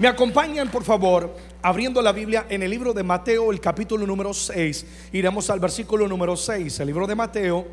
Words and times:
Me 0.00 0.08
acompañan, 0.08 0.70
por 0.70 0.82
favor, 0.82 1.36
abriendo 1.60 2.00
la 2.00 2.12
Biblia 2.12 2.46
en 2.48 2.62
el 2.62 2.70
libro 2.70 2.94
de 2.94 3.02
Mateo, 3.02 3.52
el 3.52 3.60
capítulo 3.60 4.06
número 4.06 4.32
6. 4.32 4.86
Iremos 5.12 5.50
al 5.50 5.60
versículo 5.60 6.08
número 6.08 6.38
6. 6.38 6.80
El 6.80 6.86
libro 6.86 7.06
de 7.06 7.14
Mateo, 7.14 7.68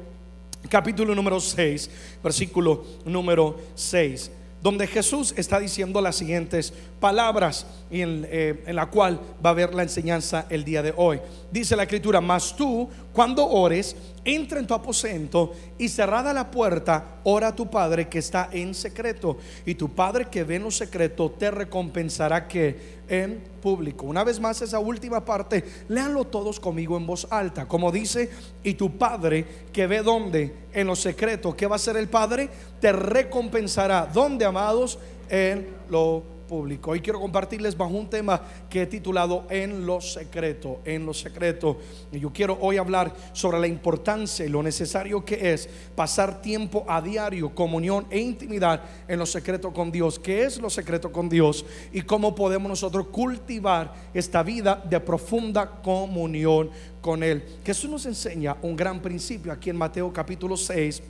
capítulo 0.67 1.15
número 1.15 1.39
6, 1.39 1.89
versículo 2.21 2.83
número 3.05 3.55
6 3.75 4.31
donde 4.59 4.87
Jesús 4.87 5.35
está 5.37 5.59
diciendo 5.59 6.01
las 6.01 6.15
siguientes 6.15 6.73
palabras 6.99 7.67
y 7.91 8.01
en, 8.01 8.27
eh, 8.29 8.63
en, 8.65 8.75
la 8.75 8.87
cual 8.87 9.19
va 9.45 9.51
a 9.51 9.53
haber 9.53 9.73
la 9.75 9.83
enseñanza 9.83 10.47
el 10.49 10.63
día 10.63 10.81
de 10.81 10.93
hoy. 10.97 11.21
Dice 11.51 11.75
la 11.75 11.83
escritura, 11.83 12.21
mas 12.21 12.55
tú 12.55 12.89
cuando 13.17 13.49
ores, 13.49 13.95
entra 14.23 14.59
en 14.59 14.67
tu 14.67 14.75
aposento 14.75 15.51
y 15.79 15.89
cerrada 15.89 16.33
la 16.33 16.51
puerta, 16.51 17.15
ora 17.23 17.47
a 17.47 17.55
tu 17.55 17.67
Padre 17.67 18.07
que 18.07 18.19
está 18.19 18.47
en 18.51 18.75
secreto. 18.75 19.37
Y 19.65 19.73
tu 19.73 19.89
Padre 19.89 20.27
que 20.29 20.43
ve 20.43 20.57
en 20.57 20.63
lo 20.65 20.69
secreto 20.69 21.31
te 21.31 21.49
recompensará 21.49 22.47
que 22.47 22.99
en 23.09 23.43
público. 23.59 24.05
Una 24.05 24.23
vez 24.23 24.39
más 24.39 24.61
esa 24.61 24.77
última 24.77 25.25
parte, 25.25 25.63
léanlo 25.87 26.25
todos 26.25 26.59
conmigo 26.59 26.95
en 26.95 27.07
voz 27.07 27.25
alta. 27.31 27.67
Como 27.67 27.91
dice, 27.91 28.29
y 28.63 28.75
tu 28.75 28.99
Padre 28.99 29.47
que 29.73 29.87
ve 29.87 30.03
donde 30.03 30.53
en 30.71 30.85
lo 30.85 30.95
secreto, 30.95 31.57
¿qué 31.57 31.65
va 31.65 31.73
a 31.73 31.77
hacer 31.77 31.97
el 31.97 32.09
Padre? 32.09 32.51
Te 32.79 32.91
recompensará. 32.91 34.05
¿Dónde, 34.13 34.45
amados? 34.45 34.99
En 35.27 35.67
lo 35.89 36.36
público. 36.47 36.91
Hoy 36.91 37.01
quiero 37.01 37.19
compartirles 37.19 37.77
bajo 37.77 37.91
un 37.91 38.09
tema 38.09 38.41
que 38.69 38.83
he 38.83 38.87
titulado 38.87 39.45
En 39.49 39.85
lo 39.85 40.01
secreto, 40.01 40.79
en 40.85 41.05
lo 41.05 41.13
secreto. 41.13 41.77
Y 42.11 42.19
yo 42.19 42.31
quiero 42.31 42.57
hoy 42.61 42.77
hablar 42.77 43.13
sobre 43.33 43.59
la 43.59 43.67
importancia 43.67 44.45
y 44.45 44.49
lo 44.49 44.63
necesario 44.63 45.23
que 45.23 45.53
es 45.53 45.69
pasar 45.95 46.41
tiempo 46.41 46.85
a 46.87 47.01
diario, 47.01 47.53
comunión 47.53 48.07
e 48.09 48.19
intimidad 48.19 48.81
en 49.07 49.19
lo 49.19 49.25
secreto 49.25 49.73
con 49.73 49.91
Dios. 49.91 50.17
¿Qué 50.17 50.43
es 50.43 50.59
lo 50.59 50.69
secreto 50.69 51.11
con 51.11 51.29
Dios? 51.29 51.65
Y 51.91 52.01
cómo 52.01 52.33
podemos 52.33 52.69
nosotros 52.69 53.07
cultivar 53.07 53.93
esta 54.13 54.41
vida 54.41 54.81
de 54.89 54.99
profunda 54.99 55.81
comunión 55.81 56.71
con 57.01 57.23
Él. 57.23 57.43
Jesús 57.65 57.89
nos 57.89 58.05
enseña 58.05 58.57
un 58.61 58.75
gran 58.75 59.01
principio 59.01 59.51
aquí 59.51 59.69
en 59.69 59.77
Mateo 59.77 60.11
capítulo 60.13 60.55
6 60.55 61.01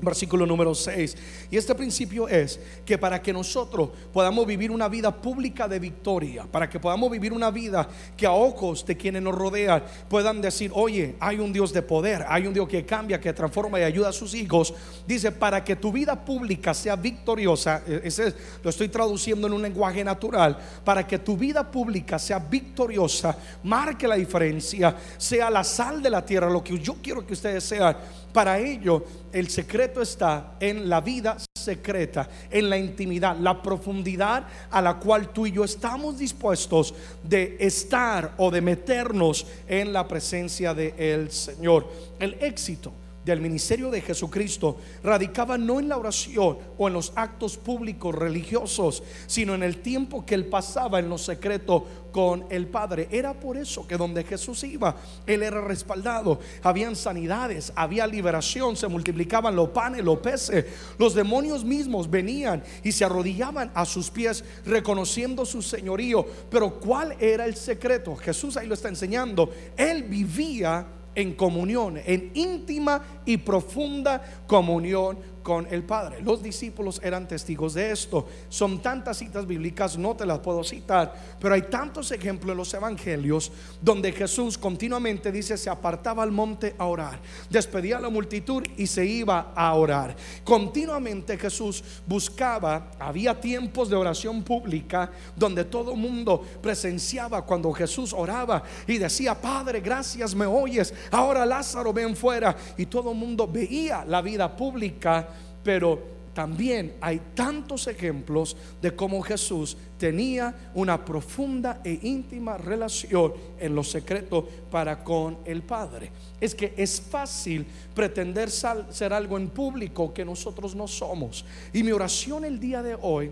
Versículo 0.00 0.46
número 0.46 0.74
6. 0.74 1.16
Y 1.50 1.56
este 1.56 1.74
principio 1.74 2.28
es 2.28 2.58
que 2.86 2.96
para 2.96 3.20
que 3.20 3.32
nosotros 3.32 3.90
podamos 4.12 4.46
vivir 4.46 4.70
una 4.70 4.88
vida 4.88 5.14
pública 5.14 5.68
de 5.68 5.78
victoria, 5.78 6.46
para 6.50 6.70
que 6.70 6.80
podamos 6.80 7.10
vivir 7.10 7.32
una 7.32 7.50
vida 7.50 7.88
que 8.16 8.26
a 8.26 8.32
ojos 8.32 8.86
de 8.86 8.96
quienes 8.96 9.22
nos 9.22 9.34
rodean 9.34 9.82
puedan 10.08 10.40
decir, 10.40 10.70
oye, 10.74 11.16
hay 11.20 11.38
un 11.38 11.52
Dios 11.52 11.72
de 11.72 11.82
poder, 11.82 12.24
hay 12.28 12.46
un 12.46 12.54
Dios 12.54 12.68
que 12.68 12.86
cambia, 12.86 13.20
que 13.20 13.32
transforma 13.32 13.78
y 13.78 13.82
ayuda 13.82 14.08
a 14.08 14.12
sus 14.12 14.34
hijos. 14.34 14.72
Dice, 15.06 15.32
para 15.32 15.62
que 15.62 15.76
tu 15.76 15.92
vida 15.92 16.24
pública 16.24 16.72
sea 16.72 16.96
victoriosa, 16.96 17.82
e-, 17.86 18.00
ese 18.04 18.34
lo 18.62 18.70
estoy 18.70 18.88
traduciendo 18.88 19.46
en 19.46 19.52
un 19.52 19.62
lenguaje 19.62 20.02
natural, 20.02 20.58
para 20.84 21.06
que 21.06 21.18
tu 21.18 21.36
vida 21.36 21.70
pública 21.70 22.18
sea 22.18 22.38
victoriosa, 22.38 23.36
marque 23.62 24.08
la 24.08 24.16
diferencia, 24.16 24.96
sea 25.18 25.50
la 25.50 25.64
sal 25.64 26.02
de 26.02 26.10
la 26.10 26.24
tierra, 26.24 26.48
lo 26.48 26.64
que 26.64 26.78
yo 26.78 26.96
quiero 27.02 27.26
que 27.26 27.34
ustedes 27.34 27.64
sean 27.64 27.96
para 28.32 28.58
ello, 28.58 29.04
el 29.32 29.48
secreto 29.48 30.02
está 30.02 30.56
en 30.60 30.88
la 30.88 31.00
vida 31.00 31.36
secreta, 31.54 32.28
en 32.50 32.70
la 32.70 32.78
intimidad, 32.78 33.36
la 33.36 33.60
profundidad 33.62 34.46
a 34.70 34.80
la 34.80 34.98
cual 34.98 35.28
tú 35.28 35.46
y 35.46 35.52
yo 35.52 35.64
estamos 35.64 36.18
dispuestos 36.18 36.94
de 37.22 37.56
estar 37.60 38.34
o 38.38 38.50
de 38.50 38.60
meternos 38.60 39.46
en 39.68 39.92
la 39.92 40.06
presencia 40.08 40.74
del 40.74 41.30
Señor. 41.30 41.88
El 42.18 42.34
éxito 42.40 42.92
del 43.30 43.40
ministerio 43.40 43.90
de 43.90 44.00
Jesucristo 44.00 44.76
radicaba 45.02 45.56
no 45.56 45.80
en 45.80 45.88
la 45.88 45.96
oración 45.96 46.58
o 46.76 46.88
en 46.88 46.94
los 46.94 47.12
actos 47.14 47.56
públicos 47.56 48.14
religiosos, 48.14 49.02
sino 49.26 49.54
en 49.54 49.62
el 49.62 49.78
tiempo 49.78 50.26
que 50.26 50.34
él 50.34 50.46
pasaba 50.46 50.98
en 50.98 51.08
lo 51.08 51.16
secreto 51.16 51.86
con 52.10 52.44
el 52.50 52.66
Padre. 52.66 53.08
Era 53.10 53.34
por 53.34 53.56
eso 53.56 53.86
que 53.86 53.96
donde 53.96 54.24
Jesús 54.24 54.64
iba, 54.64 54.96
él 55.26 55.42
era 55.42 55.60
respaldado. 55.60 56.40
Habían 56.62 56.96
sanidades, 56.96 57.72
había 57.76 58.06
liberación, 58.06 58.76
se 58.76 58.88
multiplicaban 58.88 59.54
los 59.54 59.68
panes, 59.70 60.04
los 60.04 60.18
peces. 60.18 60.66
Los 60.98 61.14
demonios 61.14 61.64
mismos 61.64 62.10
venían 62.10 62.62
y 62.82 62.92
se 62.92 63.04
arrodillaban 63.04 63.70
a 63.74 63.84
sus 63.84 64.10
pies 64.10 64.44
reconociendo 64.66 65.46
su 65.46 65.62
señorío. 65.62 66.26
Pero 66.50 66.80
¿cuál 66.80 67.16
era 67.20 67.44
el 67.44 67.54
secreto? 67.54 68.16
Jesús 68.16 68.56
ahí 68.56 68.66
lo 68.66 68.74
está 68.74 68.88
enseñando. 68.88 69.50
Él 69.76 70.02
vivía 70.02 70.86
en 71.14 71.34
comunión, 71.34 71.98
en 72.04 72.30
íntima 72.34 73.02
y 73.24 73.36
profunda 73.38 74.22
comunión 74.46 75.18
con 75.42 75.66
el 75.70 75.82
Padre. 75.84 76.20
Los 76.22 76.42
discípulos 76.42 77.00
eran 77.02 77.26
testigos 77.26 77.74
de 77.74 77.90
esto. 77.90 78.28
Son 78.48 78.80
tantas 78.80 79.18
citas 79.18 79.46
bíblicas, 79.46 79.96
no 79.96 80.14
te 80.14 80.26
las 80.26 80.40
puedo 80.40 80.64
citar, 80.64 81.14
pero 81.40 81.54
hay 81.54 81.62
tantos 81.62 82.10
ejemplos 82.12 82.52
en 82.52 82.58
los 82.58 82.74
evangelios 82.74 83.52
donde 83.80 84.12
Jesús 84.12 84.58
continuamente 84.58 85.32
dice 85.32 85.56
se 85.56 85.70
apartaba 85.70 86.22
al 86.22 86.30
monte 86.30 86.74
a 86.78 86.86
orar, 86.86 87.20
despedía 87.48 87.98
a 87.98 88.00
la 88.00 88.08
multitud 88.08 88.62
y 88.76 88.86
se 88.86 89.04
iba 89.04 89.52
a 89.54 89.74
orar. 89.74 90.14
Continuamente 90.44 91.38
Jesús 91.38 91.82
buscaba, 92.06 92.90
había 92.98 93.40
tiempos 93.40 93.88
de 93.88 93.96
oración 93.96 94.42
pública 94.42 95.10
donde 95.36 95.64
todo 95.64 95.96
mundo 95.96 96.44
presenciaba 96.62 97.44
cuando 97.44 97.72
Jesús 97.72 98.12
oraba 98.12 98.62
y 98.86 98.98
decía, 98.98 99.34
Padre, 99.34 99.80
gracias, 99.80 100.34
me 100.34 100.46
oyes, 100.46 100.92
ahora 101.10 101.46
Lázaro 101.46 101.92
ven 101.92 102.16
fuera 102.16 102.56
y 102.76 102.86
todo 102.86 103.14
mundo 103.14 103.46
veía 103.46 104.04
la 104.04 104.22
vida 104.22 104.54
pública 104.56 105.28
pero 105.62 106.20
también 106.34 106.94
hay 107.00 107.20
tantos 107.34 107.86
ejemplos 107.88 108.56
de 108.80 108.94
cómo 108.94 109.20
Jesús 109.20 109.76
tenía 109.98 110.70
una 110.74 111.04
profunda 111.04 111.80
e 111.84 111.98
íntima 112.02 112.56
relación 112.56 113.34
en 113.58 113.74
lo 113.74 113.82
secreto 113.82 114.48
para 114.70 115.02
con 115.02 115.38
el 115.44 115.62
Padre. 115.62 116.12
Es 116.40 116.54
que 116.54 116.72
es 116.76 117.00
fácil 117.00 117.66
pretender 117.94 118.48
ser 118.50 119.12
algo 119.12 119.36
en 119.36 119.48
público 119.48 120.14
que 120.14 120.24
nosotros 120.24 120.74
no 120.74 120.86
somos. 120.86 121.44
Y 121.72 121.82
mi 121.82 121.90
oración 121.90 122.44
el 122.44 122.60
día 122.60 122.82
de 122.82 122.96
hoy 123.00 123.30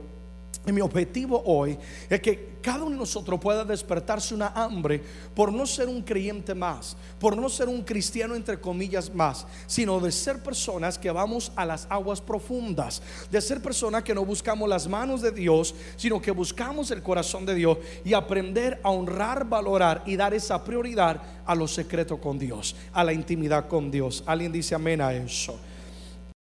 y 0.69 0.73
mi 0.73 0.81
objetivo 0.83 1.43
hoy 1.47 1.79
es 2.11 2.21
que 2.21 2.59
cada 2.61 2.83
uno 2.83 2.91
de 2.91 2.97
nosotros 2.99 3.41
pueda 3.41 3.65
despertarse 3.65 4.35
una 4.35 4.49
hambre 4.49 5.03
por 5.35 5.51
no 5.51 5.65
ser 5.65 5.89
un 5.89 6.03
creyente 6.03 6.55
más, 6.55 6.97
por 7.19 7.37
no 7.37 7.49
ser 7.49 7.69
un 7.69 7.83
cristiano 7.83 8.35
entre 8.35 8.61
comillas 8.61 9.15
más, 9.15 9.47
sino 9.67 9.99
de 10.01 10.13
ser 10.13 10.43
personas 10.43 10.99
que 10.99 11.11
vamos 11.11 11.53
a 11.57 11.65
las 11.65 11.87
aguas 11.89 12.21
profundas, 12.21 13.01
de 13.31 13.41
ser 13.41 13.63
personas 13.63 14.03
que 14.03 14.15
no 14.15 14.25
buscamos 14.25 14.69
las 14.69 14.87
manos 14.87 15.23
de 15.23 15.31
Dios, 15.31 15.75
sino 15.97 16.21
que 16.21 16.33
buscamos 16.33 16.91
el 16.91 17.03
corazón 17.03 17.47
de 17.47 17.55
Dios 17.55 17.79
y 18.05 18.13
aprender 18.13 18.81
a 18.83 18.91
honrar, 18.91 19.49
valorar 19.49 20.03
y 20.05 20.17
dar 20.17 20.35
esa 20.35 20.63
prioridad 20.63 21.23
a 21.47 21.55
lo 21.55 21.67
secreto 21.67 22.21
con 22.21 22.39
Dios, 22.39 22.77
a 22.93 23.05
la 23.05 23.15
intimidad 23.15 23.69
con 23.69 23.91
Dios. 23.91 24.23
Alguien 24.27 24.53
dice 24.53 24.75
amén 24.75 25.01
a 25.01 25.15
eso. 25.15 25.59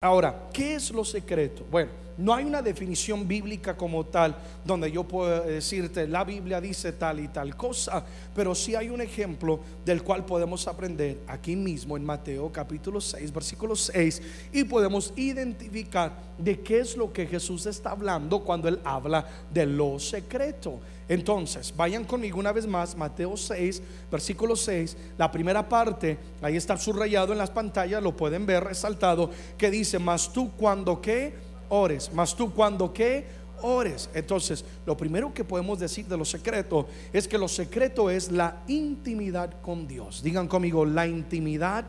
Ahora, 0.01 0.49
¿qué 0.51 0.75
es 0.75 0.91
lo 0.91 1.05
secreto? 1.05 1.65
Bueno, 1.71 2.06
no 2.17 2.33
hay 2.33 2.45
una 2.45 2.61
definición 2.61 3.27
bíblica 3.27 3.77
como 3.77 4.05
tal 4.05 4.35
donde 4.65 4.91
yo 4.91 5.03
puedo 5.03 5.43
decirte, 5.43 6.07
la 6.07 6.23
Biblia 6.23 6.59
dice 6.59 6.91
tal 6.93 7.19
y 7.19 7.27
tal 7.27 7.55
cosa, 7.55 8.03
pero 8.35 8.55
sí 8.55 8.75
hay 8.75 8.89
un 8.89 9.01
ejemplo 9.01 9.59
del 9.85 10.03
cual 10.03 10.25
podemos 10.25 10.67
aprender 10.67 11.19
aquí 11.27 11.55
mismo 11.55 11.95
en 11.95 12.05
Mateo 12.05 12.51
capítulo 12.51 12.99
6, 12.99 13.31
versículo 13.31 13.75
6, 13.75 14.21
y 14.51 14.63
podemos 14.63 15.13
identificar 15.15 16.27
de 16.37 16.59
qué 16.61 16.79
es 16.79 16.97
lo 16.97 17.11
que 17.11 17.25
Jesús 17.25 17.65
está 17.65 17.91
hablando 17.91 18.43
cuando 18.43 18.67
él 18.67 18.79
habla 18.83 19.25
de 19.51 19.65
lo 19.65 19.99
secreto. 19.99 20.79
Entonces, 21.09 21.73
vayan 21.75 22.03
conmigo 22.03 22.37
una 22.37 22.51
vez 22.51 22.67
más, 22.67 22.95
Mateo 22.95 23.37
6, 23.37 23.81
versículo 24.11 24.55
6, 24.55 24.97
la 25.17 25.31
primera 25.31 25.67
parte, 25.67 26.17
ahí 26.41 26.57
está 26.57 26.75
subrayado 26.77 27.31
en 27.31 27.37
las 27.37 27.49
pantallas, 27.49 28.03
lo 28.03 28.15
pueden 28.15 28.45
ver 28.45 28.65
resaltado, 28.65 29.31
que 29.57 29.71
dice, 29.71 29.99
mas 29.99 30.33
tú 30.33 30.51
cuando 30.57 30.99
que 30.99 31.46
ores. 31.69 32.11
Mas 32.13 32.35
tú 32.35 32.53
cuando 32.53 32.93
que 32.93 33.25
ores. 33.61 34.09
Entonces, 34.13 34.63
lo 34.85 34.95
primero 34.95 35.33
que 35.33 35.43
podemos 35.43 35.79
decir 35.79 36.05
de 36.05 36.17
lo 36.17 36.25
secreto 36.25 36.87
es 37.13 37.27
que 37.27 37.37
lo 37.37 37.47
secreto 37.47 38.09
es 38.09 38.31
la 38.31 38.63
intimidad 38.67 39.61
con 39.61 39.87
Dios. 39.87 40.21
Digan 40.21 40.47
conmigo, 40.47 40.85
la 40.85 41.07
intimidad 41.07 41.85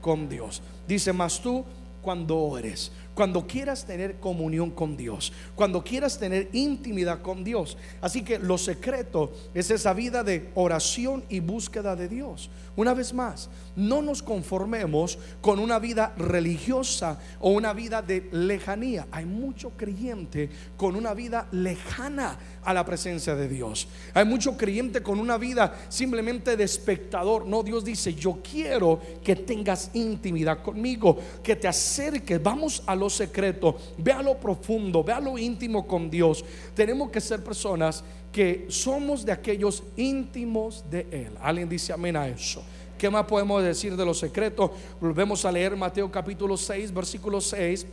con 0.00 0.28
Dios. 0.28 0.62
Dice, 0.86 1.12
mas 1.12 1.40
tú 1.40 1.64
cuando 2.02 2.36
ores. 2.36 2.92
Cuando 3.14 3.46
quieras 3.46 3.84
tener 3.84 4.18
comunión 4.18 4.70
con 4.70 4.96
Dios, 4.96 5.32
cuando 5.54 5.84
quieras 5.84 6.18
tener 6.18 6.48
intimidad 6.52 7.20
con 7.20 7.44
Dios. 7.44 7.76
Así 8.00 8.22
que 8.22 8.38
lo 8.38 8.58
secreto 8.58 9.32
es 9.54 9.70
esa 9.70 9.92
vida 9.92 10.24
de 10.24 10.50
oración 10.54 11.22
y 11.28 11.40
búsqueda 11.40 11.94
de 11.94 12.08
Dios. 12.08 12.50
Una 12.74 12.94
vez 12.94 13.12
más, 13.12 13.50
no 13.76 14.00
nos 14.00 14.22
conformemos 14.22 15.18
con 15.42 15.58
una 15.58 15.78
vida 15.78 16.14
religiosa 16.16 17.18
o 17.40 17.50
una 17.50 17.74
vida 17.74 18.00
de 18.00 18.28
lejanía. 18.32 19.06
Hay 19.10 19.26
mucho 19.26 19.72
creyente 19.76 20.48
con 20.78 20.96
una 20.96 21.12
vida 21.12 21.48
lejana 21.52 22.38
a 22.64 22.72
la 22.72 22.84
presencia 22.86 23.34
de 23.34 23.48
Dios. 23.48 23.88
Hay 24.14 24.24
mucho 24.24 24.56
creyente 24.56 25.02
con 25.02 25.20
una 25.20 25.36
vida 25.36 25.74
simplemente 25.90 26.56
de 26.56 26.64
espectador. 26.64 27.46
No, 27.46 27.62
Dios 27.62 27.84
dice, 27.84 28.14
yo 28.14 28.38
quiero 28.42 29.00
que 29.22 29.36
tengas 29.36 29.90
intimidad 29.92 30.62
conmigo, 30.62 31.18
que 31.42 31.56
te 31.56 31.68
acerques, 31.68 32.42
vamos 32.42 32.82
a 32.86 32.96
lo 32.96 33.10
secreto, 33.10 33.76
ve 33.98 34.12
a 34.12 34.22
lo 34.22 34.38
profundo, 34.38 35.04
ve 35.04 35.12
a 35.12 35.20
lo 35.20 35.36
íntimo 35.36 35.86
con 35.86 36.08
Dios. 36.08 36.42
Tenemos 36.74 37.10
que 37.10 37.20
ser 37.20 37.44
personas 37.44 38.02
que 38.32 38.66
somos 38.68 39.24
de 39.24 39.32
aquellos 39.32 39.82
íntimos 39.96 40.84
de 40.90 41.06
Él. 41.10 41.32
Alguien 41.40 41.68
dice 41.68 41.92
amén 41.92 42.16
a 42.16 42.26
eso. 42.26 42.64
¿Qué 42.96 43.10
más 43.10 43.26
podemos 43.26 43.62
decir 43.62 43.96
de 43.96 44.04
los 44.04 44.18
secretos? 44.18 44.70
Volvemos 45.00 45.44
a 45.44 45.52
leer 45.52 45.76
Mateo 45.76 46.10
capítulo 46.10 46.56
6, 46.56 46.92
versículo 46.94 47.40
6. 47.40 47.86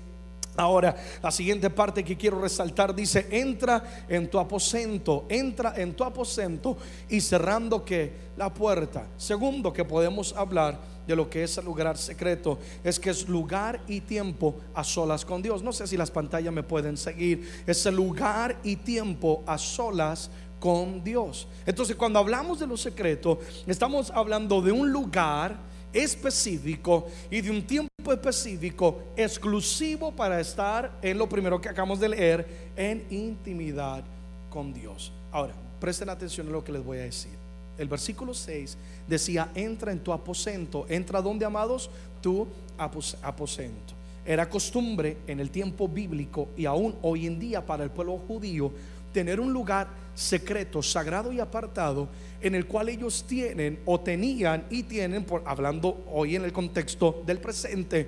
Ahora, 0.59 0.93
la 1.23 1.31
siguiente 1.31 1.69
parte 1.69 2.03
que 2.03 2.17
quiero 2.17 2.41
resaltar 2.41 2.93
dice, 2.93 3.27
entra 3.31 4.03
en 4.09 4.29
tu 4.29 4.37
aposento, 4.37 5.25
entra 5.29 5.73
en 5.77 5.93
tu 5.93 6.03
aposento 6.03 6.75
y 7.07 7.21
cerrando 7.21 7.85
que 7.85 8.11
la 8.35 8.53
puerta. 8.53 9.07
Segundo 9.15 9.71
que 9.71 9.85
podemos 9.85 10.33
hablar 10.35 10.77
de 11.07 11.15
lo 11.15 11.29
que 11.29 11.43
es 11.43 11.57
el 11.57 11.63
lugar 11.63 11.97
secreto 11.97 12.59
es 12.83 12.99
que 12.99 13.09
es 13.09 13.29
lugar 13.29 13.79
y 13.87 14.01
tiempo 14.01 14.57
a 14.73 14.83
solas 14.83 15.23
con 15.23 15.41
Dios. 15.41 15.63
No 15.63 15.71
sé 15.71 15.87
si 15.87 15.95
las 15.95 16.11
pantallas 16.11 16.53
me 16.53 16.63
pueden 16.63 16.97
seguir. 16.97 17.63
Es 17.65 17.85
el 17.85 17.95
lugar 17.95 18.57
y 18.61 18.75
tiempo 18.75 19.45
a 19.47 19.57
solas 19.57 20.29
con 20.59 21.01
Dios. 21.05 21.47
Entonces, 21.65 21.95
cuando 21.95 22.19
hablamos 22.19 22.59
de 22.59 22.67
lo 22.67 22.75
secreto, 22.75 23.39
estamos 23.65 24.11
hablando 24.11 24.61
de 24.61 24.73
un 24.73 24.91
lugar 24.91 25.69
específico 25.93 27.07
y 27.29 27.41
de 27.41 27.51
un 27.51 27.63
tiempo 27.63 28.11
específico 28.11 29.03
exclusivo 29.15 30.11
para 30.11 30.39
estar 30.39 30.99
en 31.01 31.17
lo 31.17 31.27
primero 31.27 31.59
que 31.59 31.69
acabamos 31.69 31.99
de 31.99 32.09
leer, 32.09 32.71
en 32.75 33.05
intimidad 33.09 34.03
con 34.49 34.73
Dios. 34.73 35.11
Ahora, 35.31 35.53
presten 35.79 36.09
atención 36.09 36.47
a 36.47 36.51
lo 36.51 36.63
que 36.63 36.71
les 36.71 36.83
voy 36.83 36.97
a 36.97 37.03
decir. 37.03 37.31
El 37.77 37.87
versículo 37.87 38.33
6 38.33 38.77
decía, 39.07 39.49
entra 39.55 39.91
en 39.91 39.99
tu 39.99 40.11
aposento. 40.11 40.85
¿Entra 40.89 41.21
donde, 41.21 41.45
amados? 41.45 41.89
Tu 42.21 42.45
aposento. 42.77 43.93
Era 44.25 44.49
costumbre 44.49 45.17
en 45.27 45.39
el 45.39 45.49
tiempo 45.49 45.87
bíblico 45.87 46.49
y 46.57 46.65
aún 46.65 46.95
hoy 47.01 47.25
en 47.25 47.39
día 47.39 47.65
para 47.65 47.83
el 47.83 47.89
pueblo 47.89 48.17
judío 48.17 48.71
tener 49.13 49.39
un 49.39 49.51
lugar 49.51 49.87
secreto, 50.13 50.83
sagrado 50.83 51.31
y 51.31 51.39
apartado 51.39 52.09
en 52.41 52.55
el 52.55 52.65
cual 52.65 52.89
ellos 52.89 53.25
tienen 53.27 53.79
o 53.85 53.99
tenían 53.99 54.65
y 54.69 54.83
tienen, 54.83 55.23
por, 55.23 55.43
hablando 55.45 56.05
hoy 56.11 56.35
en 56.35 56.45
el 56.45 56.53
contexto 56.53 57.21
del 57.25 57.39
presente, 57.39 58.07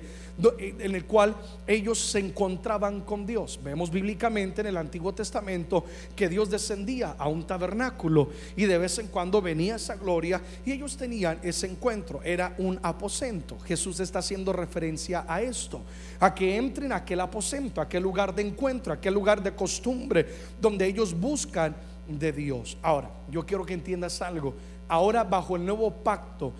eh, 0.58 0.74
en 0.78 0.94
el 0.94 1.04
cual 1.04 1.36
ellos 1.66 1.98
se 1.98 2.18
encontraban 2.18 3.02
con 3.02 3.26
Dios. 3.26 3.60
Vemos 3.62 3.90
bíblicamente 3.90 4.62
en 4.62 4.68
el 4.68 4.76
Antiguo 4.76 5.12
Testamento 5.12 5.84
que 6.16 6.28
Dios 6.28 6.50
descendía 6.50 7.14
a 7.18 7.28
un 7.28 7.46
tabernáculo 7.46 8.30
y 8.56 8.64
de 8.64 8.78
vez 8.78 8.98
en 8.98 9.08
cuando 9.08 9.42
venía 9.42 9.76
esa 9.76 9.96
gloria 9.96 10.40
y 10.64 10.72
ellos 10.72 10.96
tenían 10.96 11.38
ese 11.42 11.66
encuentro. 11.66 12.22
Era 12.22 12.54
un 12.58 12.78
aposento. 12.82 13.58
Jesús 13.60 14.00
está 14.00 14.20
haciendo 14.20 14.52
referencia 14.52 15.24
a 15.28 15.42
esto, 15.42 15.82
a 16.20 16.34
que 16.34 16.56
entren 16.56 16.92
a 16.92 16.96
aquel 16.96 17.20
aposento, 17.20 17.80
a 17.80 17.84
aquel 17.84 18.02
lugar 18.02 18.34
de 18.34 18.42
encuentro, 18.42 18.92
a 18.92 18.96
aquel 18.96 19.14
lugar 19.14 19.42
de 19.42 19.54
costumbre 19.54 20.26
donde 20.60 20.86
ellos 20.86 21.18
buscan 21.18 21.74
de 22.18 22.32
Dios. 22.32 22.76
Ahora, 22.82 23.10
yo 23.30 23.44
quiero 23.44 23.64
que 23.64 23.74
entiendas 23.74 24.22
algo. 24.22 24.54
Ahora 24.88 25.24
bajo 25.24 25.56
el 25.56 25.64
nuevo 25.64 25.90
pacto 25.90 26.52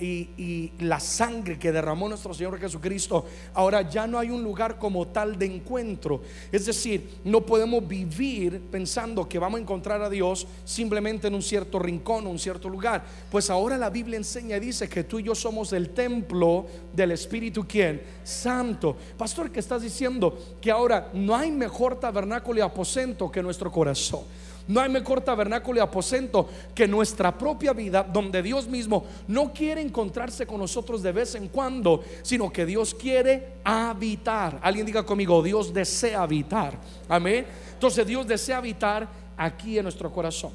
y, 0.00 0.72
la 0.80 1.00
sangre 1.00 1.58
que 1.58 1.72
derramó 1.72 2.08
nuestro 2.08 2.34
Señor 2.34 2.58
Jesucristo, 2.58 3.24
ahora 3.54 3.82
ya 3.82 4.06
no 4.06 4.18
hay 4.18 4.30
un 4.30 4.42
lugar 4.42 4.78
como 4.78 5.06
tal 5.08 5.38
de 5.38 5.46
encuentro. 5.46 6.22
Es 6.52 6.66
decir, 6.66 7.18
no 7.24 7.40
podemos 7.40 7.86
vivir 7.86 8.60
pensando 8.70 9.28
que 9.28 9.38
vamos 9.38 9.58
a 9.58 9.62
encontrar 9.62 10.02
a 10.02 10.10
Dios 10.10 10.46
simplemente 10.64 11.28
en 11.28 11.34
un 11.34 11.42
cierto 11.42 11.78
rincón, 11.78 12.26
un 12.26 12.38
cierto 12.38 12.68
lugar. 12.68 13.04
Pues 13.30 13.50
ahora 13.50 13.78
la 13.78 13.90
Biblia 13.90 14.16
enseña 14.16 14.56
y 14.56 14.60
dice 14.60 14.88
que 14.88 15.04
tú 15.04 15.18
y 15.18 15.24
yo 15.24 15.34
somos 15.34 15.72
el 15.72 15.90
templo 15.90 16.66
del 16.92 17.12
Espíritu, 17.12 17.66
¿quién? 17.66 18.02
Santo. 18.24 18.96
Pastor, 19.16 19.50
¿qué 19.50 19.60
estás 19.60 19.82
diciendo? 19.82 20.38
Que 20.60 20.70
ahora 20.70 21.10
no 21.14 21.34
hay 21.34 21.50
mejor 21.50 21.98
tabernáculo 21.98 22.58
y 22.58 22.62
aposento 22.62 23.30
que 23.30 23.42
nuestro 23.42 23.70
corazón. 23.72 24.22
No 24.68 24.80
hay 24.80 24.88
mejor 24.88 25.20
tabernáculo 25.20 25.78
y 25.78 25.80
aposento 25.80 26.48
que 26.74 26.88
nuestra 26.88 27.36
propia 27.36 27.72
vida, 27.72 28.02
donde 28.02 28.42
Dios 28.42 28.66
mismo 28.66 29.06
no 29.28 29.52
quiere 29.52 29.80
encontrarse 29.80 30.46
con 30.46 30.58
nosotros 30.58 31.02
de 31.02 31.12
vez 31.12 31.34
en 31.36 31.48
cuando, 31.48 32.02
sino 32.22 32.52
que 32.52 32.66
Dios 32.66 32.94
quiere 32.94 33.58
habitar. 33.62 34.58
Alguien 34.62 34.86
diga 34.86 35.04
conmigo, 35.04 35.42
Dios 35.42 35.72
desea 35.72 36.22
habitar. 36.22 36.78
Amén. 37.08 37.46
Entonces 37.74 38.06
Dios 38.06 38.26
desea 38.26 38.58
habitar 38.58 39.08
aquí 39.36 39.78
en 39.78 39.84
nuestro 39.84 40.12
corazón. 40.12 40.52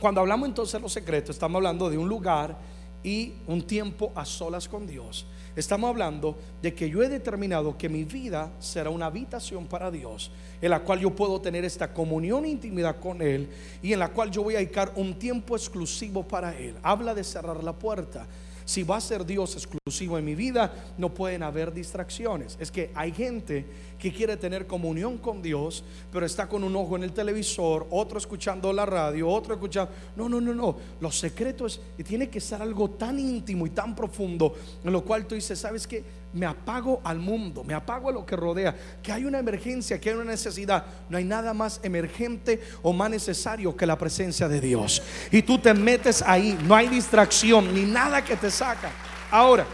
Cuando 0.00 0.20
hablamos 0.20 0.48
entonces 0.48 0.74
de 0.74 0.80
los 0.80 0.92
secretos, 0.92 1.36
estamos 1.36 1.56
hablando 1.56 1.90
de 1.90 1.98
un 1.98 2.08
lugar 2.08 2.56
y 3.02 3.34
un 3.46 3.62
tiempo 3.62 4.12
a 4.14 4.24
solas 4.24 4.68
con 4.68 4.86
Dios. 4.86 5.26
Estamos 5.56 5.88
hablando 5.88 6.36
de 6.60 6.74
que 6.74 6.90
yo 6.90 7.02
he 7.02 7.08
determinado 7.08 7.78
que 7.78 7.88
mi 7.88 8.02
vida 8.02 8.50
será 8.58 8.90
una 8.90 9.06
habitación 9.06 9.66
para 9.66 9.88
Dios, 9.90 10.32
en 10.60 10.70
la 10.70 10.80
cual 10.80 10.98
yo 10.98 11.14
puedo 11.14 11.40
tener 11.40 11.64
esta 11.64 11.92
comunión 11.92 12.44
e 12.44 12.48
intimidad 12.48 12.98
con 12.98 13.22
Él 13.22 13.48
y 13.80 13.92
en 13.92 14.00
la 14.00 14.08
cual 14.08 14.32
yo 14.32 14.42
voy 14.42 14.54
a 14.54 14.58
dedicar 14.58 14.92
un 14.96 15.14
tiempo 15.14 15.54
exclusivo 15.54 16.26
para 16.26 16.58
Él. 16.58 16.74
Habla 16.82 17.14
de 17.14 17.22
cerrar 17.22 17.62
la 17.62 17.72
puerta. 17.72 18.26
Si 18.64 18.82
va 18.82 18.96
a 18.96 19.00
ser 19.00 19.26
Dios 19.26 19.54
exclusivo 19.54 20.18
en 20.18 20.24
mi 20.24 20.34
vida, 20.34 20.72
no 20.96 21.12
pueden 21.12 21.42
haber 21.42 21.72
distracciones. 21.72 22.56
Es 22.58 22.70
que 22.70 22.90
hay 22.94 23.12
gente 23.12 23.66
que 23.98 24.12
quiere 24.12 24.36
tener 24.36 24.66
comunión 24.66 25.18
con 25.18 25.42
Dios, 25.42 25.84
pero 26.10 26.24
está 26.24 26.48
con 26.48 26.64
un 26.64 26.74
ojo 26.74 26.96
en 26.96 27.04
el 27.04 27.12
televisor, 27.12 27.86
otro 27.90 28.18
escuchando 28.18 28.72
la 28.72 28.86
radio, 28.86 29.28
otro 29.28 29.54
escuchando... 29.54 29.92
No, 30.16 30.28
no, 30.28 30.40
no, 30.40 30.54
no. 30.54 30.76
Los 31.00 31.18
secretos 31.18 31.80
tiene 32.06 32.28
que 32.28 32.40
ser 32.40 32.62
algo 32.62 32.90
tan 32.90 33.18
íntimo 33.18 33.66
y 33.66 33.70
tan 33.70 33.94
profundo, 33.94 34.54
en 34.82 34.92
lo 34.92 35.04
cual 35.04 35.26
tú 35.26 35.34
dices, 35.34 35.58
¿sabes 35.58 35.86
qué? 35.86 36.23
Me 36.34 36.46
apago 36.46 37.00
al 37.04 37.18
mundo, 37.18 37.62
me 37.62 37.74
apago 37.74 38.08
a 38.08 38.12
lo 38.12 38.26
que 38.26 38.34
rodea, 38.34 38.74
que 39.02 39.12
hay 39.12 39.24
una 39.24 39.38
emergencia, 39.38 40.00
que 40.00 40.10
hay 40.10 40.16
una 40.16 40.32
necesidad. 40.32 40.84
No 41.08 41.16
hay 41.16 41.24
nada 41.24 41.54
más 41.54 41.80
emergente 41.84 42.60
o 42.82 42.92
más 42.92 43.08
necesario 43.08 43.74
que 43.76 43.86
la 43.86 43.96
presencia 43.96 44.48
de 44.48 44.60
Dios. 44.60 45.00
Y 45.30 45.42
tú 45.42 45.58
te 45.58 45.72
metes 45.72 46.22
ahí, 46.22 46.58
no 46.64 46.74
hay 46.74 46.88
distracción 46.88 47.72
ni 47.72 47.82
nada 47.82 48.24
que 48.24 48.36
te 48.36 48.50
saca. 48.50 48.90
Ahora, 49.30 49.64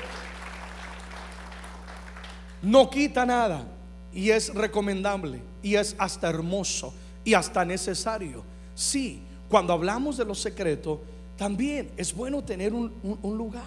no 2.63 2.91
quita 2.91 3.25
nada 3.25 3.67
y 4.13 4.31
es 4.31 4.55
recomendable 4.55 5.41
y 5.63 5.77
es 5.77 5.97
hasta 5.99 6.29
hermoso 6.29 6.93
y 7.25 7.33
hasta 7.33 7.65
necesario. 7.65 8.45
Sí, 8.75 9.23
cuando 9.49 9.73
hablamos 9.73 10.19
de 10.19 10.27
los 10.27 10.39
secretos, 10.39 10.99
también 11.39 11.91
es 11.97 12.15
bueno 12.15 12.45
tener 12.45 12.75
un, 12.75 12.93
un 13.23 13.39
lugar 13.39 13.65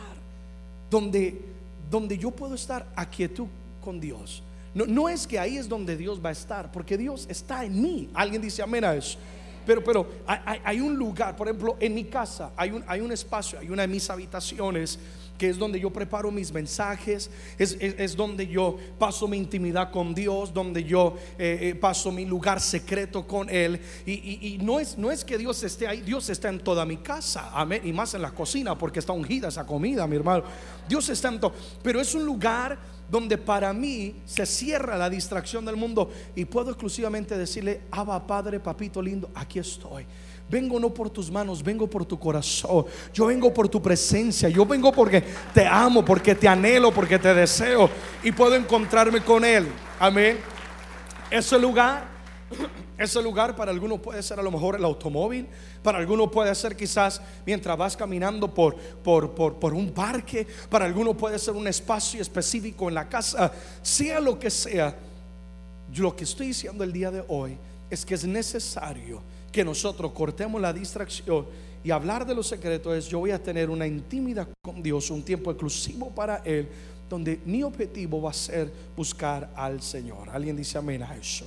donde 0.92 1.54
donde 1.94 2.18
yo 2.18 2.32
puedo 2.32 2.56
estar 2.56 2.88
a 2.96 3.08
quietud 3.08 3.46
con 3.80 4.00
Dios. 4.00 4.42
No, 4.74 4.88
no, 4.88 5.08
es 5.08 5.28
que 5.28 5.38
ahí 5.38 5.58
es 5.58 5.70
donde 5.70 5.96
Dios 5.96 6.20
va 6.20 6.30
a 6.30 6.32
estar, 6.32 6.72
porque 6.72 6.98
Dios 6.98 7.28
está 7.30 7.64
en 7.64 7.80
mí. 7.80 8.10
Alguien 8.16 8.42
dice 8.42 8.64
amén 8.64 8.84
a 8.84 8.96
eso. 8.96 9.20
Pero, 9.64 9.84
pero 9.84 10.08
hay, 10.26 10.82
un 10.82 10.96
lugar, 10.96 11.36
por 11.36 11.48
ejemplo, 11.48 11.78
en 11.80 11.94
mi 11.94 12.06
casa 12.06 12.52
hay 12.58 12.72
un, 12.72 12.84
hay 12.88 13.00
un 13.00 13.12
espacio, 13.12 13.60
hay 13.60 13.70
una 13.70 13.84
de 13.84 13.88
mis 13.88 14.10
habitaciones 14.10 14.98
que 15.38 15.50
es 15.50 15.58
donde 15.58 15.80
yo 15.80 15.90
preparo 15.92 16.32
mis 16.32 16.52
mensajes, 16.52 17.30
es, 17.58 18.16
donde 18.16 18.48
yo 18.48 18.78
paso 19.00 19.28
mi 19.28 19.38
intimidad 19.38 19.92
con 19.92 20.14
Dios, 20.14 20.54
donde 20.54 20.84
yo 20.84 21.18
eh, 21.38 21.60
eh, 21.62 21.76
paso 21.76 22.12
mi 22.12 22.26
lugar 22.26 22.62
secreto 22.62 23.26
con 23.26 23.50
Él. 23.50 23.80
Y, 24.06 24.58
no, 24.62 24.80
es, 24.80 24.98
no 24.98 25.12
es 25.12 25.26
que 25.26 25.38
Dios 25.38 25.64
esté 25.64 25.88
ahí, 25.88 26.02
Dios 26.02 26.30
está 26.30 26.50
en 26.50 26.60
toda 26.60 26.86
mi 26.86 26.98
casa, 26.98 27.52
amén, 27.54 27.82
y 27.84 27.94
más 27.94 28.14
en 28.14 28.22
la 28.22 28.32
cocina, 28.32 28.78
porque 28.78 29.00
está 29.00 29.14
ungida 29.14 29.48
esa 29.48 29.66
comida, 29.66 30.08
mi 30.08 30.16
hermano. 30.16 30.44
Dios 30.88 31.10
está 31.10 31.30
en 31.30 31.40
todo, 31.40 31.54
pero 31.82 32.00
es 32.00 32.14
un 32.14 32.26
lugar 32.26 32.78
donde 33.10 33.38
para 33.38 33.74
mí 33.74 34.16
se 34.26 34.46
cierra 34.46 34.98
la 34.98 35.10
distracción 35.10 35.66
del 35.66 35.76
mundo 35.76 36.12
y 36.36 36.46
puedo 36.46 36.72
exclusivamente 36.72 37.38
decirle, 37.38 37.82
Abba 37.92 38.26
Padre, 38.26 38.60
papito 38.60 39.02
lindo, 39.02 39.30
aquí 39.36 39.60
estoy. 39.60 40.06
Vengo 40.54 40.80
no 40.80 40.94
por 40.94 41.10
tus 41.10 41.32
manos, 41.32 41.64
vengo 41.64 41.90
por 41.90 42.06
tu 42.06 42.20
corazón. 42.20 42.86
Yo 43.12 43.26
vengo 43.26 43.52
por 43.52 43.68
tu 43.68 43.82
presencia. 43.82 44.50
Yo 44.50 44.68
vengo 44.68 44.92
porque 44.92 45.24
te 45.52 45.66
amo, 45.66 46.06
porque 46.06 46.36
te 46.36 46.48
anhelo, 46.48 46.94
porque 46.94 47.18
te 47.18 47.34
deseo. 47.34 47.90
Y 48.24 48.32
puedo 48.32 48.54
encontrarme 48.54 49.24
con 49.24 49.44
Él. 49.44 49.68
Amén. 50.00 50.38
Ese 51.32 51.58
lugar, 51.58 52.08
ese 53.00 53.20
lugar 53.24 53.56
para 53.56 53.72
algunos 53.72 54.00
puede 54.00 54.22
ser 54.22 54.40
a 54.40 54.44
lo 54.44 54.52
mejor 54.52 54.76
el 54.76 54.86
automóvil. 54.86 55.48
Para 55.82 55.98
algunos 55.98 56.30
puede 56.30 56.54
ser 56.54 56.76
quizás 56.76 57.20
mientras 57.48 57.76
vas 57.76 57.98
caminando 57.98 58.54
por, 58.54 58.76
por, 58.76 59.34
por, 59.34 59.56
por 59.56 59.74
un 59.74 59.90
parque. 59.90 60.46
Para 60.70 60.86
algunos 60.86 61.16
puede 61.16 61.40
ser 61.40 61.56
un 61.56 61.68
espacio 61.68 62.22
específico 62.22 62.90
en 62.90 62.94
la 62.94 63.10
casa. 63.10 63.52
Sea 63.82 64.20
lo 64.20 64.38
que 64.38 64.52
sea. 64.52 64.96
Yo 65.92 66.04
lo 66.04 66.16
que 66.16 66.26
estoy 66.26 66.46
diciendo 66.46 66.84
el 66.84 66.94
día 66.94 67.10
de 67.10 67.24
hoy 67.28 67.58
es 67.90 68.06
que 68.06 68.14
es 68.14 68.24
necesario 68.24 69.33
que 69.54 69.64
nosotros 69.64 70.12
cortemos 70.12 70.60
la 70.60 70.74
distracción 70.74 71.46
y 71.84 71.92
hablar 71.92 72.26
de 72.26 72.34
los 72.34 72.48
secretos 72.48 72.98
es 72.98 73.08
yo 73.08 73.20
voy 73.20 73.32
a 73.32 73.42
tener 73.42 73.70
una 73.70 73.86
intimidad 73.86 74.48
con 74.62 74.82
Dios, 74.82 75.10
un 75.12 75.24
tiempo 75.24 75.52
exclusivo 75.52 76.10
para 76.10 76.38
Él, 76.38 76.68
donde 77.10 77.40
mi 77.46 77.62
objetivo 77.62 78.22
va 78.22 78.32
a 78.32 78.34
ser 78.34 78.72
buscar 78.98 79.52
al 79.56 79.82
Señor. 79.82 80.30
Alguien 80.30 80.58
dice 80.58 80.78
amén 80.78 81.04
a 81.04 81.16
eso. 81.16 81.46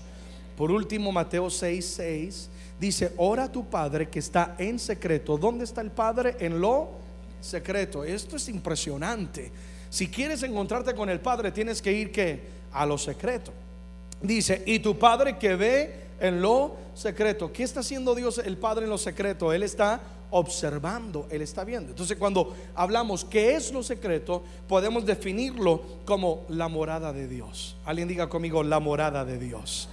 Por 0.56 0.70
último, 0.70 1.10
Mateo 1.10 1.50
6, 1.50 1.84
6 1.84 2.48
dice, 2.78 3.12
ora 3.16 3.44
a 3.44 3.52
tu 3.52 3.68
Padre 3.68 4.08
que 4.08 4.20
está 4.20 4.54
en 4.58 4.78
secreto. 4.78 5.36
¿Dónde 5.36 5.64
está 5.64 5.80
el 5.80 5.90
Padre? 5.90 6.36
En 6.38 6.60
lo 6.60 6.90
secreto. 7.40 8.04
Esto 8.04 8.36
es 8.36 8.48
impresionante. 8.48 9.50
Si 9.90 10.08
quieres 10.08 10.42
encontrarte 10.44 10.94
con 10.94 11.10
el 11.10 11.20
Padre, 11.20 11.50
tienes 11.50 11.82
que 11.82 11.92
ir 11.92 12.12
que 12.12 12.40
a 12.72 12.86
lo 12.86 12.96
secreto. 12.96 13.52
Dice, 14.22 14.62
y 14.64 14.78
tu 14.78 14.98
Padre 14.98 15.36
que 15.36 15.56
ve 15.56 16.05
en 16.20 16.40
lo 16.40 16.76
secreto. 16.94 17.52
¿Qué 17.52 17.62
está 17.62 17.80
haciendo 17.80 18.14
Dios 18.14 18.38
el 18.38 18.56
Padre 18.56 18.84
en 18.84 18.90
lo 18.90 18.98
secreto? 18.98 19.52
Él 19.52 19.62
está 19.62 20.00
observando, 20.30 21.26
Él 21.30 21.42
está 21.42 21.64
viendo. 21.64 21.90
Entonces 21.90 22.16
cuando 22.16 22.54
hablamos 22.74 23.24
qué 23.24 23.54
es 23.54 23.72
lo 23.72 23.82
secreto, 23.82 24.42
podemos 24.68 25.04
definirlo 25.06 25.82
como 26.04 26.44
la 26.48 26.68
morada 26.68 27.12
de 27.12 27.28
Dios. 27.28 27.76
Alguien 27.84 28.08
diga 28.08 28.28
conmigo, 28.28 28.62
la 28.62 28.80
morada 28.80 29.24
de 29.24 29.38
Dios. 29.38 29.88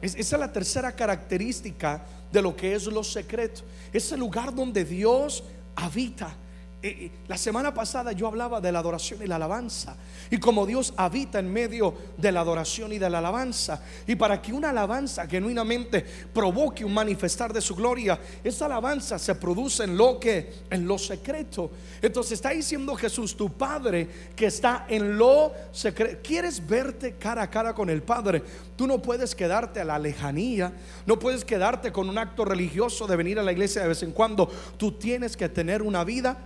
esa 0.00 0.18
es 0.18 0.32
la 0.32 0.52
tercera 0.52 0.92
característica 0.92 2.04
de 2.32 2.42
lo 2.42 2.56
que 2.56 2.74
es 2.74 2.86
lo 2.86 3.04
secreto. 3.04 3.62
Es 3.92 4.10
el 4.12 4.20
lugar 4.20 4.54
donde 4.54 4.84
Dios 4.84 5.44
habita. 5.74 6.36
Eh, 6.82 6.88
eh, 6.88 7.10
la 7.26 7.38
semana 7.38 7.72
pasada 7.72 8.12
yo 8.12 8.26
hablaba 8.26 8.60
de 8.60 8.70
la 8.70 8.80
adoración 8.80 9.22
y 9.22 9.26
la 9.26 9.36
alabanza. 9.36 9.96
Y 10.30 10.38
como 10.38 10.66
Dios 10.66 10.92
habita 10.96 11.38
en 11.38 11.50
medio 11.50 11.94
de 12.18 12.30
la 12.30 12.40
adoración 12.40 12.92
y 12.92 12.98
de 12.98 13.08
la 13.08 13.18
alabanza. 13.18 13.80
Y 14.06 14.14
para 14.14 14.42
que 14.42 14.52
una 14.52 14.70
alabanza 14.70 15.26
genuinamente 15.26 16.04
provoque 16.34 16.84
un 16.84 16.92
manifestar 16.92 17.52
de 17.52 17.62
su 17.62 17.74
gloria, 17.74 18.20
esa 18.44 18.66
alabanza 18.66 19.18
se 19.18 19.34
produce 19.36 19.84
en 19.84 19.96
lo 19.96 20.20
que, 20.20 20.52
en 20.70 20.86
lo 20.86 20.98
secreto. 20.98 21.70
Entonces 22.02 22.32
está 22.32 22.50
diciendo 22.50 22.94
Jesús, 22.94 23.36
tu 23.36 23.50
Padre 23.50 24.08
que 24.36 24.46
está 24.46 24.84
en 24.88 25.16
lo 25.16 25.52
secreto. 25.72 26.18
¿Quieres 26.22 26.64
verte 26.64 27.14
cara 27.14 27.42
a 27.42 27.50
cara 27.50 27.74
con 27.74 27.88
el 27.88 28.02
Padre? 28.02 28.42
Tú 28.76 28.86
no 28.86 29.00
puedes 29.00 29.34
quedarte 29.34 29.80
a 29.80 29.84
la 29.84 29.98
lejanía. 29.98 30.72
No 31.06 31.18
puedes 31.18 31.44
quedarte 31.44 31.90
con 31.90 32.10
un 32.10 32.18
acto 32.18 32.44
religioso 32.44 33.06
de 33.06 33.16
venir 33.16 33.38
a 33.38 33.42
la 33.42 33.52
iglesia 33.52 33.82
de 33.82 33.88
vez 33.88 34.02
en 34.02 34.12
cuando. 34.12 34.48
Tú 34.76 34.92
tienes 34.92 35.36
que 35.36 35.48
tener 35.48 35.82
una 35.82 36.04
vida 36.04 36.42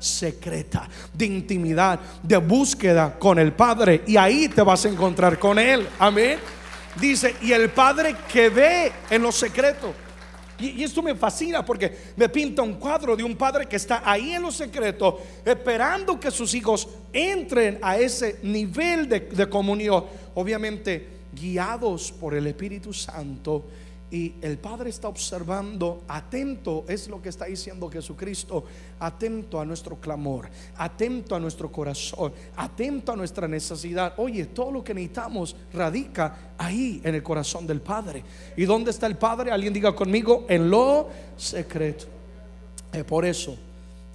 de 1.12 1.24
intimidad, 1.24 2.00
de 2.22 2.36
búsqueda 2.36 3.18
con 3.18 3.38
el 3.38 3.52
Padre. 3.52 4.02
Y 4.06 4.16
ahí 4.16 4.48
te 4.48 4.62
vas 4.62 4.84
a 4.84 4.88
encontrar 4.88 5.38
con 5.38 5.58
Él. 5.58 5.86
Amén. 5.98 6.38
Dice, 7.00 7.36
y 7.42 7.52
el 7.52 7.70
Padre 7.70 8.16
que 8.30 8.48
ve 8.48 8.92
en 9.08 9.22
lo 9.22 9.32
secreto. 9.32 9.94
Y, 10.58 10.82
esto 10.82 11.02
me 11.02 11.14
fascina 11.14 11.64
porque 11.64 12.12
me 12.16 12.28
pinta 12.28 12.62
un 12.62 12.74
cuadro 12.74 13.16
de 13.16 13.24
un 13.24 13.34
padre 13.34 13.66
que 13.66 13.76
está 13.76 14.02
ahí 14.04 14.32
en 14.32 14.42
lo 14.42 14.52
secreto, 14.52 15.18
esperando 15.42 16.20
que 16.20 16.30
sus 16.30 16.52
hijos 16.52 16.86
entren 17.14 17.78
a 17.80 17.96
ese 17.96 18.40
nivel 18.42 19.08
de, 19.08 19.20
de 19.20 19.48
comunión. 19.48 20.04
Obviamente, 20.34 21.08
guiados 21.32 22.12
por 22.12 22.34
el 22.34 22.46
Espíritu 22.46 22.92
Santo 22.92 23.64
y 24.11 24.35
el 24.43 24.59
Padre 24.59 24.90
está 24.90 25.09
observando, 25.09 26.02
atento, 26.09 26.85
es 26.88 27.09
lo 27.09 27.23
que 27.23 27.29
está 27.29 27.45
diciendo 27.45 27.88
Jesucristo, 27.88 28.64
atento 28.99 29.61
a 29.61 29.64
nuestro 29.64 30.00
clamor, 30.00 30.49
atento 30.76 31.37
a 31.37 31.40
nuestro 31.40 31.71
corazón, 31.71 32.33
atento 32.57 33.12
a 33.12 33.17
nuestra 33.17 33.47
necesidad. 33.47 34.14
Oye, 34.17 34.47
todo 34.47 34.73
lo 34.73 34.83
que 34.83 34.95
necesitamos 34.95 35.55
radica 35.73 36.55
ahí 36.59 37.00
en 37.05 37.14
el 37.14 37.23
corazón 37.23 37.69
del 37.69 37.81
Padre. 37.81 38.25
¿Y 38.57 38.64
dónde 38.64 38.90
está 38.90 39.07
el 39.07 39.17
Padre? 39.17 39.52
Alguien 39.52 39.73
diga 39.73 39.95
conmigo, 39.95 40.45
en 40.49 40.69
lo 40.69 41.09
secreto. 41.37 42.07
Es 42.93 43.05
por 43.05 43.25
eso, 43.25 43.57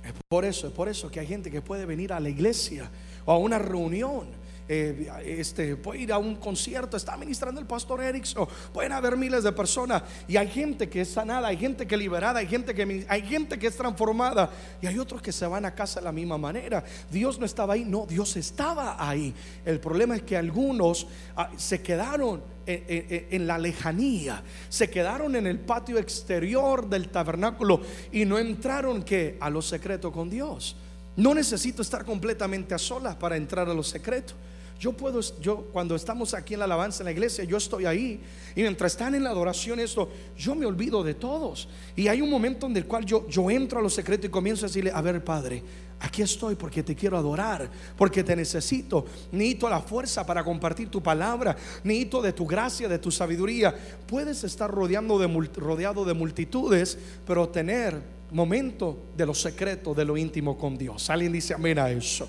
es 0.03 0.13
por 0.27 0.43
eso, 0.43 0.67
es 0.67 0.73
por 0.73 0.89
eso 0.89 1.09
que 1.09 1.21
hay 1.21 1.27
gente 1.27 1.49
que 1.49 1.61
puede 1.61 1.85
venir 1.85 2.11
a 2.11 2.19
la 2.19 2.27
iglesia 2.27 2.91
o 3.25 3.31
a 3.31 3.37
una 3.37 3.59
reunión 3.59 4.44
eh, 4.67 5.11
este, 5.23 5.75
puede 5.75 5.99
ir 5.99 6.11
a 6.11 6.17
un 6.17 6.35
concierto, 6.35 6.97
está 6.97 7.15
ministrando 7.17 7.61
el 7.61 7.67
pastor 7.67 8.01
Erickson, 8.01 8.47
pueden 8.73 8.93
haber 8.93 9.15
miles 9.15 9.43
de 9.43 9.51
personas 9.51 10.01
y 10.27 10.37
hay 10.37 10.47
gente 10.47 10.89
que 10.89 11.01
es 11.01 11.09
sanada, 11.09 11.49
hay 11.49 11.57
gente 11.57 11.85
que 11.85 11.93
es 11.93 11.99
liberada, 11.99 12.39
hay 12.39 12.47
gente 12.47 12.73
que, 12.73 13.05
hay 13.07 13.21
gente 13.21 13.59
que 13.59 13.67
es 13.67 13.77
transformada 13.77 14.49
y 14.81 14.87
hay 14.87 14.97
otros 14.97 15.21
que 15.21 15.31
se 15.31 15.45
van 15.45 15.65
a 15.65 15.75
casa 15.75 15.99
de 15.99 16.05
la 16.05 16.11
misma 16.11 16.37
manera. 16.37 16.83
Dios 17.11 17.37
no 17.37 17.45
estaba 17.45 17.75
ahí, 17.75 17.85
no, 17.85 18.05
Dios 18.07 18.35
estaba 18.37 18.95
ahí. 18.97 19.33
El 19.63 19.79
problema 19.79 20.15
es 20.15 20.23
que 20.23 20.35
algunos 20.35 21.05
ah, 21.35 21.51
se 21.57 21.81
quedaron 21.81 22.41
en, 22.67 23.45
la 23.45 23.57
lejanía, 23.57 24.43
se 24.69 24.89
quedaron 24.89 25.35
en 25.35 25.45
el 25.45 25.59
patio 25.59 25.99
exterior 25.99 26.89
del 26.89 27.09
tabernáculo 27.09 27.81
y 28.11 28.25
no 28.25 28.39
entraron 28.39 29.03
que 29.03 29.37
a 29.39 29.49
lo 29.49 29.61
secreto 29.61 30.11
con 30.11 30.29
Dios. 30.29 30.75
No 31.17 31.33
necesito 31.33 31.81
estar 31.81 32.03
completamente 32.03 32.73
a 32.73 32.77
solas 32.77 33.15
para 33.15 33.37
entrar 33.37 33.69
a 33.69 33.73
lo 33.73 33.83
secreto. 33.83 34.33
Yo 34.79 34.91
puedo, 34.91 35.21
yo 35.39 35.67
cuando 35.71 35.95
estamos 35.95 36.33
aquí 36.33 36.53
en 36.53 36.59
la 36.59 36.65
alabanza 36.65 37.01
en 37.01 37.05
la 37.05 37.11
iglesia, 37.11 37.45
yo 37.45 37.57
estoy 37.57 37.85
ahí 37.85 38.19
y 38.55 38.61
mientras 38.61 38.91
están 38.91 39.15
en 39.15 39.23
la 39.23 39.29
adoración 39.29 39.79
esto, 39.79 40.09
yo 40.37 40.53
me 40.53 40.65
olvido 40.65 41.01
de 41.01 41.13
todos. 41.13 41.69
Y 41.95 42.09
hay 42.09 42.21
un 42.21 42.29
momento 42.29 42.65
en 42.67 42.75
el 42.75 42.85
cual 42.85 43.05
yo, 43.05 43.27
yo 43.29 43.49
entro 43.49 43.79
a 43.79 43.81
lo 43.81 43.89
secreto 43.89 44.27
y 44.27 44.29
comienzo 44.29 44.65
a 44.65 44.67
decirle, 44.67 44.91
a 44.93 45.01
ver 45.01 45.23
Padre, 45.23 45.63
aquí 46.01 46.21
estoy 46.21 46.55
porque 46.55 46.83
te 46.83 46.93
quiero 46.93 47.17
adorar, 47.17 47.69
porque 47.97 48.21
te 48.21 48.35
necesito. 48.35 49.05
Necesito 49.31 49.69
la 49.69 49.79
fuerza 49.79 50.25
para 50.25 50.43
compartir 50.43 50.89
tu 50.89 51.01
palabra, 51.01 51.55
necesito 51.85 52.21
de 52.21 52.33
tu 52.33 52.45
gracia, 52.45 52.89
de 52.89 52.99
tu 52.99 53.11
sabiduría. 53.11 53.73
Puedes 54.05 54.43
estar 54.43 54.69
rodeando 54.69 55.17
de, 55.17 55.27
rodeado 55.55 56.03
de 56.03 56.13
multitudes, 56.13 56.97
pero 57.25 57.47
tener 57.47 58.01
momento 58.31 59.05
de 59.15 59.25
lo 59.25 59.33
secreto, 59.33 59.93
de 59.93 60.03
lo 60.03 60.17
íntimo 60.17 60.57
con 60.57 60.77
Dios. 60.77 61.09
Alguien 61.09 61.31
dice 61.31 61.53
amén 61.53 61.79
a 61.79 61.89
eso 61.89 62.27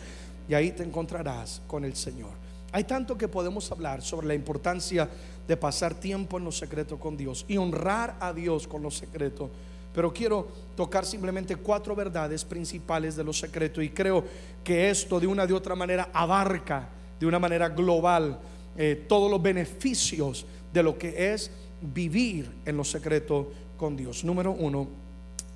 y 0.49 0.55
ahí 0.55 0.73
te 0.73 0.83
encontrarás 0.83 1.63
con 1.67 1.85
el 1.85 1.95
Señor. 1.97 2.31
Hay 2.73 2.85
tanto 2.85 3.17
que 3.17 3.29
podemos 3.29 3.71
hablar 3.73 4.03
sobre 4.03 4.27
la 4.27 4.35
importancia 4.35 5.09
de 5.47 5.57
pasar 5.57 5.95
tiempo 5.95 6.39
en 6.39 6.45
lo 6.45 6.53
secreto 6.53 6.99
con 6.99 7.17
Dios 7.17 7.45
y 7.49 7.57
honrar 7.57 8.17
a 8.21 8.33
Dios 8.33 8.67
con 8.67 8.83
lo 8.83 8.91
secreto. 8.91 9.51
Pero 9.95 10.13
quiero 10.13 10.49
tocar 10.77 11.07
simplemente 11.07 11.57
cuatro 11.57 11.97
verdades 11.97 12.45
principales 12.45 13.17
de 13.17 13.25
lo 13.25 13.33
secreto 13.33 13.81
y 13.81 13.91
creo 13.91 14.25
que 14.63 14.91
esto 14.91 15.19
de 15.19 15.27
una 15.27 15.47
de 15.47 15.55
otra 15.55 15.75
manera 15.75 16.11
abarca 16.13 16.91
de 17.19 17.27
una 17.27 17.39
manera 17.39 17.71
global 17.71 18.39
eh, 18.77 19.07
todos 19.09 19.31
los 19.31 19.41
beneficios 19.41 20.45
de 20.73 20.83
lo 20.83 20.99
que 20.99 21.33
es 21.33 21.51
vivir 21.81 22.51
en 22.67 22.77
lo 22.77 22.85
secreto 22.85 23.51
con 23.79 23.97
Dios. 23.97 24.23
Número 24.23 24.53
uno, 24.53 24.87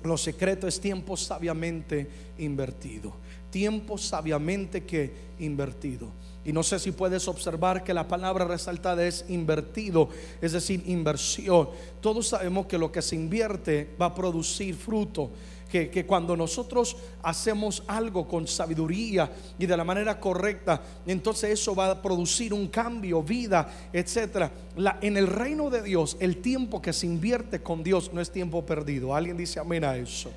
lo 0.03 0.17
secreto 0.17 0.67
es 0.67 0.81
tiempo 0.81 1.15
sabiamente 1.15 2.09
invertido 2.39 3.13
tiempo 3.51 3.97
sabiamente 3.97 4.83
que 4.83 5.31
invertido. 5.39 6.07
Y 6.43 6.53
no 6.53 6.63
sé 6.63 6.79
si 6.79 6.91
puedes 6.91 7.27
observar 7.27 7.83
que 7.83 7.93
la 7.93 8.07
palabra 8.07 8.45
resaltada 8.45 9.05
es 9.05 9.25
invertido, 9.29 10.09
es 10.41 10.53
decir, 10.53 10.81
inversión. 10.87 11.69
Todos 11.99 12.29
sabemos 12.29 12.65
que 12.65 12.79
lo 12.79 12.91
que 12.91 13.03
se 13.03 13.15
invierte 13.15 13.93
va 14.01 14.07
a 14.07 14.15
producir 14.15 14.75
fruto. 14.75 15.29
Que, 15.71 16.05
cuando 16.05 16.35
nosotros 16.35 16.97
hacemos 17.23 17.81
algo 17.87 18.27
con 18.27 18.45
sabiduría 18.45 19.31
y 19.57 19.65
de 19.65 19.77
la 19.77 19.85
manera 19.85 20.19
correcta, 20.19 20.81
entonces 21.07 21.51
eso 21.51 21.73
va 21.73 21.91
a 21.91 22.01
producir 22.01 22.53
un 22.53 22.67
cambio, 22.67 23.23
vida, 23.23 23.71
etcétera. 23.93 24.51
en 24.99 25.15
el 25.15 25.27
reino 25.27 25.69
de 25.69 25.81
Dios, 25.81 26.17
el 26.19 26.41
tiempo 26.41 26.81
que 26.81 26.91
se 26.91 27.05
invierte 27.05 27.61
con 27.61 27.83
Dios 27.83 28.11
no 28.11 28.19
es 28.19 28.31
tiempo 28.31 28.65
perdido. 28.65 29.15
Alguien 29.15 29.37
dice 29.37 29.61
amén 29.61 29.85
a 29.85 29.95
eso. 29.95 30.29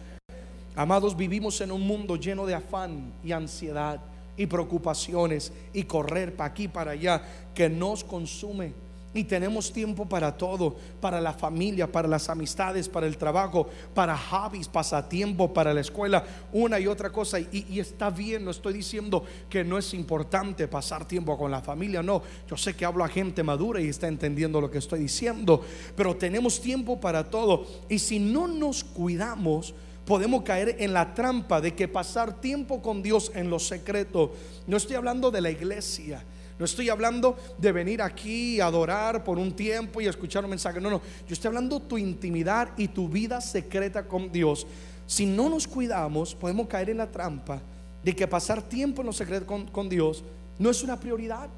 Amados, 0.76 1.16
vivimos 1.16 1.60
en 1.60 1.70
un 1.70 1.82
mundo 1.82 2.16
lleno 2.16 2.46
de 2.46 2.54
afán 2.54 3.12
y 3.22 3.30
ansiedad 3.30 4.00
y 4.36 4.46
preocupaciones 4.46 5.52
y 5.72 5.84
correr 5.84 6.34
para 6.34 6.50
aquí, 6.50 6.66
para 6.66 6.92
allá, 6.92 7.22
que 7.54 7.68
nos 7.68 8.02
consume. 8.02 8.72
Y 9.16 9.22
tenemos 9.22 9.72
tiempo 9.72 10.06
para 10.06 10.36
todo, 10.36 10.74
para 11.00 11.20
la 11.20 11.32
familia, 11.32 11.90
para 11.90 12.08
las 12.08 12.28
amistades, 12.28 12.88
para 12.88 13.06
el 13.06 13.16
trabajo, 13.16 13.68
para 13.94 14.18
hobbies, 14.18 14.66
pasatiempo, 14.66 15.54
para 15.54 15.72
la 15.72 15.82
escuela, 15.82 16.24
una 16.52 16.80
y 16.80 16.88
otra 16.88 17.10
cosa. 17.10 17.38
Y, 17.38 17.66
y, 17.70 17.78
está 17.78 18.10
bien, 18.10 18.44
no 18.44 18.50
estoy 18.50 18.72
diciendo 18.72 19.24
que 19.48 19.62
no 19.62 19.78
es 19.78 19.94
importante 19.94 20.66
pasar 20.66 21.06
tiempo 21.06 21.38
con 21.38 21.52
la 21.52 21.60
familia, 21.60 22.02
no. 22.02 22.20
Yo 22.50 22.56
sé 22.56 22.74
que 22.74 22.84
hablo 22.84 23.04
a 23.04 23.08
gente 23.08 23.44
madura 23.44 23.80
y 23.80 23.88
está 23.88 24.08
entendiendo 24.08 24.60
lo 24.60 24.68
que 24.68 24.78
estoy 24.78 24.98
diciendo, 24.98 25.62
pero 25.94 26.16
tenemos 26.16 26.60
tiempo 26.60 26.98
para 26.98 27.30
todo. 27.30 27.64
Y 27.88 28.00
si 28.00 28.18
no 28.18 28.48
nos 28.48 28.82
cuidamos, 28.82 29.74
podemos 30.04 30.42
caer 30.42 30.76
en 30.78 30.92
la 30.92 31.14
trampa 31.14 31.60
de 31.60 31.74
que 31.74 31.88
pasar 31.88 32.40
tiempo 32.40 32.82
con 32.82 33.02
Dios 33.02 33.32
en 33.34 33.50
lo 33.50 33.58
secreto, 33.58 34.32
no 34.66 34.76
estoy 34.76 34.96
hablando 34.96 35.30
de 35.30 35.40
la 35.40 35.50
iglesia, 35.50 36.22
no 36.58 36.64
estoy 36.64 36.88
hablando 36.88 37.36
de 37.58 37.72
venir 37.72 38.02
aquí 38.02 38.60
a 38.60 38.66
adorar 38.66 39.24
por 39.24 39.38
un 39.38 39.52
tiempo 39.52 40.00
y 40.00 40.06
escuchar 40.06 40.44
un 40.44 40.50
mensaje, 40.50 40.80
no, 40.80 40.90
no, 40.90 41.00
yo 41.26 41.32
estoy 41.32 41.48
hablando 41.48 41.80
tu 41.80 41.98
intimidad 41.98 42.70
y 42.76 42.88
tu 42.88 43.08
vida 43.08 43.40
secreta 43.40 44.06
con 44.06 44.30
Dios. 44.30 44.66
Si 45.06 45.26
no 45.26 45.48
nos 45.48 45.66
cuidamos, 45.66 46.34
podemos 46.34 46.66
caer 46.68 46.90
en 46.90 46.98
la 46.98 47.10
trampa 47.10 47.60
de 48.02 48.14
que 48.14 48.28
pasar 48.28 48.62
tiempo 48.62 49.02
en 49.02 49.06
lo 49.06 49.12
secreto 49.12 49.46
con, 49.46 49.66
con 49.66 49.88
Dios 49.88 50.22
no 50.58 50.70
es 50.70 50.82
una 50.82 51.00
prioridad, 51.00 51.48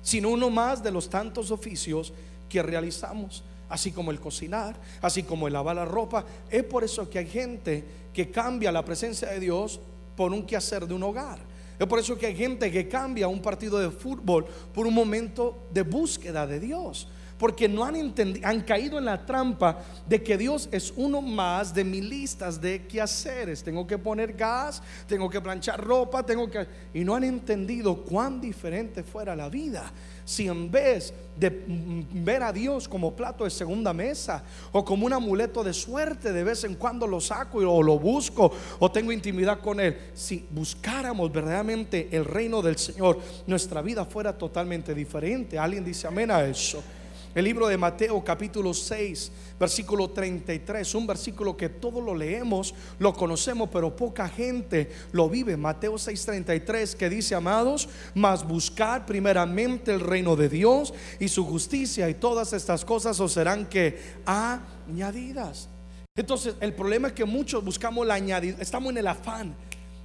sino 0.00 0.30
uno 0.30 0.48
más 0.50 0.82
de 0.82 0.90
los 0.90 1.10
tantos 1.10 1.50
oficios 1.50 2.12
que 2.48 2.62
realizamos 2.62 3.42
así 3.68 3.92
como 3.92 4.10
el 4.10 4.20
cocinar, 4.20 4.78
así 5.00 5.22
como 5.22 5.46
el 5.46 5.52
lavar 5.52 5.76
la 5.76 5.84
ropa. 5.84 6.24
Es 6.50 6.64
por 6.64 6.84
eso 6.84 7.08
que 7.08 7.18
hay 7.18 7.26
gente 7.26 7.84
que 8.12 8.30
cambia 8.30 8.72
la 8.72 8.84
presencia 8.84 9.28
de 9.28 9.40
Dios 9.40 9.80
por 10.16 10.32
un 10.32 10.44
quehacer 10.46 10.86
de 10.86 10.94
un 10.94 11.02
hogar. 11.02 11.38
Es 11.78 11.86
por 11.86 11.98
eso 11.98 12.16
que 12.16 12.26
hay 12.26 12.36
gente 12.36 12.70
que 12.70 12.88
cambia 12.88 13.28
un 13.28 13.42
partido 13.42 13.78
de 13.78 13.90
fútbol 13.90 14.46
por 14.72 14.86
un 14.86 14.94
momento 14.94 15.66
de 15.72 15.82
búsqueda 15.82 16.46
de 16.46 16.58
Dios. 16.58 17.08
Porque 17.38 17.68
no 17.68 17.84
han 17.84 17.96
entendido, 17.96 18.46
han 18.46 18.62
caído 18.62 18.98
en 18.98 19.04
la 19.04 19.24
trampa 19.24 19.78
de 20.08 20.22
que 20.22 20.36
Dios 20.36 20.68
es 20.72 20.92
uno 20.96 21.20
más 21.20 21.74
de 21.74 21.84
mis 21.84 22.04
listas 22.04 22.60
de 22.60 22.86
quehaceres. 22.86 23.62
Tengo 23.62 23.86
que 23.86 23.98
poner 23.98 24.32
gas, 24.32 24.82
tengo 25.06 25.28
que 25.28 25.40
planchar 25.40 25.82
ropa, 25.82 26.24
tengo 26.24 26.48
que 26.50 26.66
y 26.94 27.04
no 27.04 27.14
han 27.14 27.24
entendido 27.24 27.96
cuán 28.04 28.40
diferente 28.40 29.02
fuera 29.02 29.36
la 29.36 29.48
vida 29.48 29.92
si 30.26 30.48
en 30.48 30.68
vez 30.72 31.14
de 31.38 31.62
ver 32.12 32.42
a 32.42 32.52
Dios 32.52 32.88
como 32.88 33.14
plato 33.14 33.44
de 33.44 33.50
segunda 33.50 33.92
mesa 33.92 34.42
o 34.72 34.84
como 34.84 35.06
un 35.06 35.12
amuleto 35.12 35.62
de 35.62 35.72
suerte, 35.72 36.32
de 36.32 36.42
vez 36.42 36.64
en 36.64 36.74
cuando 36.74 37.06
lo 37.06 37.20
saco 37.20 37.58
o 37.58 37.80
lo 37.80 37.96
busco 38.00 38.50
o 38.80 38.90
tengo 38.90 39.12
intimidad 39.12 39.60
con 39.60 39.78
Él, 39.78 39.96
si 40.14 40.44
buscáramos 40.50 41.32
verdaderamente 41.32 42.08
el 42.10 42.24
reino 42.24 42.60
del 42.60 42.76
Señor, 42.76 43.20
nuestra 43.46 43.80
vida 43.82 44.04
fuera 44.04 44.36
totalmente 44.36 44.92
diferente. 44.94 45.60
Alguien 45.60 45.84
dice 45.84 46.08
amén 46.08 46.32
a 46.32 46.44
eso. 46.44 46.82
El 47.36 47.44
libro 47.44 47.68
de 47.68 47.76
Mateo 47.76 48.24
capítulo 48.24 48.72
6, 48.72 49.30
versículo 49.60 50.08
33, 50.08 50.94
un 50.94 51.06
versículo 51.06 51.54
que 51.54 51.68
todos 51.68 52.02
lo 52.02 52.14
leemos, 52.14 52.74
lo 52.98 53.12
conocemos, 53.12 53.68
pero 53.70 53.94
poca 53.94 54.26
gente 54.26 54.90
lo 55.12 55.28
vive. 55.28 55.54
Mateo 55.54 55.98
6:33 55.98 56.94
que 56.94 57.10
dice, 57.10 57.34
amados, 57.34 57.90
mas 58.14 58.42
buscar 58.42 59.04
primeramente 59.04 59.92
el 59.92 60.00
reino 60.00 60.34
de 60.34 60.48
Dios 60.48 60.94
y 61.20 61.28
su 61.28 61.44
justicia 61.44 62.08
y 62.08 62.14
todas 62.14 62.54
estas 62.54 62.86
cosas 62.86 63.20
os 63.20 63.34
serán 63.34 63.66
que 63.66 64.00
añadidas. 64.24 65.68
Entonces, 66.16 66.54
el 66.60 66.72
problema 66.72 67.08
es 67.08 67.12
que 67.12 67.26
muchos 67.26 67.62
buscamos 67.62 68.06
la 68.06 68.14
añadida, 68.14 68.56
estamos 68.62 68.92
en 68.92 68.96
el 68.96 69.08
afán 69.08 69.54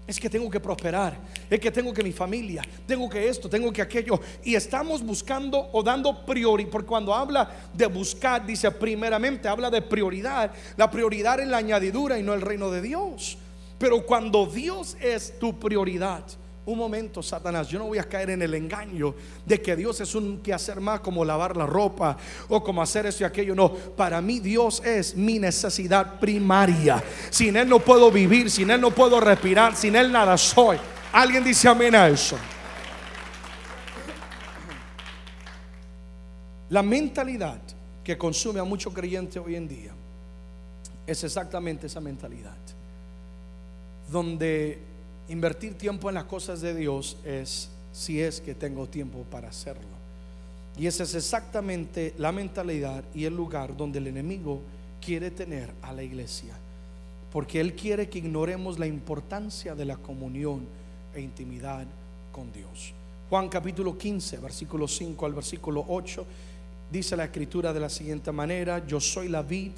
es 0.08 0.20
que 0.20 0.30
tengo 0.30 0.50
que 0.50 0.60
prosperar, 0.60 1.18
es 1.50 1.60
que 1.60 1.72
tengo 1.72 1.94
que 1.94 2.04
mi 2.04 2.12
familia, 2.12 2.64
tengo 2.86 3.10
que 3.10 3.30
esto, 3.30 3.50
tengo 3.50 3.72
que 3.72 3.82
aquello. 3.82 4.20
Y 4.44 4.56
estamos 4.56 5.04
buscando 5.04 5.70
o 5.72 5.84
dando 5.84 6.26
prioridad, 6.26 6.70
porque 6.70 6.88
cuando 6.88 7.14
habla 7.14 7.50
de 7.74 7.86
buscar, 7.86 8.46
dice 8.46 8.72
primeramente, 8.72 9.48
habla 9.48 9.70
de 9.70 9.82
prioridad. 9.82 10.52
La 10.76 10.90
prioridad 10.90 11.40
es 11.40 11.48
la 11.48 11.58
añadidura 11.58 12.20
y 12.20 12.24
no 12.24 12.34
el 12.34 12.42
reino 12.42 12.70
de 12.72 12.82
Dios. 12.82 13.38
Pero 13.78 14.06
cuando 14.06 14.46
Dios 14.46 14.98
es 15.00 15.40
tu 15.40 15.58
prioridad, 15.60 16.24
un 16.64 16.78
momento, 16.78 17.24
Satanás, 17.24 17.68
yo 17.68 17.80
no 17.80 17.88
voy 17.88 17.98
a 17.98 18.04
caer 18.04 18.30
en 18.30 18.42
el 18.44 18.54
engaño 18.54 19.16
de 19.46 19.60
que 19.62 19.76
Dios 19.76 20.00
es 20.00 20.14
un 20.14 20.42
que 20.42 20.54
hacer 20.54 20.80
más 20.80 21.00
como 21.00 21.26
lavar 21.26 21.58
la 21.58 21.66
ropa 21.66 22.16
o 22.50 22.64
como 22.64 22.84
hacer 22.84 23.08
esto 23.08 23.24
y 23.24 23.26
aquello. 23.26 23.56
No, 23.56 23.74
para 23.74 24.22
mí 24.22 24.40
Dios 24.40 24.82
es 24.86 25.16
mi 25.16 25.40
necesidad 25.40 26.20
primaria. 26.20 27.04
Sin 27.32 27.58
Él 27.58 27.68
no 27.68 27.80
puedo 27.80 28.12
vivir, 28.12 28.52
sin 28.52 28.70
Él 28.70 28.80
no 28.80 28.92
puedo 28.92 29.20
respirar, 29.20 29.76
sin 29.76 29.96
Él 29.96 30.12
nada 30.12 30.38
soy. 30.38 30.78
Alguien 31.12 31.44
dice 31.44 31.68
amén 31.68 31.96
a 31.96 32.08
eso. 32.08 32.38
La 36.70 36.84
mentalidad 36.84 37.60
que 38.04 38.18
consume 38.18 38.60
a 38.60 38.64
muchos 38.64 38.94
creyentes 38.94 39.42
hoy 39.44 39.56
en 39.56 39.68
día 39.68 39.94
es 41.08 41.24
exactamente 41.24 41.88
esa 41.88 42.00
mentalidad. 42.00 42.56
Donde 44.10 44.91
Invertir 45.30 45.78
tiempo 45.78 46.10
en 46.10 46.16
las 46.16 46.26
cosas 46.26 46.62
de 46.62 46.76
Dios 46.76 47.18
es 47.26 47.70
si 47.92 48.22
es 48.22 48.42
que 48.42 48.56
tengo 48.56 48.88
tiempo 48.88 49.26
para 49.30 49.50
hacerlo. 49.50 50.02
Y 50.78 50.88
esa 50.88 51.04
es 51.04 51.16
exactamente 51.16 52.14
la 52.18 52.32
mentalidad 52.32 53.04
y 53.14 53.26
el 53.26 53.36
lugar 53.36 53.76
donde 53.76 54.00
el 54.00 54.08
enemigo 54.08 54.62
quiere 55.04 55.32
tener 55.32 55.72
a 55.82 55.94
la 55.94 56.04
iglesia. 56.04 56.54
Porque 57.32 57.60
Él 57.60 57.76
quiere 57.76 58.10
que 58.10 58.20
ignoremos 58.20 58.80
la 58.80 58.88
importancia 58.88 59.76
de 59.76 59.86
la 59.86 59.98
comunión 59.98 60.66
e 61.14 61.22
intimidad 61.22 61.86
con 62.32 62.52
Dios. 62.52 62.94
Juan 63.30 63.48
capítulo 63.48 63.98
15, 63.98 64.38
versículo 64.38 64.88
5 64.88 65.26
al 65.26 65.34
versículo 65.34 65.86
8, 65.88 66.26
dice 66.92 67.16
la 67.16 67.26
escritura 67.26 67.72
de 67.72 67.80
la 67.80 67.90
siguiente 67.90 68.32
manera, 68.32 68.86
yo 68.86 69.00
soy 69.00 69.30
la 69.30 69.42
vid 69.42 69.72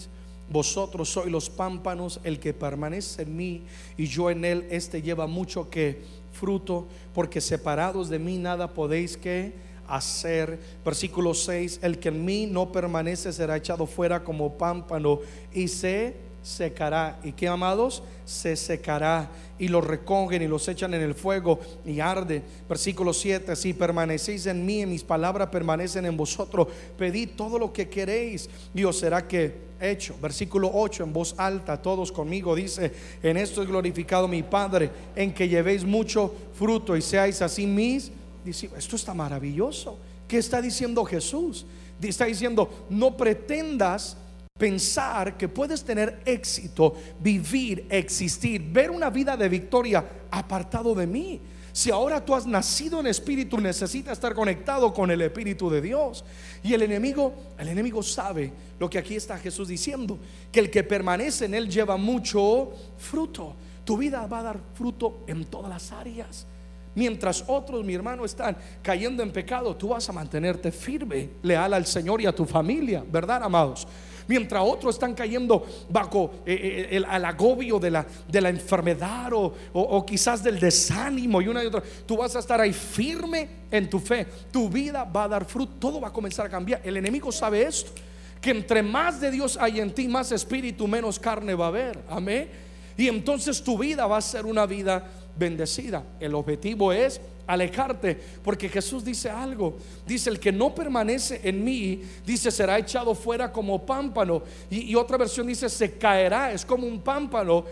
vosotros 0.49 1.09
sois 1.09 1.31
los 1.31 1.49
pámpanos, 1.49 2.19
el 2.23 2.39
que 2.39 2.53
permanece 2.53 3.23
en 3.23 3.35
mí 3.35 3.63
y 3.97 4.07
yo 4.07 4.29
en 4.29 4.45
él, 4.45 4.67
este 4.69 5.01
lleva 5.01 5.27
mucho 5.27 5.69
que 5.69 6.01
fruto, 6.31 6.87
porque 7.13 7.41
separados 7.41 8.09
de 8.09 8.19
mí 8.19 8.37
nada 8.37 8.73
podéis 8.73 9.17
que 9.17 9.53
hacer. 9.87 10.59
Versículo 10.83 11.33
6, 11.33 11.79
el 11.81 11.99
que 11.99 12.09
en 12.09 12.25
mí 12.25 12.45
no 12.45 12.71
permanece 12.71 13.31
será 13.31 13.57
echado 13.57 13.85
fuera 13.85 14.23
como 14.23 14.57
pámpano 14.57 15.19
y 15.53 15.67
se 15.67 16.15
secará. 16.43 17.19
¿Y 17.23 17.31
qué 17.31 17.47
amados? 17.47 18.03
Se 18.25 18.55
secará 18.55 19.31
y 19.57 19.69
los 19.69 19.85
recogen 19.85 20.41
y 20.41 20.47
los 20.47 20.67
echan 20.67 20.93
en 20.93 21.01
el 21.01 21.15
fuego 21.15 21.59
y 21.85 21.99
arde. 21.99 22.43
Versículo 22.67 23.13
7, 23.13 23.55
si 23.55 23.73
permanecéis 23.73 24.45
en 24.45 24.63
mí 24.65 24.81
y 24.81 24.85
mis 24.85 25.03
palabras 25.03 25.47
permanecen 25.49 26.05
en 26.05 26.17
vosotros, 26.17 26.67
pedid 26.97 27.29
todo 27.35 27.57
lo 27.57 27.71
que 27.73 27.89
queréis 27.89 28.49
y 28.75 28.83
os 28.83 28.99
será 28.99 29.27
que 29.27 29.73
hecho. 29.79 30.15
Versículo 30.21 30.69
8, 30.73 31.05
en 31.05 31.13
voz 31.13 31.33
alta, 31.37 31.81
todos 31.81 32.11
conmigo, 32.11 32.53
dice, 32.55 32.91
en 33.23 33.37
esto 33.37 33.61
es 33.61 33.67
glorificado 33.67 34.27
mi 34.27 34.43
Padre, 34.43 34.91
en 35.15 35.33
que 35.33 35.47
llevéis 35.47 35.85
mucho 35.85 36.33
fruto 36.53 36.95
y 36.95 37.01
seáis 37.01 37.41
así 37.41 37.65
mis 37.65 38.11
Esto 38.45 38.95
está 38.97 39.13
maravilloso. 39.13 39.97
¿Qué 40.27 40.37
está 40.37 40.61
diciendo 40.61 41.03
Jesús? 41.05 41.65
Está 42.01 42.25
diciendo, 42.25 42.85
no 42.89 43.15
pretendas 43.15 44.17
pensar 44.57 45.35
que 45.35 45.47
puedes 45.47 45.83
tener 45.83 46.21
éxito, 46.25 46.93
vivir, 47.19 47.87
existir, 47.89 48.61
ver 48.61 48.91
una 48.91 49.09
vida 49.09 49.35
de 49.35 49.49
victoria 49.49 50.05
apartado 50.29 50.93
de 50.93 51.07
mí. 51.07 51.41
Si 51.71 51.89
ahora 51.89 52.23
tú 52.23 52.35
has 52.35 52.45
nacido 52.45 52.99
en 52.99 53.07
espíritu, 53.07 53.59
necesitas 53.59 54.13
estar 54.13 54.35
conectado 54.35 54.93
con 54.93 55.09
el 55.09 55.23
espíritu 55.23 55.71
de 55.71 55.81
Dios. 55.81 56.23
Y 56.61 56.75
el 56.75 56.83
enemigo, 56.83 57.33
el 57.57 57.69
enemigo 57.69 58.03
sabe 58.03 58.53
lo 58.79 58.87
que 58.87 58.99
aquí 58.99 59.15
está 59.15 59.39
Jesús 59.39 59.67
diciendo, 59.67 60.19
que 60.51 60.59
el 60.59 60.69
que 60.69 60.83
permanece 60.83 61.45
en 61.45 61.55
él 61.55 61.67
lleva 61.67 61.97
mucho 61.97 62.73
fruto. 62.99 63.55
Tu 63.83 63.97
vida 63.97 64.27
va 64.27 64.39
a 64.39 64.43
dar 64.43 64.59
fruto 64.75 65.23
en 65.25 65.45
todas 65.45 65.71
las 65.71 65.91
áreas. 65.91 66.45
Mientras 66.93 67.43
otros, 67.47 67.83
mi 67.83 67.95
hermano, 67.95 68.23
están 68.23 68.55
cayendo 68.83 69.23
en 69.23 69.31
pecado, 69.31 69.75
tú 69.75 69.89
vas 69.89 70.07
a 70.07 70.13
mantenerte 70.13 70.71
firme, 70.71 71.31
leal 71.41 71.73
al 71.73 71.87
Señor 71.87 72.21
y 72.21 72.27
a 72.27 72.35
tu 72.35 72.45
familia, 72.45 73.03
¿verdad, 73.11 73.41
amados? 73.41 73.87
Mientras 74.27 74.63
otros 74.65 74.95
están 74.95 75.13
cayendo 75.13 75.65
bajo 75.89 76.31
eh, 76.45 76.87
eh, 76.91 76.97
el, 76.97 77.25
agobio 77.25 77.79
de 77.79 77.91
la, 77.91 78.05
de 78.27 78.41
la 78.41 78.49
enfermedad 78.49 79.31
o, 79.33 80.05
quizás 80.05 80.43
del 80.43 80.59
desánimo 80.59 81.41
y 81.41 81.47
una 81.47 81.63
y 81.63 81.67
otra, 81.67 81.83
tú 82.05 82.17
vas 82.17 82.35
a 82.35 82.39
estar 82.39 82.59
ahí 82.59 82.73
firme 82.73 83.49
en 83.71 83.89
tu 83.89 83.99
fe. 83.99 84.25
Tu 84.51 84.69
vida 84.69 85.03
va 85.03 85.25
a 85.25 85.27
dar 85.27 85.45
fruto, 85.45 85.73
todo 85.79 86.01
va 86.01 86.09
a 86.09 86.13
comenzar 86.13 86.45
a 86.45 86.49
cambiar. 86.49 86.81
El 86.83 86.97
enemigo 86.97 87.31
sabe 87.31 87.63
esto, 87.63 87.91
que 88.39 88.51
entre 88.51 88.83
más 88.83 89.19
de 89.19 89.31
Dios 89.31 89.57
hay 89.59 89.79
en 89.79 89.93
ti, 89.93 90.07
más 90.07 90.31
espíritu, 90.31 90.87
menos 90.87 91.19
carne 91.19 91.55
va 91.55 91.65
a 91.65 91.69
haber. 91.69 91.99
Amén. 92.09 92.49
Y 92.97 93.07
entonces 93.07 93.63
tu 93.63 93.77
vida 93.77 94.05
va 94.05 94.17
a 94.17 94.21
ser 94.21 94.45
una 94.45 94.65
vida 94.65 95.07
bendecida. 95.37 96.03
El 96.19 96.35
objetivo 96.35 96.91
es 96.91 97.19
alejarte, 97.47 98.19
porque 98.43 98.69
Jesús 98.69 99.03
dice 99.03 99.29
algo, 99.29 99.77
dice 100.05 100.29
el 100.29 100.39
que 100.39 100.51
no 100.51 100.73
permanece 100.73 101.41
en 101.43 101.63
mí, 101.63 102.01
dice 102.25 102.51
será 102.51 102.77
echado 102.77 103.13
fuera 103.15 103.51
como 103.51 103.85
pámpano, 103.85 104.43
y, 104.69 104.95
otra 104.95 105.17
versión 105.17 105.47
dice 105.47 105.69
se 105.69 105.97
caerá, 105.97 106.51
es 106.51 106.65
como 106.65 106.87
un 106.87 107.01
pámpano, 107.01 107.65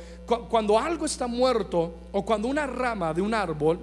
cuando 0.49 0.77
algo 0.77 1.05
está 1.05 1.27
muerto 1.27 1.95
o 2.11 2.25
cuando 2.25 2.47
una 2.47 2.67
rama 2.67 3.13
de 3.13 3.21
un 3.21 3.33
árbol 3.33 3.79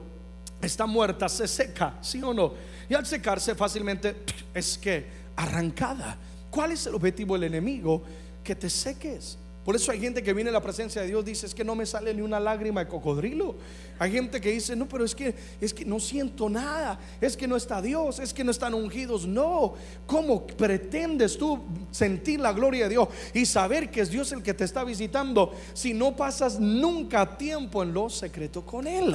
está 0.61 0.87
muerta, 0.87 1.29
se 1.29 1.47
seca, 1.47 1.95
¿sí 2.01 2.23
o 2.23 2.35
no? 2.35 2.53
Y 2.89 2.95
al 2.95 3.07
secarse 3.07 3.55
fácilmente 3.55 4.17
es 4.55 4.79
que 4.79 5.07
arrancada. 5.37 6.17
¿Cuál 6.51 6.73
es 6.73 6.87
el 6.87 6.95
objetivo 6.95 7.35
del 7.35 7.45
enemigo? 7.45 8.03
Que 8.43 8.55
te 8.55 8.71
seques 8.71 9.39
por 9.69 9.77
eso 9.77 9.93
hay 9.93 10.01
gente 10.01 10.23
que 10.23 10.33
viene 10.33 10.49
a 10.49 10.53
la 10.55 10.63
presencia 10.63 11.03
de 11.03 11.09
Dios 11.09 11.23
dice, 11.23 11.45
es 11.45 11.55
que 11.55 11.63
no 11.63 11.75
me 11.75 11.85
sale 11.85 12.15
ni 12.15 12.23
una 12.23 12.41
lágrima 12.41 12.81
de 12.81 12.89
cocodrilo. 12.89 13.55
Hay 13.99 14.11
gente 14.11 14.41
que 14.41 14.51
dice, 14.51 14.75
no, 14.75 14.89
pero 14.89 15.05
es 15.05 15.15
que 15.15 15.35
es 15.61 15.75
que 15.75 15.85
no 15.85 16.01
siento 16.01 16.49
nada, 16.49 16.99
es 17.21 17.37
que 17.37 17.47
no 17.47 17.55
está 17.55 17.83
Dios, 17.83 18.19
es 18.19 18.33
que 18.33 18.43
no 18.45 18.51
están 18.51 18.73
ungidos. 18.73 19.27
No, 19.27 19.75
¿cómo 20.07 20.47
pretendes 20.47 21.37
tú 21.37 21.61
sentir 21.91 22.41
la 22.41 22.55
gloria 22.55 22.85
de 22.85 22.89
Dios 22.93 23.09
y 23.35 23.45
saber 23.45 23.91
que 23.91 24.01
es 24.01 24.11
Dios 24.11 24.33
el 24.33 24.43
que 24.43 24.55
te 24.55 24.65
está 24.65 24.85
visitando 24.85 25.55
si 25.75 25.93
no 25.93 26.17
pasas 26.17 26.59
nunca 26.59 27.37
tiempo 27.37 27.83
en 27.83 27.93
lo 27.93 28.09
secreto 28.09 28.65
con 28.65 28.87
él? 28.87 29.15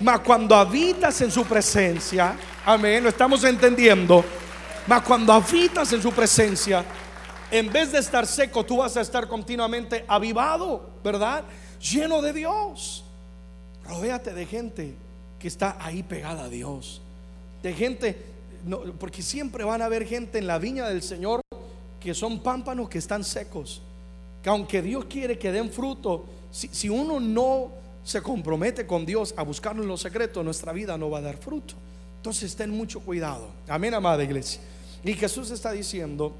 Mas 0.00 0.20
cuando 0.20 0.54
habitas 0.54 1.20
en 1.20 1.30
su 1.30 1.44
presencia, 1.44 2.38
amén, 2.64 3.02
lo 3.04 3.10
estamos 3.10 3.44
entendiendo. 3.44 4.24
Mas 4.86 5.02
cuando 5.02 5.34
habitas 5.34 5.92
en 5.92 6.00
su 6.00 6.10
presencia, 6.10 6.86
en 7.50 7.72
vez 7.72 7.92
de 7.92 7.98
estar 7.98 8.26
seco, 8.26 8.64
tú 8.64 8.78
vas 8.78 8.96
a 8.96 9.00
estar 9.00 9.26
continuamente 9.28 10.04
avivado, 10.06 10.90
¿verdad? 11.02 11.44
Lleno 11.80 12.22
de 12.22 12.32
Dios. 12.32 13.04
Rodéate 13.84 14.32
de 14.32 14.46
gente 14.46 14.94
que 15.38 15.48
está 15.48 15.76
ahí 15.80 16.02
pegada 16.02 16.44
a 16.44 16.48
Dios. 16.48 17.00
De 17.62 17.72
gente, 17.72 18.24
porque 18.98 19.22
siempre 19.22 19.64
van 19.64 19.82
a 19.82 19.86
haber 19.86 20.06
gente 20.06 20.38
en 20.38 20.46
la 20.46 20.58
viña 20.58 20.88
del 20.88 21.02
Señor 21.02 21.40
que 21.98 22.14
son 22.14 22.40
pámpanos 22.40 22.88
que 22.88 22.98
están 22.98 23.24
secos. 23.24 23.82
Que 24.42 24.48
aunque 24.48 24.80
Dios 24.80 25.06
quiere 25.06 25.38
que 25.38 25.52
den 25.52 25.70
fruto, 25.70 26.24
si, 26.50 26.68
si 26.68 26.88
uno 26.88 27.20
no 27.20 27.72
se 28.04 28.22
compromete 28.22 28.86
con 28.86 29.04
Dios 29.04 29.34
a 29.36 29.42
buscarlo 29.42 29.82
en 29.82 29.88
lo 29.88 29.96
secreto, 29.96 30.42
nuestra 30.42 30.72
vida 30.72 30.96
no 30.96 31.10
va 31.10 31.18
a 31.18 31.22
dar 31.22 31.36
fruto. 31.36 31.74
Entonces 32.16 32.54
ten 32.54 32.70
mucho 32.70 33.00
cuidado. 33.00 33.48
Amén, 33.68 33.92
amada 33.94 34.22
iglesia. 34.22 34.60
Y 35.02 35.14
Jesús 35.14 35.50
está 35.50 35.72
diciendo, 35.72 36.34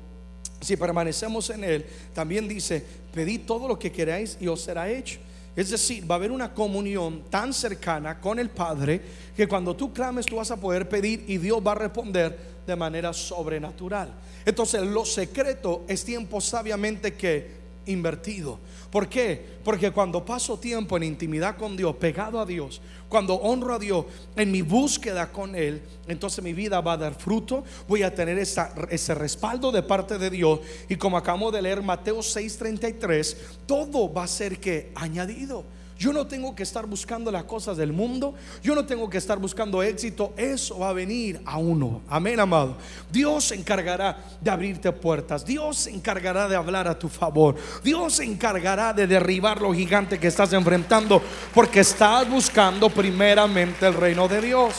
si 0.61 0.77
permanecemos 0.77 1.51
en 1.51 1.65
Él, 1.65 1.87
también 2.13 2.47
dice, 2.47 2.85
pedid 3.13 3.43
todo 3.47 3.67
lo 3.67 3.79
que 3.79 3.91
queráis 3.91 4.37
y 4.41 4.47
os 4.47 4.61
será 4.61 4.91
hecho. 4.91 5.19
Es 5.57 5.71
decir, 5.71 6.09
va 6.09 6.15
a 6.15 6.19
haber 6.19 6.31
una 6.31 6.55
comunión 6.55 7.25
tan 7.29 7.53
cercana 7.53 8.21
con 8.21 8.39
el 8.39 8.51
Padre 8.51 9.01
que 9.37 9.49
cuando 9.49 9.75
tú 9.75 9.93
clames 9.93 10.27
tú 10.27 10.37
vas 10.37 10.51
a 10.51 10.61
poder 10.61 10.89
pedir 10.89 11.25
y 11.27 11.39
Dios 11.39 11.61
va 11.67 11.73
a 11.73 11.77
responder 11.77 12.39
de 12.67 12.77
manera 12.77 13.13
sobrenatural. 13.13 14.13
Entonces, 14.45 14.83
lo 14.83 15.05
secreto 15.05 15.85
es 15.89 16.05
tiempo 16.05 16.41
sabiamente 16.41 17.15
que 17.15 17.60
invertido. 17.91 18.59
¿Por 18.91 19.09
qué? 19.09 19.45
Porque 19.63 19.91
cuando 19.91 20.25
paso 20.25 20.59
tiempo 20.59 20.97
en 20.97 21.05
intimidad 21.05 21.57
con 21.57 21.77
Dios, 21.77 21.95
pegado 21.97 22.41
a 22.41 22.47
Dios, 22.47 22.81
cuando 23.09 23.35
honro 23.35 23.75
a 23.75 23.79
Dios 23.79 24.07
en 24.37 24.51
mi 24.51 24.63
búsqueda 24.63 25.31
con 25.31 25.55
Él, 25.55 25.83
entonces 26.09 26.43
mi 26.43 26.53
vida 26.53 26.81
va 26.81 26.95
a 26.95 26.97
dar 26.97 27.15
fruto, 27.15 27.65
voy 27.87 28.03
a 28.03 28.15
tener 28.15 28.39
ese 28.39 29.15
respaldo 29.15 29.71
de 29.71 29.83
parte 29.83 30.19
de 30.19 30.31
Dios. 30.31 30.61
Y 30.89 30.97
como 30.97 31.17
acabamos 31.17 31.53
de 31.53 31.63
leer 31.63 31.83
Mateo 31.83 32.19
6:33, 32.19 33.37
todo 33.67 34.13
va 34.13 34.25
a 34.25 34.29
ser 34.29 34.59
que 34.59 34.91
añadido. 34.95 35.65
Yo 36.01 36.15
no 36.15 36.27
tengo 36.27 36.57
que 36.57 36.63
estar 36.63 36.87
buscando 36.87 37.31
las 37.31 37.45
cosas 37.45 37.77
del 37.77 37.93
mundo. 37.93 38.35
Yo 38.63 38.75
no 38.75 38.87
tengo 38.87 39.11
que 39.11 39.19
estar 39.19 39.39
buscando 39.39 39.83
éxito. 39.83 40.33
Eso 40.35 40.79
va 40.79 40.89
a 40.89 40.93
venir 40.95 41.43
a 41.45 41.59
uno. 41.59 42.01
Amén, 42.09 42.41
amado. 42.41 42.75
Dios 43.13 43.45
se 43.45 43.55
encargará 43.55 44.17
de 44.41 44.51
abrirte 44.51 44.91
puertas. 44.93 45.45
Dios 45.45 45.77
se 45.77 45.91
encargará 45.91 46.49
de 46.49 46.57
hablar 46.57 46.89
a 46.89 46.99
tu 46.99 47.11
favor. 47.11 47.55
Dios 47.85 48.15
se 48.15 48.25
encargará 48.25 48.95
de 48.95 49.07
derribar 49.07 49.61
los 49.61 49.77
gigantes 49.77 50.19
que 50.19 50.29
estás 50.29 50.55
enfrentando. 50.55 51.23
Porque 51.53 51.81
estás 51.81 52.27
buscando 52.31 52.89
primeramente 52.89 53.87
el 53.87 53.93
reino 53.93 54.27
de 54.27 54.41
Dios. 54.41 54.77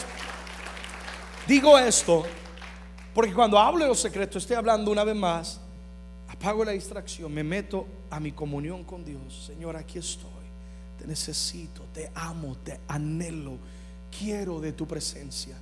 Digo 1.47 1.77
esto 1.77 2.25
porque 3.13 3.31
cuando 3.31 3.59
hablo 3.59 3.83
de 3.83 3.89
los 3.89 3.99
secretos, 3.99 4.41
estoy 4.41 4.55
hablando 4.55 4.89
una 4.89 5.03
vez 5.03 5.15
más. 5.15 5.61
Apago 6.29 6.65
la 6.65 6.71
distracción, 6.71 7.31
me 7.31 7.43
meto 7.43 7.85
a 8.09 8.19
mi 8.19 8.31
comunión 8.31 8.83
con 8.83 9.05
Dios. 9.05 9.45
Señor, 9.45 9.75
aquí 9.75 9.99
estoy 9.99 10.40
te 11.01 11.07
necesito, 11.07 11.87
te 11.91 12.11
amo, 12.13 12.57
te 12.63 12.79
anhelo, 12.87 13.57
quiero 14.15 14.61
de 14.61 14.73
tu 14.73 14.87
presencia. 14.87 15.57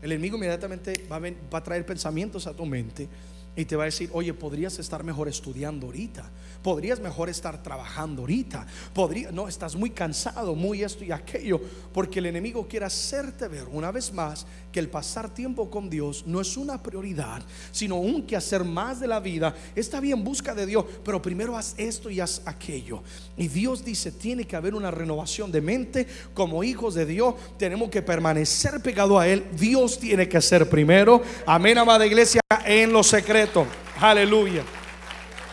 El 0.00 0.12
enemigo 0.12 0.36
inmediatamente 0.36 1.08
va 1.10 1.58
a, 1.58 1.64
traer 1.64 1.84
pensamientos 1.84 2.46
a 2.46 2.54
tu 2.54 2.64
mente 2.64 3.08
y 3.56 3.64
te 3.64 3.74
va 3.74 3.82
a 3.82 3.86
decir, 3.86 4.08
oye, 4.12 4.32
podrías 4.32 4.78
estar 4.78 5.02
mejor 5.02 5.26
estudiando 5.26 5.86
ahorita 5.86 6.30
podrías 6.64 6.98
mejor 6.98 7.28
estar 7.28 7.62
trabajando 7.62 8.22
ahorita. 8.22 8.66
Podría, 8.94 9.30
no, 9.30 9.46
estás 9.46 9.76
muy 9.76 9.90
cansado, 9.90 10.56
muy 10.56 10.82
esto 10.82 11.04
y 11.04 11.12
aquello, 11.12 11.60
porque 11.92 12.18
el 12.18 12.26
enemigo 12.26 12.66
quiere 12.66 12.86
hacerte 12.86 13.46
ver 13.46 13.66
una 13.70 13.92
vez 13.92 14.12
más 14.12 14.46
que 14.74 14.80
el 14.80 14.88
pasar 14.88 15.32
tiempo 15.32 15.70
con 15.70 15.88
Dios 15.88 16.24
no 16.26 16.40
es 16.40 16.56
una 16.56 16.82
prioridad, 16.82 17.44
sino 17.70 17.94
un 17.94 18.26
que 18.26 18.34
hacer 18.34 18.64
más 18.64 18.98
de 18.98 19.06
la 19.06 19.20
vida. 19.20 19.54
Está 19.76 20.00
bien, 20.00 20.24
busca 20.24 20.52
de 20.52 20.66
Dios, 20.66 20.84
pero 21.04 21.22
primero 21.22 21.56
haz 21.56 21.76
esto 21.76 22.10
y 22.10 22.18
haz 22.18 22.42
aquello. 22.44 23.04
Y 23.36 23.46
Dios 23.46 23.84
dice, 23.84 24.10
tiene 24.10 24.48
que 24.48 24.56
haber 24.56 24.74
una 24.74 24.90
renovación 24.90 25.52
de 25.52 25.60
mente 25.60 26.08
como 26.34 26.64
hijos 26.64 26.94
de 26.94 27.06
Dios. 27.06 27.36
Tenemos 27.56 27.88
que 27.88 28.02
permanecer 28.02 28.82
pegado 28.82 29.16
a 29.16 29.28
Él. 29.28 29.44
Dios 29.56 30.00
tiene 30.00 30.28
que 30.28 30.40
ser 30.40 30.68
primero. 30.68 31.22
Amén, 31.46 31.78
amada 31.78 32.04
iglesia, 32.04 32.40
en 32.66 32.92
lo 32.92 33.04
secreto. 33.04 33.64
Aleluya. 34.00 34.64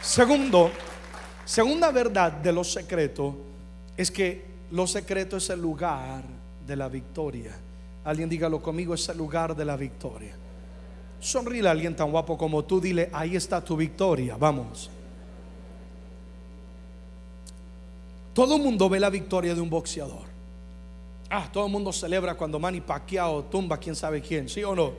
Segundo, 0.01 0.71
Segunda 1.45 1.91
verdad 1.91 2.31
de 2.31 2.51
los 2.51 2.71
secretos 2.71 3.35
es 3.95 4.09
que 4.09 4.45
lo 4.71 4.87
secreto 4.87 5.37
es 5.37 5.49
el 5.51 5.61
lugar 5.61 6.23
de 6.65 6.75
la 6.75 6.87
victoria. 6.87 7.55
Alguien 8.03 8.29
dígalo 8.29 8.61
conmigo, 8.61 8.93
es 8.93 9.07
el 9.09 9.17
lugar 9.17 9.55
de 9.55 9.65
la 9.65 9.75
victoria. 9.77 10.35
Sonríe 11.19 11.67
a 11.67 11.71
alguien 11.71 11.95
tan 11.95 12.11
guapo 12.11 12.37
como 12.37 12.63
tú, 12.63 12.81
dile, 12.81 13.09
ahí 13.13 13.35
está 13.35 13.63
tu 13.63 13.75
victoria, 13.75 14.37
vamos. 14.37 14.89
Todo 18.33 18.55
el 18.55 18.61
mundo 18.61 18.89
ve 18.89 18.99
la 18.99 19.09
victoria 19.09 19.53
de 19.53 19.61
un 19.61 19.69
boxeador. 19.69 20.31
Ah, 21.29 21.49
todo 21.51 21.65
el 21.65 21.71
mundo 21.71 21.93
celebra 21.93 22.35
cuando 22.35 22.59
Manny 22.59 22.81
Pacquiao 22.81 23.43
tumba 23.43 23.77
quién 23.77 23.95
sabe 23.95 24.21
quién, 24.21 24.49
¿sí 24.49 24.63
o 24.63 24.75
no? 24.75 24.93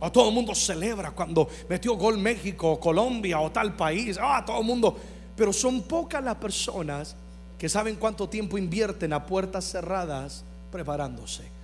O 0.00 0.12
todo 0.12 0.28
el 0.28 0.34
mundo 0.34 0.54
celebra 0.54 1.12
cuando 1.12 1.48
metió 1.68 1.94
gol 1.96 2.18
México, 2.18 2.78
Colombia 2.78 3.40
o 3.40 3.50
tal 3.50 3.74
país. 3.74 4.18
Ah, 4.20 4.42
todo 4.44 4.60
el 4.60 4.66
mundo 4.66 4.96
pero 5.36 5.52
son 5.52 5.82
pocas 5.82 6.24
las 6.24 6.36
personas 6.36 7.14
que 7.58 7.68
saben 7.68 7.96
cuánto 7.96 8.28
tiempo 8.28 8.58
invierten 8.58 9.12
a 9.12 9.26
puertas 9.26 9.70
cerradas 9.70 10.44
preparándose. 10.72 11.55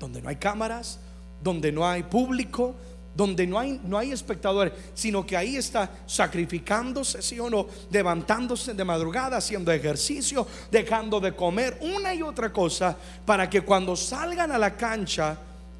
Donde 0.00 0.20
no 0.20 0.28
hay 0.28 0.36
cámaras, 0.36 0.98
donde 1.40 1.70
no 1.70 1.88
hay 1.88 2.02
público, 2.02 2.74
donde 3.14 3.46
no 3.46 3.58
hay, 3.58 3.80
no 3.84 3.98
hay 3.98 4.12
espectadores, 4.12 4.72
sino 4.94 5.26
que 5.26 5.36
ahí 5.36 5.56
está 5.56 5.90
sacrificándose, 6.06 7.22
sí 7.22 7.38
o 7.38 7.50
no, 7.50 7.66
levantándose 7.90 8.74
de 8.74 8.84
madrugada, 8.84 9.36
haciendo 9.36 9.70
ejercicio, 9.70 10.46
dejando 10.70 11.20
de 11.20 11.36
comer, 11.36 11.78
una 11.82 12.14
y 12.14 12.22
otra 12.22 12.52
cosa, 12.52 12.96
para 13.26 13.48
que 13.48 13.62
cuando 13.62 13.94
salgan 13.94 14.50
a 14.52 14.58
la 14.58 14.76
cancha, 14.76 15.36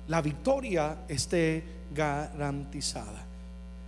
la 0.08 0.20
victoria 0.20 0.98
esté 1.08 1.64
garantizada. 1.92 3.29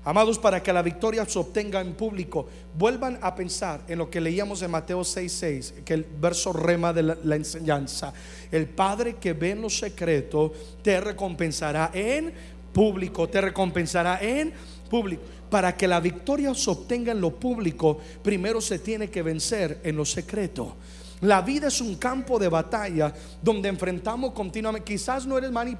Amados, 0.05 0.37
para 0.37 0.61
que 0.61 0.73
la 0.73 0.83
victoria 0.83 1.25
se 1.25 1.39
obtenga 1.39 1.81
en 1.81 1.95
público, 1.95 2.47
vuelvan 2.77 3.21
a 3.23 3.37
pensar 3.37 3.83
en 3.87 3.99
lo 3.99 4.11
que 4.11 4.21
leíamos 4.21 4.61
en 4.63 4.73
Mateo 4.73 5.05
6:6, 5.05 5.85
que 5.85 5.95
el 5.95 6.05
verso 6.05 6.53
rema 6.53 6.93
de 6.93 7.03
la, 7.05 7.37
enseñanza. 7.37 8.13
El 8.51 8.67
Padre 8.67 9.15
que 9.17 9.33
ve 9.33 9.51
en 9.51 9.63
lo 9.63 9.71
secreto 9.71 10.53
te 10.83 11.01
recompensará 11.01 11.93
en 11.95 12.33
público, 12.73 13.29
te 13.29 13.41
recompensará 13.41 14.19
en 14.21 14.53
público. 14.91 15.23
Para 15.49 15.77
que 15.77 15.87
la 15.87 16.01
victoria 16.01 16.53
se 16.53 16.71
obtenga 16.71 17.13
en 17.13 17.21
lo 17.21 17.31
público, 17.37 18.01
primero 18.25 18.61
se 18.61 18.81
tiene 18.81 19.09
que 19.09 19.23
vencer 19.23 19.81
en 19.85 19.95
lo 19.95 20.05
secreto. 20.05 20.75
La 21.23 21.41
vida 21.41 21.69
es 21.69 21.81
un 21.81 21.95
campo 21.95 22.37
de 22.37 22.49
batalla 22.49 23.15
donde 23.41 23.69
enfrentamos 23.69 24.33
continuamente. 24.33 24.93
Quizás 24.93 25.25
no 25.25 25.39
eres 25.39 25.53
Manny 25.53 25.77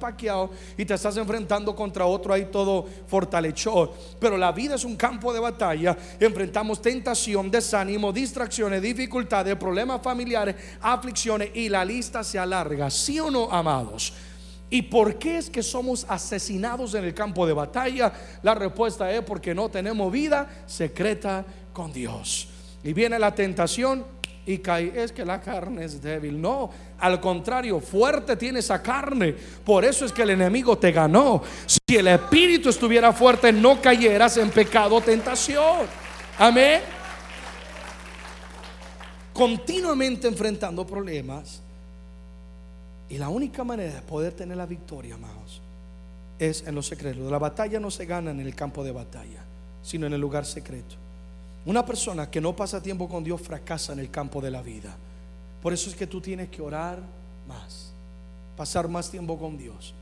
y 0.77 0.85
te 0.85 0.93
estás 0.93 1.17
enfrentando 1.17 1.75
contra 1.75 2.05
otro 2.05 2.33
ahí 2.33 2.45
todo 2.45 2.85
fortalechor. 3.07 3.93
Pero 4.21 4.37
la 4.37 4.53
vida 4.53 4.75
es 4.75 4.85
un 4.85 4.95
campo 4.95 5.33
de 5.33 5.41
batalla. 5.41 5.97
Enfrentamos 6.17 6.81
tentación, 6.81 7.51
desánimo, 7.51 8.13
distracciones, 8.13 8.81
dificultades, 8.81 9.57
problemas 9.57 10.01
familiares, 10.01 10.55
aflicciones 10.79 11.49
y 11.53 11.67
la 11.67 11.83
lista 11.83 12.23
se 12.23 12.39
alarga. 12.39 12.89
¿Sí 12.89 13.19
o 13.19 13.29
no, 13.29 13.51
amados? 13.51 14.13
¿Y 14.69 14.83
por 14.83 15.19
qué 15.19 15.39
es 15.39 15.49
que 15.49 15.61
somos 15.61 16.05
asesinados 16.07 16.93
en 16.93 17.03
el 17.03 17.13
campo 17.13 17.45
de 17.45 17.51
batalla? 17.51 18.13
La 18.43 18.55
respuesta 18.55 19.11
es 19.11 19.21
porque 19.23 19.53
no 19.53 19.67
tenemos 19.67 20.09
vida 20.09 20.63
secreta 20.67 21.45
con 21.73 21.91
Dios. 21.91 22.47
Y 22.81 22.93
viene 22.93 23.19
la 23.19 23.35
tentación 23.35 24.05
y 24.45 24.57
cae. 24.57 24.91
Es 24.95 25.11
que 25.11 25.25
la 25.25 25.41
carne 25.41 25.85
es 25.85 26.01
débil. 26.01 26.39
No, 26.39 26.69
al 26.99 27.19
contrario, 27.19 27.79
fuerte 27.79 28.35
tiene 28.35 28.59
esa 28.59 28.81
carne. 28.81 29.33
Por 29.65 29.85
eso 29.85 30.05
es 30.05 30.11
que 30.11 30.23
el 30.23 30.31
enemigo 30.31 30.77
te 30.77 30.91
ganó. 30.91 31.41
Si 31.65 31.95
el 31.95 32.07
espíritu 32.07 32.69
estuviera 32.69 33.13
fuerte, 33.13 33.51
no 33.51 33.81
cayeras 33.81 34.37
en 34.37 34.49
pecado 34.49 34.95
o 34.95 35.01
tentación. 35.01 35.87
Amén. 36.37 36.81
Continuamente 39.33 40.27
enfrentando 40.27 40.85
problemas. 40.85 41.61
Y 43.09 43.17
la 43.17 43.29
única 43.29 43.63
manera 43.63 43.93
de 43.93 44.01
poder 44.01 44.33
tener 44.33 44.57
la 44.57 44.65
victoria, 44.65 45.15
amados, 45.15 45.61
es 46.39 46.65
en 46.65 46.73
los 46.73 46.87
secretos. 46.87 47.29
La 47.31 47.37
batalla 47.37 47.79
no 47.79 47.91
se 47.91 48.05
gana 48.05 48.31
en 48.31 48.39
el 48.39 48.55
campo 48.55 48.83
de 48.83 48.91
batalla, 48.91 49.43
sino 49.83 50.07
en 50.07 50.13
el 50.13 50.21
lugar 50.21 50.45
secreto. 50.45 51.02
Una 51.65 51.85
persona 51.85 52.29
que 52.29 52.41
no 52.41 52.55
pasa 52.55 52.81
tiempo 52.81 53.07
con 53.07 53.23
Dios 53.23 53.41
fracasa 53.41 53.93
en 53.93 53.99
el 53.99 54.11
campo 54.11 54.41
de 54.41 54.51
la 54.51 54.61
vida. 54.61 54.95
Por 55.61 55.71
eso 55.71 55.89
es 55.89 55.95
que 55.95 56.07
tú 56.07 56.19
tienes 56.19 56.49
que 56.49 56.61
orar 56.61 56.99
más, 57.47 57.93
pasar 58.57 58.87
más 58.89 59.09
tiempo 59.09 59.37
con 59.37 59.57
Dios. 59.57 59.93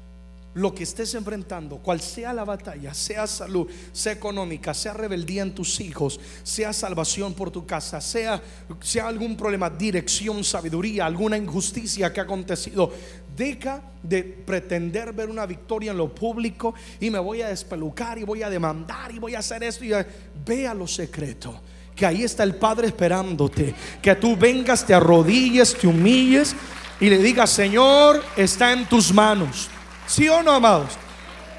Lo 0.54 0.76
que 0.76 0.84
estés 0.84 1.14
enfrentando, 1.14 1.78
cual 1.78 2.02
sea 2.02 2.34
la 2.34 2.44
batalla, 2.44 2.94
sea 2.94 3.26
salud, 3.26 3.68
sea 3.94 4.12
económica, 4.12 4.74
sea 4.74 4.94
rebeldía 4.94 5.44
en 5.44 5.56
tus 5.56 5.80
hijos, 5.80 6.20
sea 6.44 6.74
salvación 6.74 7.34
por 7.34 7.52
tu 7.52 7.66
casa, 7.66 8.02
sea, 8.02 8.42
sea 8.82 9.08
algún 9.08 9.38
problema, 9.38 9.70
dirección, 9.70 10.44
sabiduría, 10.44 11.06
alguna 11.06 11.38
injusticia 11.38 12.12
que 12.12 12.20
ha 12.20 12.24
acontecido, 12.24 12.92
deja 13.36 13.82
de 14.04 14.24
pretender 14.24 15.14
ver 15.14 15.30
una 15.30 15.46
victoria 15.46 15.92
en 15.92 15.98
lo 15.98 16.14
público 16.14 16.74
y 17.00 17.10
me 17.10 17.20
voy 17.20 17.42
a 17.42 17.50
despelucar 17.50 18.18
y 18.18 18.24
voy 18.24 18.44
a 18.44 18.50
demandar 18.50 19.12
y 19.12 19.20
voy 19.20 19.36
a 19.36 19.40
hacer 19.40 19.64
esto 19.64 19.86
y 19.86 19.94
a 19.94 20.74
lo 20.74 20.88
secreto. 20.88 21.60
Que 21.96 22.06
ahí 22.06 22.24
está 22.24 22.44
el 22.44 22.56
Padre 22.56 22.88
esperándote. 22.88 23.76
Que 24.02 24.16
tú 24.16 24.36
vengas, 24.36 24.86
te 24.86 24.94
arrodilles, 24.94 25.76
te 25.78 25.88
humilles 25.88 26.56
y 27.00 27.10
le 27.10 27.18
digas, 27.18 27.50
Señor, 27.50 28.24
está 28.36 28.72
en 28.72 28.86
tus 28.86 29.14
manos. 29.14 29.70
¿Sí 30.08 30.28
o 30.30 30.42
no, 30.42 30.52
amados? 30.52 30.98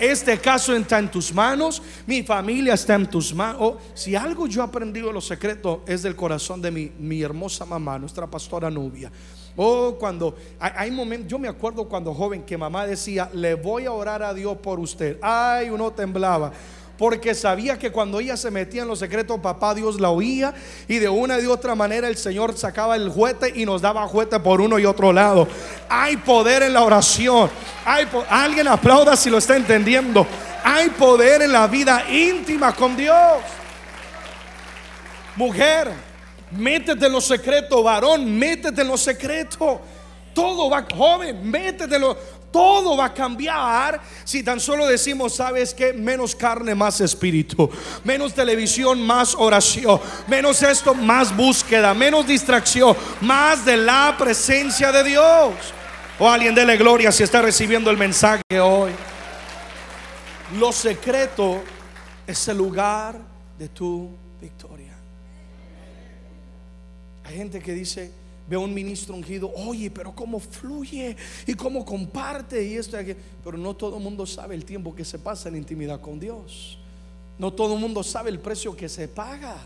Este 0.01 0.37
caso 0.39 0.75
está 0.75 0.99
en 0.99 1.11
tus 1.11 1.33
manos, 1.33 1.81
mi 2.07 2.25
familia 2.25 2.75
está 2.75 2.95
en 2.95 3.07
tus 3.07 3.33
manos. 3.33 3.75
si 3.95 4.17
algo 4.17 4.49
yo 4.49 4.63
he 4.63 4.65
aprendido 4.65 5.07
de 5.07 5.13
los 5.13 5.27
secretos 5.27 5.79
es 5.87 6.03
del 6.03 6.17
corazón 6.17 6.61
de 6.61 6.73
mi, 6.73 6.91
mi 6.99 7.23
hermosa 7.23 7.65
mamá, 7.65 8.01
nuestra 8.01 8.27
pastora 8.27 8.69
Nubia. 8.69 9.13
Oh, 9.57 9.97
cuando 9.99 10.35
hay, 10.59 10.91
momentos, 10.91 11.29
yo 11.29 11.39
me 11.39 11.49
acuerdo 11.49 11.89
cuando 11.89 12.15
joven 12.15 12.43
que 12.43 12.57
mamá 12.57 12.87
decía, 12.87 13.29
le 13.35 13.55
voy 13.55 13.85
a 13.85 13.93
orar 13.93 14.23
a 14.23 14.33
Dios 14.33 14.57
por 14.59 14.81
usted. 14.81 15.19
Ay, 15.21 15.69
uno 15.71 15.93
temblaba 15.93 16.53
porque 17.03 17.35
sabía 17.35 17.79
que 17.79 17.91
cuando 17.91 18.21
ella 18.21 18.37
se 18.37 18.49
metía 18.51 18.83
en 18.83 18.89
los 18.89 19.01
secretos, 19.01 19.41
papá 19.41 19.75
Dios 19.75 20.01
la 20.01 20.11
oía 20.11 20.55
y 20.87 21.01
de 21.01 21.09
una 21.09 21.37
y 21.37 21.43
de 21.43 21.49
otra 21.49 21.75
manera 21.75 22.07
el 22.07 22.17
Señor 22.17 22.57
sacaba 22.57 22.95
el 22.95 23.09
juguete 23.09 23.53
y 23.57 23.67
nos 23.67 23.83
daba 23.83 24.07
juguete 24.07 24.39
por 24.39 24.61
uno 24.61 24.79
y 24.79 24.85
otro 24.85 25.13
lado. 25.13 25.49
Hay 25.89 26.17
poder 26.19 26.63
en 26.63 26.75
la 26.75 26.83
oración. 26.83 27.51
Hay 27.85 28.07
alguien 28.29 28.69
aplauda 28.69 29.17
si 29.17 29.31
lo 29.31 29.39
está 29.39 29.57
entendiendo. 29.57 30.25
Hay 30.63 30.91
poder 30.91 31.43
en 31.43 31.51
la 31.51 31.67
vida 31.67 32.05
íntima 32.09 32.73
con 32.73 32.97
Dios. 32.97 33.17
Mujer, 35.35 35.91
métete 36.53 37.07
en 37.07 37.13
lo 37.13 37.21
secreto, 37.21 37.83
varón, 37.83 38.39
métete 38.39 38.83
en 38.83 38.89
lo 38.89 38.97
secreto. 38.97 39.81
Todo 40.35 40.71
va, 40.71 40.87
joven, 40.95 41.49
métetelo. 41.51 42.17
Todo 42.53 42.99
va 42.99 43.07
a 43.07 43.15
cambiar 43.15 43.99
si 44.25 44.43
tan 44.43 44.61
solo 44.61 44.87
decimos, 44.87 45.37
¿sabes 45.37 45.73
que 45.73 45.95
Menos 45.95 46.37
carne, 46.37 46.75
más 46.75 47.01
espíritu. 47.01 47.71
Menos 48.05 48.35
televisión, 48.35 49.01
más 49.01 49.35
oración. 49.35 49.99
Menos 50.27 50.63
esto, 50.63 50.95
más 50.95 51.35
búsqueda. 51.35 51.95
Menos 51.95 52.27
distracción, 52.27 52.95
más 53.23 53.65
de 53.65 53.79
la 53.79 54.15
presencia 54.19 54.93
de 54.93 55.05
Dios. 55.05 55.55
O 56.19 56.29
alguien 56.29 56.55
dele 56.55 56.77
gloria 56.77 57.11
si 57.11 57.23
está 57.23 57.41
recibiendo 57.41 57.91
el 57.91 57.97
mensaje 57.97 58.61
hoy. 58.61 58.93
Lo 60.59 60.73
secreto 60.73 61.63
es 62.27 62.49
el 62.49 62.59
lugar 62.59 63.19
de 63.59 63.69
tu 63.69 64.11
victoria. 64.41 65.02
Hay 67.25 67.37
gente 67.37 67.61
que 67.61 67.73
dice, 67.73 68.13
Ve 68.49 68.57
a 68.57 68.59
un 68.59 68.75
ministro 68.75 69.15
ungido, 69.15 69.53
oye, 69.55 69.91
pero 69.91 70.15
cómo 70.15 70.41
fluye 70.41 71.17
y 71.47 71.55
cómo 71.55 71.85
comparte 71.85 72.65
y 72.65 72.75
esto 72.75 73.01
y 73.01 73.17
Pero 73.43 73.57
no 73.57 73.75
todo 73.75 73.97
el 73.97 74.03
mundo 74.03 74.27
sabe 74.27 74.55
el 74.55 74.65
tiempo 74.65 74.95
que 74.95 75.05
se 75.05 75.19
pasa 75.19 75.49
en 75.49 75.57
intimidad 75.57 76.01
con 76.01 76.19
Dios. 76.19 76.79
No 77.39 77.53
todo 77.53 77.75
el 77.75 77.81
mundo 77.81 78.03
sabe 78.03 78.31
el 78.31 78.41
precio 78.41 78.77
que 78.77 78.89
se 78.89 79.09
paga. 79.09 79.57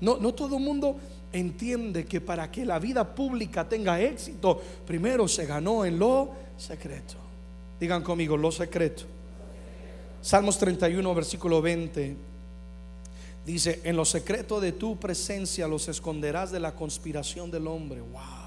No, 0.00 0.16
no 0.16 0.34
todo 0.34 0.56
el 0.56 0.62
mundo 0.62 0.96
entiende 1.32 2.04
que 2.04 2.20
para 2.20 2.50
que 2.50 2.64
la 2.64 2.78
vida 2.78 3.14
pública 3.14 3.68
tenga 3.68 4.00
éxito, 4.00 4.60
primero 4.86 5.28
se 5.28 5.46
ganó 5.46 5.84
en 5.84 5.98
lo 5.98 6.32
secreto. 6.56 7.14
Digan 7.78 8.02
conmigo, 8.02 8.36
lo 8.36 8.50
secreto. 8.50 9.04
Salmos 10.20 10.58
31, 10.58 11.14
versículo 11.14 11.60
20. 11.60 12.31
Dice, 13.44 13.80
en 13.84 13.96
lo 13.96 14.04
secreto 14.04 14.60
de 14.60 14.72
tu 14.72 14.96
presencia 14.96 15.66
los 15.66 15.88
esconderás 15.88 16.52
de 16.52 16.60
la 16.60 16.74
conspiración 16.74 17.50
del 17.50 17.66
hombre. 17.66 18.00
Wow. 18.00 18.42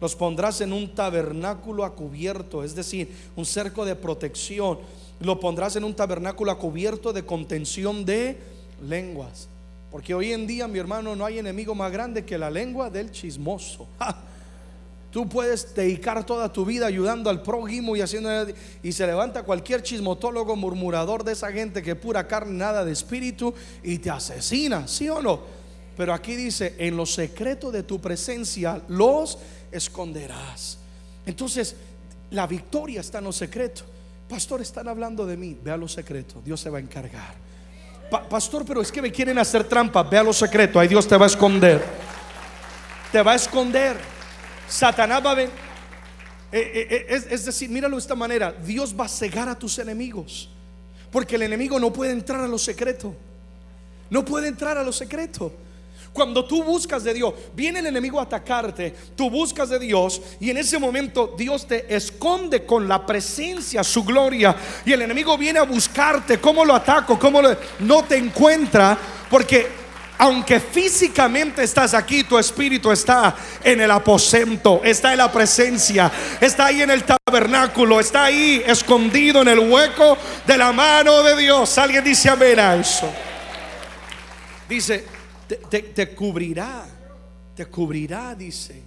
Los 0.00 0.14
pondrás 0.14 0.60
en 0.60 0.72
un 0.72 0.94
tabernáculo 0.94 1.84
a 1.84 1.94
cubierto, 1.94 2.62
es 2.62 2.74
decir, 2.74 3.10
un 3.36 3.46
cerco 3.46 3.84
de 3.84 3.96
protección. 3.96 4.78
Lo 5.20 5.40
pondrás 5.40 5.76
en 5.76 5.84
un 5.84 5.94
tabernáculo 5.94 6.50
a 6.50 6.58
cubierto 6.58 7.12
de 7.12 7.24
contención 7.24 8.04
de 8.04 8.36
lenguas. 8.86 9.48
Porque 9.90 10.12
hoy 10.12 10.32
en 10.32 10.46
día, 10.46 10.68
mi 10.68 10.78
hermano, 10.78 11.16
no 11.16 11.24
hay 11.24 11.38
enemigo 11.38 11.74
más 11.74 11.90
grande 11.90 12.24
que 12.24 12.36
la 12.36 12.50
lengua 12.50 12.90
del 12.90 13.10
chismoso. 13.10 13.86
Tú 15.14 15.28
puedes 15.28 15.72
dedicar 15.76 16.26
toda 16.26 16.52
tu 16.52 16.64
vida 16.64 16.86
ayudando 16.86 17.30
al 17.30 17.40
prójimo 17.40 17.94
y 17.94 18.00
haciendo 18.00 18.48
y 18.82 18.90
se 18.90 19.06
levanta 19.06 19.44
cualquier 19.44 19.80
chismotólogo 19.80 20.56
murmurador 20.56 21.22
de 21.22 21.34
esa 21.34 21.52
gente 21.52 21.84
que 21.84 21.94
pura 21.94 22.26
carne, 22.26 22.54
nada 22.54 22.84
de 22.84 22.90
espíritu 22.90 23.54
y 23.84 23.98
te 23.98 24.10
asesina, 24.10 24.88
¿sí 24.88 25.08
o 25.08 25.22
no? 25.22 25.40
Pero 25.96 26.12
aquí 26.12 26.34
dice, 26.34 26.74
en 26.78 26.96
lo 26.96 27.06
secreto 27.06 27.70
de 27.70 27.84
tu 27.84 28.00
presencia 28.00 28.82
los 28.88 29.38
esconderás. 29.70 30.78
Entonces, 31.24 31.76
la 32.32 32.48
victoria 32.48 33.00
está 33.00 33.18
en 33.18 33.24
lo 33.26 33.32
secreto. 33.32 33.84
Pastor, 34.28 34.62
están 34.62 34.88
hablando 34.88 35.24
de 35.24 35.36
mí, 35.36 35.56
vea 35.62 35.76
lo 35.76 35.86
secreto, 35.86 36.42
Dios 36.44 36.58
se 36.58 36.70
va 36.70 36.78
a 36.78 36.80
encargar. 36.80 37.36
pastor, 38.28 38.64
pero 38.66 38.82
es 38.82 38.90
que 38.90 39.00
me 39.00 39.12
quieren 39.12 39.38
hacer 39.38 39.62
trampa, 39.62 40.02
vea 40.02 40.24
lo 40.24 40.32
secreto, 40.32 40.80
ahí 40.80 40.88
Dios 40.88 41.06
te 41.06 41.16
va 41.16 41.26
a 41.26 41.28
esconder. 41.28 41.84
Te 43.12 43.22
va 43.22 43.30
a 43.30 43.36
esconder. 43.36 44.13
Satanás 44.68 45.24
va 45.24 45.30
a 45.30 45.34
ver. 45.34 45.50
Eh, 46.52 46.72
eh, 46.90 47.06
eh, 47.08 47.26
es, 47.30 47.44
decir, 47.44 47.68
míralo 47.68 47.96
de 47.96 48.00
esta 48.00 48.14
manera: 48.14 48.52
Dios 48.52 48.94
va 48.98 49.06
a 49.06 49.08
cegar 49.08 49.48
a 49.48 49.58
tus 49.58 49.78
enemigos. 49.78 50.48
Porque 51.10 51.36
el 51.36 51.42
enemigo 51.42 51.78
no 51.78 51.92
puede 51.92 52.12
entrar 52.12 52.40
a 52.40 52.48
lo 52.48 52.58
secreto. 52.58 53.14
No 54.10 54.24
puede 54.24 54.48
entrar 54.48 54.76
a 54.78 54.82
lo 54.82 54.92
secreto. 54.92 55.52
Cuando 56.12 56.44
tú 56.44 56.62
buscas 56.62 57.02
de 57.02 57.12
Dios, 57.12 57.34
viene 57.56 57.80
el 57.80 57.86
enemigo 57.86 58.20
a 58.20 58.22
atacarte, 58.22 58.94
tú 59.16 59.28
buscas 59.28 59.68
de 59.68 59.80
Dios 59.80 60.22
y 60.38 60.48
en 60.48 60.58
ese 60.58 60.78
momento 60.78 61.34
Dios 61.36 61.66
te 61.66 61.92
esconde 61.92 62.64
con 62.64 62.86
la 62.86 63.04
presencia, 63.04 63.82
su 63.82 64.04
gloria. 64.04 64.54
Y 64.86 64.92
el 64.92 65.02
enemigo 65.02 65.36
viene 65.36 65.58
a 65.58 65.64
buscarte, 65.64 66.38
¿cómo 66.38 66.64
lo 66.64 66.72
ataco? 66.72 67.18
¿Cómo 67.18 67.42
lo... 67.42 67.56
no 67.80 68.04
te 68.04 68.16
encuentra? 68.16 68.96
Porque 69.28 69.83
aunque 70.18 70.60
físicamente 70.60 71.62
estás 71.62 71.92
aquí, 71.94 72.24
tu 72.24 72.38
espíritu 72.38 72.90
está 72.92 73.34
en 73.62 73.80
el 73.80 73.90
aposento, 73.90 74.80
está 74.84 75.12
en 75.12 75.18
la 75.18 75.30
presencia, 75.30 76.10
está 76.40 76.66
ahí 76.66 76.82
en 76.82 76.90
el 76.90 77.04
tabernáculo, 77.04 77.98
está 77.98 78.24
ahí 78.24 78.62
escondido 78.66 79.42
en 79.42 79.48
el 79.48 79.58
hueco 79.58 80.16
de 80.46 80.56
la 80.56 80.72
mano 80.72 81.22
de 81.22 81.36
Dios. 81.36 81.76
Alguien 81.78 82.04
dice 82.04 82.28
amén 82.28 82.58
eso. 82.58 83.10
Dice, 84.68 85.04
te, 85.68 86.14
cubrirá, 86.14 86.86
te 87.54 87.66
cubrirá, 87.66 88.34
dice. 88.34 88.82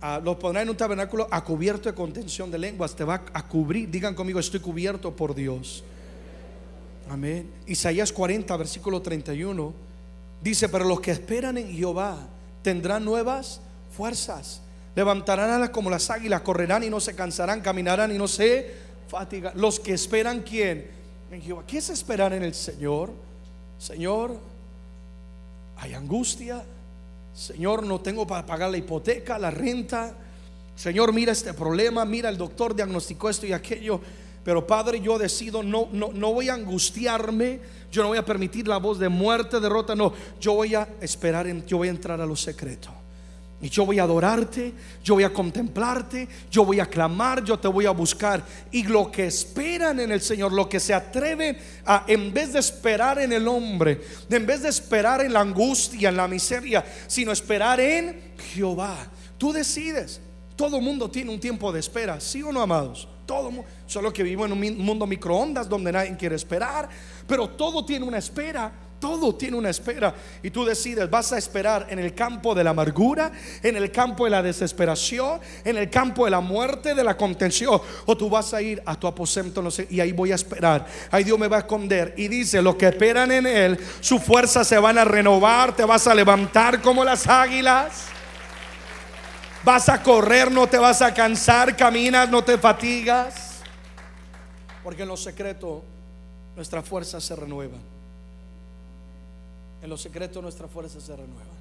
Ah, 0.00 0.20
lo 0.22 0.36
pondrá 0.36 0.62
en 0.62 0.68
un 0.68 0.76
tabernáculo 0.76 1.28
a 1.30 1.44
cubierto 1.44 1.88
de 1.88 1.94
contención 1.94 2.50
de 2.50 2.58
lenguas, 2.58 2.96
te 2.96 3.04
va 3.04 3.22
a 3.32 3.46
cubrir. 3.46 3.88
Digan 3.88 4.14
conmigo, 4.14 4.40
estoy 4.40 4.58
cubierto 4.58 5.14
por 5.14 5.34
Dios. 5.34 5.84
Amén. 7.08 7.48
Isaías 7.66 8.12
40, 8.12 8.56
versículo 8.56 9.00
31. 9.00 9.91
Dice, 10.42 10.68
pero 10.68 10.84
los 10.84 11.00
que 11.00 11.12
esperan 11.12 11.56
en 11.56 11.72
Jehová 11.72 12.18
tendrán 12.62 13.04
nuevas 13.04 13.60
fuerzas. 13.96 14.62
Levantarán 14.94 15.50
alas 15.50 15.70
como 15.70 15.88
las 15.88 16.10
águilas, 16.10 16.42
correrán 16.42 16.82
y 16.82 16.90
no 16.90 17.00
se 17.00 17.14
cansarán, 17.14 17.60
caminarán 17.60 18.12
y 18.12 18.18
no 18.18 18.28
se 18.28 18.74
fatigan. 19.08 19.52
Los 19.56 19.78
que 19.78 19.94
esperan, 19.94 20.42
¿quién? 20.42 20.90
En 21.30 21.40
Jehová. 21.40 21.64
¿Qué 21.66 21.78
es 21.78 21.90
esperar 21.90 22.32
en 22.32 22.42
el 22.42 22.54
Señor? 22.54 23.12
Señor, 23.78 24.36
hay 25.76 25.94
angustia. 25.94 26.62
Señor, 27.32 27.84
no 27.84 28.00
tengo 28.00 28.26
para 28.26 28.44
pagar 28.44 28.70
la 28.70 28.76
hipoteca, 28.76 29.38
la 29.38 29.50
renta. 29.50 30.14
Señor, 30.74 31.12
mira 31.12 31.32
este 31.32 31.54
problema, 31.54 32.04
mira 32.04 32.28
el 32.28 32.36
doctor 32.36 32.74
diagnosticó 32.74 33.30
esto 33.30 33.46
y 33.46 33.52
aquello. 33.52 34.00
Pero 34.44 34.66
Padre, 34.66 35.00
yo 35.00 35.18
decido, 35.18 35.62
no, 35.62 35.88
no, 35.92 36.10
no 36.12 36.32
voy 36.32 36.48
a 36.48 36.54
angustiarme, 36.54 37.60
yo 37.90 38.02
no 38.02 38.08
voy 38.08 38.18
a 38.18 38.24
permitir 38.24 38.66
la 38.66 38.78
voz 38.78 38.98
de 38.98 39.08
muerte, 39.08 39.60
derrota, 39.60 39.94
no, 39.94 40.12
yo 40.40 40.54
voy 40.54 40.74
a 40.74 40.88
esperar, 41.00 41.46
en, 41.46 41.64
yo 41.66 41.76
voy 41.76 41.88
a 41.88 41.92
entrar 41.92 42.20
a 42.20 42.26
lo 42.26 42.34
secreto. 42.34 42.90
Y 43.62 43.68
yo 43.68 43.86
voy 43.86 44.00
a 44.00 44.02
adorarte, 44.02 44.74
yo 45.04 45.14
voy 45.14 45.22
a 45.22 45.32
contemplarte, 45.32 46.28
yo 46.50 46.64
voy 46.64 46.80
a 46.80 46.86
clamar, 46.86 47.44
yo 47.44 47.56
te 47.56 47.68
voy 47.68 47.86
a 47.86 47.92
buscar. 47.92 48.44
Y 48.72 48.82
lo 48.82 49.08
que 49.08 49.26
esperan 49.26 50.00
en 50.00 50.10
el 50.10 50.20
Señor, 50.20 50.52
lo 50.52 50.68
que 50.68 50.80
se 50.80 50.92
atreven 50.92 51.56
a, 51.86 52.04
en 52.08 52.34
vez 52.34 52.52
de 52.52 52.58
esperar 52.58 53.20
en 53.20 53.32
el 53.32 53.46
hombre, 53.46 54.00
en 54.28 54.44
vez 54.44 54.62
de 54.62 54.68
esperar 54.68 55.20
en 55.20 55.32
la 55.32 55.42
angustia, 55.42 56.08
en 56.08 56.16
la 56.16 56.26
miseria, 56.26 56.84
sino 57.06 57.30
esperar 57.30 57.78
en 57.78 58.32
Jehová. 58.52 58.96
Tú 59.38 59.52
decides. 59.52 60.20
Todo 60.56 60.80
mundo 60.80 61.08
tiene 61.08 61.30
un 61.30 61.38
tiempo 61.38 61.72
de 61.72 61.78
espera, 61.78 62.20
¿sí 62.20 62.42
o 62.42 62.52
no, 62.52 62.60
amados? 62.60 63.08
Todo 63.32 63.50
solo 63.86 64.12
que 64.12 64.22
vivo 64.22 64.44
en 64.44 64.52
un 64.52 64.84
mundo 64.84 65.06
microondas 65.06 65.66
donde 65.66 65.90
nadie 65.90 66.14
quiere 66.18 66.36
esperar, 66.36 66.86
pero 67.26 67.48
todo 67.48 67.82
tiene 67.82 68.04
una 68.04 68.18
espera. 68.18 68.70
Todo 69.00 69.34
tiene 69.34 69.56
una 69.56 69.70
espera 69.70 70.14
y 70.44 70.50
tú 70.50 70.64
decides, 70.64 71.10
vas 71.10 71.32
a 71.32 71.38
esperar 71.38 71.88
en 71.90 71.98
el 71.98 72.14
campo 72.14 72.54
de 72.54 72.62
la 72.62 72.70
amargura, 72.70 73.32
en 73.60 73.76
el 73.76 73.90
campo 73.90 74.26
de 74.26 74.30
la 74.30 74.42
desesperación, 74.44 75.40
en 75.64 75.76
el 75.76 75.90
campo 75.90 76.24
de 76.24 76.30
la 76.30 76.38
muerte, 76.38 76.94
de 76.94 77.02
la 77.02 77.16
contención, 77.16 77.80
o 78.06 78.16
tú 78.16 78.30
vas 78.30 78.54
a 78.54 78.62
ir 78.62 78.80
a 78.86 78.94
tu 78.94 79.08
aposento 79.08 79.60
no 79.60 79.72
sé, 79.72 79.88
y 79.90 79.98
ahí 79.98 80.12
voy 80.12 80.30
a 80.30 80.36
esperar. 80.36 80.86
Ahí 81.10 81.24
Dios 81.24 81.36
me 81.36 81.48
va 81.48 81.56
a 81.56 81.60
esconder 81.60 82.14
y 82.16 82.28
dice, 82.28 82.62
los 82.62 82.76
que 82.76 82.86
esperan 82.86 83.32
en 83.32 83.46
Él, 83.46 83.76
su 84.00 84.20
fuerza 84.20 84.62
se 84.62 84.78
van 84.78 84.98
a 84.98 85.04
renovar, 85.04 85.74
te 85.74 85.84
vas 85.84 86.06
a 86.06 86.14
levantar 86.14 86.80
como 86.80 87.02
las 87.02 87.26
águilas. 87.26 88.12
Vas 89.64 89.88
a 89.88 90.02
correr, 90.02 90.50
no 90.50 90.66
te 90.66 90.78
vas 90.78 91.02
a 91.02 91.14
cansar, 91.14 91.76
caminas, 91.76 92.28
no 92.28 92.42
te 92.42 92.58
fatigas. 92.58 93.60
Porque 94.82 95.02
en 95.02 95.08
lo 95.08 95.16
secreto 95.16 95.82
nuestra 96.56 96.82
fuerza 96.82 97.20
se 97.20 97.36
renueva. 97.36 97.78
En 99.80 99.88
lo 99.88 99.96
secreto 99.96 100.42
nuestra 100.42 100.66
fuerza 100.66 101.00
se 101.00 101.14
renueva. 101.14 101.52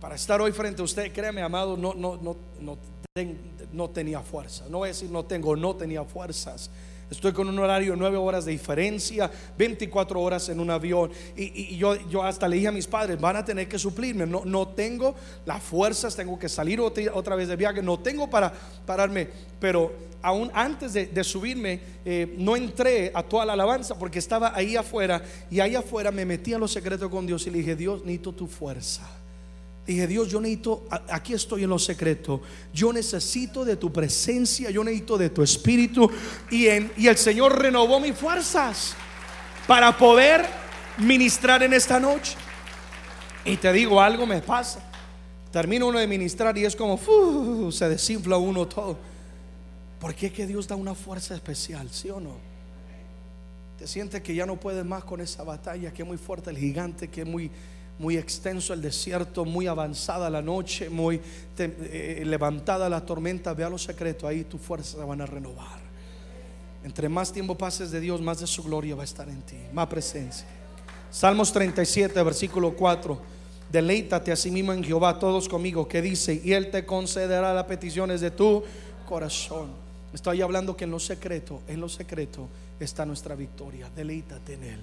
Para 0.00 0.14
estar 0.14 0.40
hoy 0.40 0.52
frente 0.52 0.82
a 0.82 0.84
usted, 0.84 1.12
créeme, 1.12 1.42
amado, 1.42 1.76
no, 1.76 1.94
no, 1.94 2.16
no, 2.16 2.36
no, 2.60 2.78
no 3.72 3.90
tenía 3.90 4.20
fuerza. 4.20 4.64
No 4.68 4.78
voy 4.78 4.88
a 4.88 4.92
decir 4.92 5.10
no 5.10 5.24
tengo, 5.24 5.56
no 5.56 5.76
tenía 5.76 6.04
fuerzas. 6.04 6.70
Estoy 7.14 7.32
con 7.32 7.48
un 7.48 7.58
horario 7.58 7.92
de 7.92 7.98
9 7.98 8.16
horas 8.16 8.44
de 8.44 8.52
diferencia, 8.52 9.30
24 9.56 10.20
horas 10.20 10.48
en 10.48 10.60
un 10.60 10.70
avión. 10.70 11.10
Y, 11.36 11.76
yo, 11.76 11.94
yo 12.08 12.22
hasta 12.22 12.48
le 12.48 12.56
dije 12.56 12.68
a 12.68 12.72
mis 12.72 12.86
padres, 12.86 13.20
van 13.20 13.36
a 13.36 13.44
tener 13.44 13.68
que 13.68 13.78
suplirme. 13.78 14.26
No, 14.26 14.42
no 14.44 14.68
tengo 14.68 15.14
las 15.46 15.62
fuerzas, 15.62 16.14
tengo 16.16 16.38
que 16.38 16.48
salir 16.48 16.80
otra, 16.80 17.36
vez 17.36 17.48
de 17.48 17.56
viaje, 17.56 17.82
no 17.82 17.98
tengo 17.98 18.28
para 18.28 18.52
pararme. 18.84 19.28
Pero 19.60 19.92
aún 20.22 20.50
antes 20.54 20.92
de, 20.92 21.24
subirme, 21.24 21.80
eh, 22.04 22.34
no 22.38 22.56
entré 22.56 23.10
a 23.14 23.22
toda 23.22 23.44
la 23.46 23.54
alabanza 23.54 23.98
porque 23.98 24.18
estaba 24.18 24.52
ahí 24.54 24.76
afuera. 24.76 25.22
Y 25.50 25.60
ahí 25.60 25.74
afuera 25.74 26.10
me 26.10 26.24
metí 26.24 26.52
a 26.52 26.58
los 26.58 26.72
secretos 26.72 27.10
con 27.10 27.26
Dios 27.26 27.46
y 27.46 27.50
le 27.50 27.58
dije, 27.58 27.76
Dios, 27.76 28.00
necesito 28.00 28.32
tu 28.32 28.46
fuerza. 28.46 29.23
Dije, 29.86 30.06
Dios, 30.06 30.28
yo 30.28 30.40
necesito, 30.40 30.84
aquí 31.08 31.34
estoy 31.34 31.64
en 31.64 31.70
lo 31.70 31.78
secreto. 31.78 32.40
Yo 32.72 32.92
necesito 32.92 33.64
de 33.64 33.76
tu 33.76 33.92
presencia, 33.92 34.70
yo 34.70 34.82
necesito 34.82 35.18
de 35.18 35.28
tu 35.28 35.42
espíritu. 35.42 36.10
Y, 36.50 36.66
el 36.66 37.16
Señor 37.16 37.58
renovó 37.60 38.00
mis 38.00 38.14
fuerzas 38.14 38.94
para 39.66 39.96
poder 39.96 40.46
ministrar 40.98 41.62
en 41.62 41.74
esta 41.74 42.00
noche. 42.00 42.34
Y 43.44 43.58
te 43.58 43.72
digo, 43.74 44.00
algo 44.00 44.24
me 44.24 44.40
pasa. 44.40 44.80
Termino 45.52 45.86
uno 45.86 45.98
de 45.98 46.06
ministrar 46.06 46.56
y 46.56 46.64
es 46.64 46.74
como, 46.74 46.98
se 47.70 47.88
desinfla 47.88 48.38
uno 48.38 48.66
todo. 48.66 48.96
Porque 50.00 50.26
es 50.26 50.32
que 50.32 50.46
Dios 50.46 50.66
da 50.66 50.76
una 50.76 50.94
fuerza 50.94 51.34
especial, 51.34 51.90
¿sí 51.90 52.08
o 52.08 52.20
no? 52.20 52.36
Te 53.78 53.86
sientes 53.86 54.22
que 54.22 54.34
ya 54.34 54.46
no 54.46 54.56
puedes 54.56 54.84
más 54.84 55.04
con 55.04 55.20
esa 55.20 55.42
batalla, 55.42 55.92
que 55.92 56.02
es 56.02 56.08
muy 56.08 56.16
fuerte 56.16 56.48
el 56.48 56.56
gigante, 56.56 57.08
que 57.08 57.20
es 57.20 57.26
muy 57.26 57.50
muy 57.98 58.16
extenso 58.16 58.72
el 58.72 58.82
desierto, 58.82 59.44
muy 59.44 59.66
avanzada 59.66 60.28
la 60.28 60.42
noche, 60.42 60.90
muy 60.90 61.20
eh, 61.58 62.22
levantada 62.24 62.88
la 62.88 63.04
tormenta, 63.04 63.54
vea 63.54 63.70
los 63.70 63.82
secretos, 63.82 64.28
ahí 64.28 64.44
tus 64.44 64.60
fuerzas 64.60 64.98
se 65.00 65.04
van 65.04 65.20
a 65.20 65.26
renovar. 65.26 65.84
Entre 66.82 67.08
más 67.08 67.32
tiempo 67.32 67.56
pases 67.56 67.90
de 67.90 68.00
Dios, 68.00 68.20
más 68.20 68.40
de 68.40 68.46
su 68.46 68.62
gloria 68.62 68.94
va 68.94 69.02
a 69.02 69.04
estar 69.04 69.28
en 69.28 69.42
ti, 69.42 69.56
más 69.72 69.86
presencia. 69.86 70.46
Salmos 71.10 71.52
37, 71.52 72.20
versículo 72.22 72.74
4. 72.74 73.34
Deleítate 73.70 74.32
a 74.32 74.36
sí 74.36 74.50
mismo 74.50 74.72
en 74.72 74.84
Jehová, 74.84 75.18
todos 75.18 75.48
conmigo, 75.48 75.88
que 75.88 76.02
dice, 76.02 76.40
y 76.44 76.52
Él 76.52 76.70
te 76.70 76.84
concederá 76.84 77.54
las 77.54 77.64
peticiones 77.64 78.20
de 78.20 78.30
tu 78.30 78.62
corazón. 79.06 79.70
Estoy 80.12 80.42
hablando 80.42 80.76
que 80.76 80.84
en 80.84 80.90
lo 80.90 81.00
secreto, 81.00 81.62
en 81.66 81.80
lo 81.80 81.88
secreto 81.88 82.48
está 82.78 83.06
nuestra 83.06 83.34
victoria. 83.34 83.88
Deleítate 83.94 84.54
en 84.54 84.64
Él. 84.64 84.80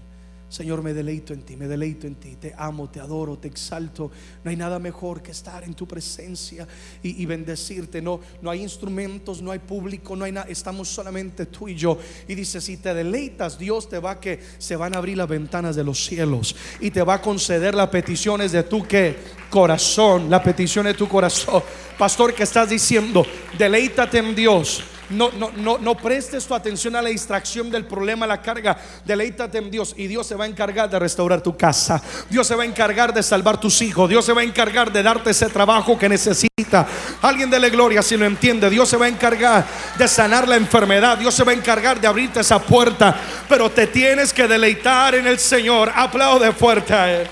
Señor, 0.52 0.84
me 0.84 0.94
deleito 0.94 1.32
en 1.32 1.44
ti, 1.44 1.56
me 1.56 1.66
deleito 1.66 2.08
en 2.08 2.16
ti, 2.16 2.36
te 2.36 2.54
amo, 2.58 2.90
te 2.90 3.00
adoro, 3.00 3.38
te 3.38 3.48
exalto. 3.48 4.12
No 4.44 4.52
hay 4.52 4.58
nada 4.58 4.80
mejor 4.80 5.24
que 5.24 5.32
estar 5.32 5.64
en 5.64 5.74
tu 5.74 5.88
presencia 5.88 6.68
y, 7.02 7.26
bendecirte. 7.26 8.02
No, 8.02 8.20
no 8.42 8.50
hay 8.50 8.62
instrumentos, 8.62 9.42
no 9.42 9.52
hay 9.52 9.60
público, 9.60 10.14
no 10.14 10.26
hay 10.26 10.34
nada. 10.34 10.48
Estamos 10.50 10.90
solamente 10.90 11.46
tú 11.46 11.70
y 11.70 11.76
yo. 11.76 11.98
Y 12.28 12.36
dice, 12.36 12.60
si 12.60 12.76
te 12.76 12.94
deleitas, 12.94 13.58
Dios 13.58 13.88
te 13.88 13.98
va 13.98 14.12
a 14.12 14.20
que 14.20 14.42
se 14.58 14.76
van 14.76 14.94
a 14.94 14.98
abrir 14.98 15.16
las 15.16 15.30
ventanas 15.30 15.78
de 15.78 15.86
los 15.86 16.04
cielos 16.04 16.54
y 16.82 16.92
te 16.92 17.02
va 17.02 17.14
a 17.14 17.22
conceder 17.22 17.74
las 17.74 17.88
peticiones 17.88 18.52
de 18.52 18.64
tu 18.64 18.86
que 18.86 19.16
corazón, 19.50 20.30
la 20.30 20.44
petición 20.44 20.86
de 20.86 20.96
tu 20.96 21.08
corazón. 21.08 21.64
Pastor, 21.98 22.34
que 22.34 22.44
estás 22.44 22.70
diciendo? 22.70 23.26
Deleítate 23.58 24.18
en 24.18 24.36
Dios 24.36 24.84
no, 25.12 25.32
no, 25.32 25.52
no, 25.56 25.78
no 25.78 25.96
prestes 25.96 26.46
tu 26.46 26.56
atención 26.56 26.96
a 26.96 27.02
la 27.02 27.10
distracción 27.10 27.70
del 27.70 27.86
problema, 27.86 28.26
la 28.26 28.42
carga. 28.42 28.78
Deleítate 29.06 29.58
en 29.58 29.70
Dios 29.70 29.94
y 29.98 30.08
Dios 30.08 30.26
se 30.28 30.36
va 30.36 30.46
a 30.46 30.48
encargar 30.48 30.90
de 30.90 31.00
restaurar 31.00 31.42
tu 31.42 31.56
casa. 31.56 32.02
Dios 32.30 32.48
se 32.48 32.56
va 32.56 32.64
a 32.64 32.66
encargar 32.66 33.14
de 33.14 33.22
salvar 33.22 33.60
tus 33.60 33.82
hijos. 33.82 34.10
Dios 34.10 34.26
se 34.26 34.34
va 34.34 34.42
a 34.42 34.44
encargar 34.44 34.92
de 34.92 35.04
darte 35.04 35.32
ese 35.32 35.48
trabajo 35.48 35.98
que 35.98 36.10
necesita. 36.10 36.88
Alguien 37.22 37.50
dele 37.50 37.70
gloria 37.70 38.02
si 38.02 38.18
lo 38.18 38.26
entiende. 38.26 38.70
Dios 38.70 38.90
se 38.90 38.98
va 38.98 39.06
a 39.06 39.10
encargar 39.10 39.66
de 39.98 40.08
sanar 40.08 40.48
la 40.48 40.56
enfermedad. 40.56 41.18
Dios 41.18 41.34
se 41.34 41.44
va 41.44 41.52
a 41.52 41.56
encargar 41.56 42.00
de 42.00 42.08
abrirte 42.08 42.40
esa 42.40 42.60
puerta. 42.60 43.16
Pero 43.50 43.70
te 43.70 43.88
tienes 43.88 44.34
que 44.34 44.48
deleitar 44.48 45.16
en 45.16 45.28
el 45.28 45.40
Señor. 45.40 45.92
Aplaude 45.94 46.52
fuerte 46.54 46.94
a. 46.94 47.24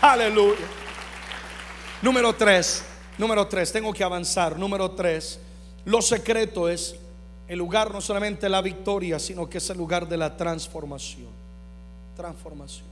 Aleluya. 0.00 0.66
Número 2.02 2.34
tres. 2.34 2.84
Número 3.18 3.46
tres. 3.46 3.70
Tengo 3.70 3.92
que 3.92 4.02
avanzar. 4.02 4.58
Número 4.58 4.90
tres. 4.90 5.38
Lo 5.84 6.02
secreto 6.02 6.68
es 6.68 6.96
el 7.48 7.58
lugar 7.58 7.92
no 7.92 8.00
solamente 8.00 8.48
la 8.48 8.62
victoria, 8.62 9.18
sino 9.18 9.48
que 9.48 9.58
es 9.58 9.70
el 9.70 9.78
lugar 9.78 10.08
de 10.08 10.16
la 10.16 10.36
transformación. 10.36 11.28
Transformación. 12.16 12.86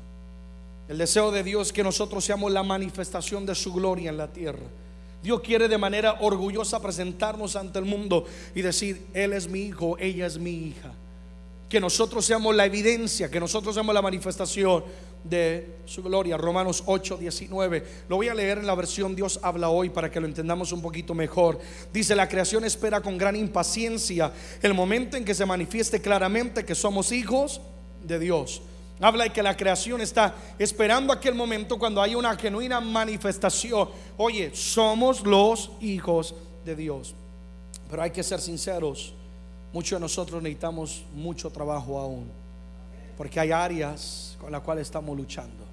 El 0.89 0.99
deseo 0.99 1.31
de 1.31 1.45
Dios 1.45 1.69
es 1.69 1.73
que 1.73 1.85
nosotros 1.85 2.25
seamos 2.25 2.51
la 2.51 2.63
manifestación 2.63 3.45
de 3.45 3.55
su 3.55 3.73
gloria 3.73 4.11
en 4.11 4.17
la 4.17 4.29
tierra. 4.29 4.65
Dios 5.23 5.41
quiere 5.43 5.69
de 5.69 5.77
manera 5.79 6.19
orgullosa 6.21 6.81
presentarnos 6.81 7.57
ante 7.57 7.79
el 7.79 7.85
mundo 7.85 8.25
y 8.55 8.63
decir, 8.63 9.07
Él 9.13 9.33
es 9.33 9.49
mi 9.49 9.61
hijo, 9.61 9.97
ella 9.99 10.27
es 10.27 10.39
mi 10.39 10.51
hija. 10.51 10.93
Que 11.69 11.81
nosotros 11.81 12.25
seamos 12.25 12.55
la 12.55 12.65
evidencia, 12.65 13.31
que 13.31 13.39
nosotros 13.39 13.75
seamos 13.75 13.95
la 13.95 14.01
manifestación 14.01 14.85
de 15.25 15.79
su 15.85 16.03
gloria. 16.03 16.37
Romanos 16.37 16.83
8, 16.87 17.17
19. 17.19 17.85
Lo 18.09 18.17
voy 18.17 18.29
a 18.29 18.35
leer 18.35 18.59
en 18.59 18.67
la 18.67 18.75
versión 18.75 19.15
Dios 19.15 19.41
habla 19.43 19.69
hoy 19.69 19.91
para 19.91 20.11
que 20.11 20.21
lo 20.21 20.27
entendamos 20.27 20.73
un 20.73 20.83
poquito 20.83 21.15
mejor. 21.15 21.59
Dice, 21.93 22.15
la 22.15 22.29
creación 22.29 22.65
espera 22.65 23.01
con 23.01 23.19
gran 23.19 23.37
impaciencia 23.37 24.33
el 24.63 24.75
momento 24.75 25.17
en 25.17 25.25
que 25.25 25.35
se 25.35 25.47
manifieste 25.47 26.01
claramente 26.01 26.65
que 26.65 26.75
somos 26.75 27.13
hijos 27.13 27.61
de 28.03 28.19
Dios. 28.19 28.63
Habla 29.01 29.25
de 29.25 29.31
que 29.31 29.43
la 29.43 29.57
creación 29.57 30.01
está 30.01 30.35
esperando 30.59 31.13
aquel 31.13 31.35
momento 31.35 31.79
cuando 31.79 32.03
hay 32.03 32.15
una 32.15 32.37
genuina 32.37 32.81
manifestación. 32.81 33.89
Oye, 34.17 34.51
somos 34.55 35.25
los 35.25 35.71
hijos 35.81 36.35
de 36.65 36.75
Dios. 36.75 37.15
Pero 37.89 38.03
hay 38.03 38.11
que 38.11 38.23
ser 38.23 38.41
sinceros. 38.41 39.15
Muchos 39.73 39.99
de 39.99 40.01
nosotros 40.01 40.43
necesitamos 40.43 41.05
mucho 41.15 41.51
trabajo 41.51 41.99
aún. 41.99 42.48
Porque 43.19 43.39
hay 43.39 43.53
áreas 43.53 44.37
con 44.41 44.51
la 44.51 44.61
cual 44.61 44.79
estamos 44.79 45.15
luchando. 45.15 45.67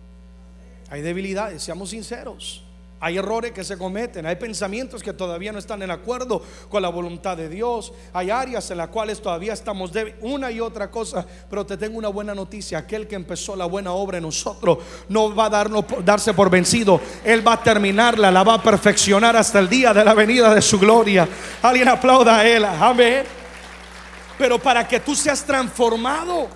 Hay 0.90 1.02
debilidades, 1.02 1.64
seamos 1.64 1.92
sinceros. 1.92 2.66
Hay 3.00 3.18
errores 3.18 3.52
que 3.52 3.64
se 3.64 3.78
cometen, 3.78 4.26
hay 4.26 4.38
pensamientos 4.38 5.04
que 5.04 5.12
todavía 5.12 5.52
no 5.52 5.60
están 5.60 5.84
en 5.84 5.92
acuerdo 5.92 6.42
con 6.70 6.82
la 6.82 6.88
voluntad 6.88 7.36
de 7.36 7.50
Dios, 7.50 7.94
hay 8.14 8.30
áreas 8.32 8.72
en 8.72 8.78
las 8.78 8.88
cuales 8.88 9.22
todavía 9.22 9.52
estamos 9.52 9.92
débiles, 9.92 10.18
una 10.22 10.50
y 10.50 10.62
otra 10.62 10.90
cosa, 10.90 11.26
pero 11.50 11.66
te 11.66 11.76
tengo 11.76 11.98
una 11.98 12.08
buena 12.08 12.34
noticia, 12.34 12.80
aquel 12.80 13.06
que 13.06 13.16
empezó 13.16 13.56
la 13.56 13.66
buena 13.66 13.92
obra 13.92 14.18
en 14.18 14.24
nosotros 14.24 14.78
no 15.10 15.36
va 15.36 15.46
a 15.46 15.50
darnos, 15.50 15.84
darse 16.06 16.34
por 16.34 16.50
vencido, 16.50 17.02
Él 17.26 17.46
va 17.46 17.54
a 17.54 17.62
terminarla, 17.62 18.32
la 18.32 18.44
va 18.44 18.56
a 18.56 18.64
perfeccionar 18.64 19.36
hasta 19.36 19.60
el 19.60 19.68
día 19.68 19.94
de 19.94 20.04
la 20.04 20.14
venida 20.14 20.56
de 20.56 20.62
su 20.62 20.80
gloria. 20.80 21.28
Alguien 21.62 21.90
aplauda 21.90 22.40
a 22.40 22.48
Él, 22.48 22.64
amén. 22.64 23.24
Pero 24.38 24.58
para 24.58 24.88
que 24.88 25.02
tú 25.02 25.16
seas 25.16 25.44
transformado, 25.44 26.48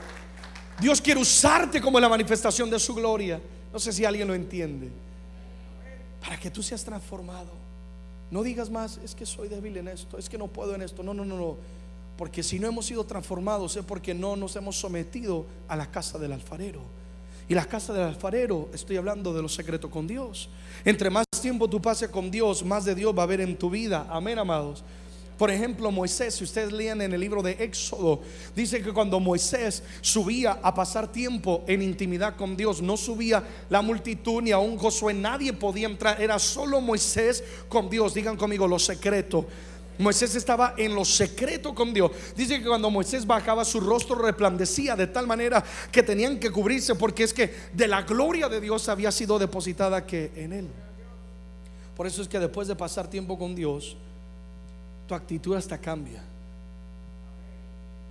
Dios 0.82 1.02
quiere 1.02 1.20
usarte 1.20 1.82
como 1.82 2.00
la 2.00 2.10
manifestación 2.10 2.70
de 2.70 2.80
su 2.80 2.94
gloria. 2.96 3.42
No 3.72 3.80
sé 3.80 3.92
si 3.92 4.06
alguien 4.06 4.28
lo 4.28 4.34
entiende. 4.34 4.90
Para 6.22 6.38
que 6.38 6.50
tú 6.50 6.64
seas 6.64 6.84
transformado. 6.84 7.52
No 8.32 8.44
digas 8.44 8.70
más, 8.70 9.00
es 9.04 9.16
que 9.16 9.26
soy 9.26 9.48
débil 9.48 9.78
en 9.78 9.88
esto, 9.88 10.18
es 10.18 10.30
que 10.30 10.38
no 10.38 10.48
puedo 10.48 10.76
en 10.76 10.82
esto. 10.82 11.02
No, 11.02 11.14
no, 11.14 11.26
no, 11.26 11.38
no. 11.38 11.58
Porque 12.18 12.44
si 12.44 12.60
no 12.60 12.68
hemos 12.68 12.86
sido 12.86 13.06
transformados 13.06 13.76
es 13.76 13.86
porque 13.86 14.14
no 14.14 14.36
nos 14.36 14.56
hemos 14.56 14.78
sometido 14.78 15.46
a 15.68 15.76
la 15.76 15.90
casa 15.90 16.20
del 16.20 16.34
alfarero. 16.34 16.82
Y 17.48 17.56
la 17.56 17.66
casa 17.66 17.94
del 17.94 18.04
alfarero, 18.04 18.70
estoy 18.74 18.98
hablando 18.98 19.34
de 19.34 19.42
lo 19.42 19.50
secreto 19.50 19.90
con 19.90 20.06
Dios. 20.06 20.50
Entre 20.86 21.10
más 21.10 21.26
tiempo 21.42 21.68
tú 21.68 21.82
pases 21.82 22.10
con 22.10 22.30
Dios, 22.30 22.64
más 22.64 22.86
de 22.86 22.94
Dios 22.94 23.18
va 23.18 23.22
a 23.22 23.24
haber 23.24 23.42
en 23.42 23.58
tu 23.58 23.70
vida. 23.70 24.06
Amén, 24.10 24.38
amados. 24.38 24.84
Por 25.40 25.50
ejemplo, 25.50 25.90
Moisés, 25.90 26.36
si 26.36 26.44
ustedes 26.44 26.74
leen 26.74 27.02
en 27.02 27.14
el 27.14 27.22
libro 27.22 27.42
de 27.42 27.52
Éxodo, 27.52 28.20
dice 28.54 28.84
que 28.84 28.92
cuando 28.92 29.22
Moisés 29.22 29.82
subía 30.02 30.60
a 30.62 30.76
pasar 30.76 31.10
tiempo 31.10 31.64
en 31.66 31.82
intimidad 31.82 32.36
con 32.36 32.58
Dios, 32.58 32.82
no 32.82 32.98
subía 32.98 33.42
la 33.70 33.82
multitud 33.82 34.42
ni 34.42 34.52
aún 34.52 34.78
Josué, 34.78 35.14
nadie 35.14 35.54
podía 35.54 35.88
entrar, 35.88 36.22
era 36.22 36.38
solo 36.40 36.82
Moisés 36.82 37.42
con 37.70 37.90
Dios. 37.90 38.14
Digan 38.14 38.36
conmigo 38.36 38.68
lo 38.68 38.78
secreto. 38.78 39.48
Moisés 39.98 40.36
estaba 40.36 40.74
en 40.78 40.94
lo 40.94 41.06
secreto 41.06 41.74
con 41.74 41.94
Dios. 41.94 42.12
Dice 42.36 42.60
que 42.60 42.68
cuando 42.68 42.90
Moisés 42.90 43.26
bajaba 43.26 43.64
su 43.64 43.80
rostro 43.80 44.16
resplandecía 44.16 44.98
de 44.98 45.08
tal 45.08 45.26
manera 45.26 45.64
que 45.90 46.04
tenían 46.04 46.38
que 46.38 46.52
cubrirse 46.52 46.96
porque 46.96 47.24
es 47.24 47.34
que 47.34 47.54
de 47.72 47.88
la 47.88 48.02
gloria 48.02 48.50
de 48.50 48.60
Dios 48.60 48.90
había 48.90 49.10
sido 49.10 49.40
depositada 49.40 50.06
que 50.06 50.34
en 50.36 50.52
él. 50.52 50.68
Por 51.96 52.08
eso 52.08 52.22
es 52.22 52.28
que 52.28 52.40
después 52.40 52.68
de 52.68 52.76
pasar 52.76 53.10
tiempo 53.10 53.40
con 53.40 53.56
Dios, 53.56 53.96
tu 55.10 55.16
actitud 55.16 55.56
hasta 55.56 55.80
cambia. 55.80 56.22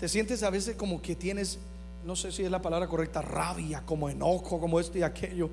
Te 0.01 0.09
sientes 0.09 0.43
a 0.43 0.51
veces 0.51 0.75
como 0.75 1.01
que 1.01 1.15
tienes, 1.15 1.61
no 2.05 2.17
sé 2.17 2.33
si 2.33 2.43
es 2.43 2.51
la 2.51 2.61
palabra 2.61 2.89
correcta, 2.89 3.23
rabia, 3.23 3.83
como 3.87 4.11
enojo, 4.11 4.59
como 4.59 4.81
esto 4.81 4.99
y 4.99 5.03
aquello. 5.05 5.49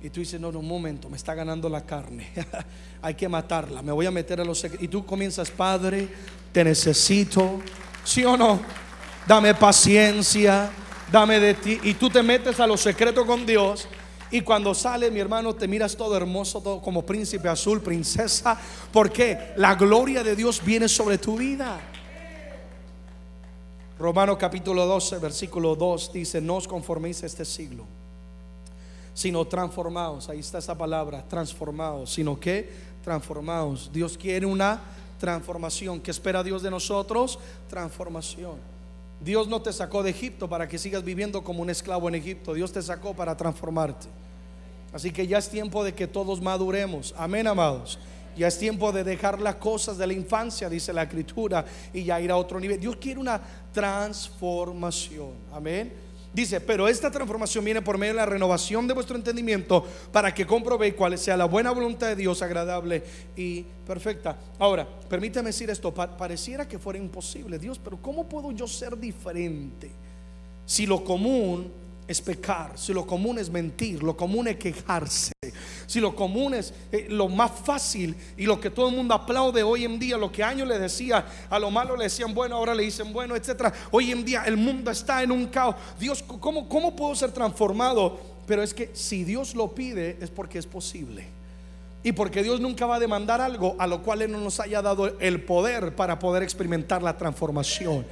Y 0.00 0.08
tú 0.10 0.20
dices, 0.20 0.40
no, 0.40 0.52
no, 0.52 0.60
un 0.60 0.68
momento, 0.68 1.10
me 1.10 1.16
está 1.16 1.34
ganando 1.34 1.68
la 1.68 1.84
carne. 1.84 2.30
Hay 3.02 3.14
que 3.14 3.28
matarla, 3.28 3.82
me 3.82 3.90
voy 3.90 4.06
a 4.06 4.12
meter 4.12 4.40
a 4.40 4.44
los. 4.44 4.64
Y 4.78 4.86
tú 4.86 5.04
comienzas, 5.04 5.50
Padre, 5.50 6.08
te 6.52 6.62
necesito. 6.62 7.60
¿Sí 8.04 8.24
o 8.24 8.36
no? 8.36 8.60
Dame 9.26 9.52
paciencia, 9.52 10.70
dame 11.10 11.40
de 11.40 11.54
ti. 11.54 11.80
Y 11.82 11.94
tú 11.94 12.08
te 12.08 12.22
metes 12.22 12.60
a 12.60 12.68
los 12.68 12.80
secretos 12.80 13.26
con 13.26 13.44
Dios. 13.44 13.88
Y 14.34 14.40
cuando 14.40 14.74
sale, 14.74 15.12
mi 15.12 15.20
hermano, 15.20 15.54
te 15.54 15.68
miras 15.68 15.94
todo 15.94 16.16
hermoso, 16.16 16.60
todo 16.60 16.82
como 16.82 17.06
príncipe 17.06 17.48
azul, 17.48 17.80
princesa. 17.80 18.58
Porque 18.92 19.52
la 19.54 19.76
gloria 19.76 20.24
de 20.24 20.34
Dios 20.34 20.60
viene 20.60 20.88
sobre 20.88 21.18
tu 21.18 21.36
vida. 21.36 21.80
Romanos 23.96 24.36
capítulo 24.36 24.86
12, 24.86 25.18
versículo 25.18 25.76
2 25.76 26.12
dice, 26.12 26.40
no 26.40 26.56
os 26.56 26.66
conforméis 26.66 27.22
a 27.22 27.26
este 27.26 27.44
siglo, 27.44 27.84
sino 29.14 29.46
transformados. 29.46 30.28
Ahí 30.28 30.40
está 30.40 30.58
esa 30.58 30.76
palabra, 30.76 31.22
transformados, 31.28 32.12
sino 32.12 32.40
que 32.40 32.72
transformados. 33.04 33.88
Dios 33.92 34.18
quiere 34.18 34.46
una 34.46 34.80
transformación. 35.20 36.00
¿Qué 36.00 36.10
espera 36.10 36.42
Dios 36.42 36.60
de 36.60 36.72
nosotros? 36.72 37.38
Transformación. 37.70 38.56
Dios 39.20 39.46
no 39.46 39.62
te 39.62 39.72
sacó 39.72 40.02
de 40.02 40.10
Egipto 40.10 40.48
para 40.48 40.66
que 40.66 40.76
sigas 40.76 41.04
viviendo 41.04 41.44
como 41.44 41.62
un 41.62 41.70
esclavo 41.70 42.08
en 42.08 42.16
Egipto. 42.16 42.52
Dios 42.52 42.72
te 42.72 42.82
sacó 42.82 43.14
para 43.14 43.36
transformarte. 43.36 44.23
Así 44.94 45.10
que 45.10 45.26
ya 45.26 45.38
es 45.38 45.50
tiempo 45.50 45.82
de 45.82 45.92
que 45.92 46.06
todos 46.06 46.40
maduremos. 46.40 47.12
Amén, 47.18 47.48
amados. 47.48 47.98
Ya 48.36 48.46
es 48.46 48.56
tiempo 48.56 48.92
de 48.92 49.02
dejar 49.02 49.40
las 49.40 49.56
cosas 49.56 49.98
de 49.98 50.06
la 50.06 50.12
infancia, 50.12 50.70
dice 50.70 50.92
la 50.92 51.02
escritura, 51.02 51.64
y 51.92 52.04
ya 52.04 52.20
ir 52.20 52.30
a 52.30 52.36
otro 52.36 52.60
nivel. 52.60 52.78
Dios 52.78 52.96
quiere 52.96 53.18
una 53.18 53.40
transformación. 53.72 55.32
Amén. 55.52 55.92
Dice, 56.32 56.60
pero 56.60 56.86
esta 56.86 57.10
transformación 57.10 57.64
viene 57.64 57.82
por 57.82 57.98
medio 57.98 58.14
de 58.14 58.20
la 58.20 58.26
renovación 58.26 58.86
de 58.86 58.94
vuestro 58.94 59.16
entendimiento 59.16 59.84
para 60.12 60.32
que 60.32 60.46
comprobéis 60.46 60.94
cuál 60.94 61.18
sea 61.18 61.36
la 61.36 61.44
buena 61.44 61.72
voluntad 61.72 62.08
de 62.08 62.16
Dios, 62.16 62.40
agradable 62.40 63.02
y 63.36 63.62
perfecta. 63.84 64.38
Ahora, 64.60 64.86
permítame 65.08 65.48
decir 65.48 65.70
esto, 65.70 65.92
pareciera 65.92 66.68
que 66.68 66.78
fuera 66.78 67.00
imposible. 67.00 67.58
Dios, 67.58 67.80
pero 67.82 68.00
¿cómo 68.00 68.28
puedo 68.28 68.52
yo 68.52 68.68
ser 68.68 68.96
diferente? 68.96 69.90
Si 70.66 70.86
lo 70.86 71.04
común 71.04 71.83
es 72.06 72.20
pecar, 72.20 72.72
si 72.76 72.92
lo 72.92 73.06
común 73.06 73.38
es 73.38 73.50
mentir, 73.50 74.02
lo 74.02 74.16
común 74.16 74.48
es 74.48 74.56
quejarse, 74.56 75.32
si 75.86 76.00
lo 76.00 76.14
común 76.14 76.54
es 76.54 76.74
eh, 76.92 77.06
lo 77.08 77.28
más 77.28 77.50
fácil 77.50 78.14
y 78.36 78.44
lo 78.44 78.60
que 78.60 78.70
todo 78.70 78.88
el 78.88 78.96
mundo 78.96 79.14
aplaude 79.14 79.62
hoy 79.62 79.84
en 79.84 79.98
día, 79.98 80.18
lo 80.18 80.30
que 80.30 80.42
años 80.42 80.68
le 80.68 80.78
decía, 80.78 81.24
a 81.48 81.58
lo 81.58 81.70
malo 81.70 81.96
le 81.96 82.04
decían 82.04 82.34
bueno, 82.34 82.56
ahora 82.56 82.74
le 82.74 82.82
dicen 82.82 83.12
bueno, 83.12 83.34
etcétera. 83.36 83.72
Hoy 83.90 84.12
en 84.12 84.24
día 84.24 84.44
el 84.44 84.56
mundo 84.56 84.90
está 84.90 85.22
en 85.22 85.32
un 85.32 85.46
caos. 85.46 85.76
Dios, 85.98 86.22
¿cómo, 86.22 86.68
cómo 86.68 86.94
puedo 86.94 87.14
ser 87.14 87.32
transformado? 87.32 88.18
Pero 88.46 88.62
es 88.62 88.74
que 88.74 88.90
si 88.92 89.24
Dios 89.24 89.54
lo 89.54 89.74
pide 89.74 90.18
es 90.20 90.30
porque 90.30 90.58
es 90.58 90.66
posible. 90.66 91.26
Y 92.02 92.12
porque 92.12 92.42
Dios 92.42 92.60
nunca 92.60 92.84
va 92.84 92.96
a 92.96 93.00
demandar 93.00 93.40
algo 93.40 93.76
a 93.78 93.86
lo 93.86 94.02
cual 94.02 94.20
Él 94.20 94.30
no 94.30 94.38
nos 94.38 94.60
haya 94.60 94.82
dado 94.82 95.18
el 95.20 95.42
poder 95.42 95.96
para 95.96 96.18
poder 96.18 96.42
experimentar 96.42 97.02
la 97.02 97.16
transformación. 97.16 98.04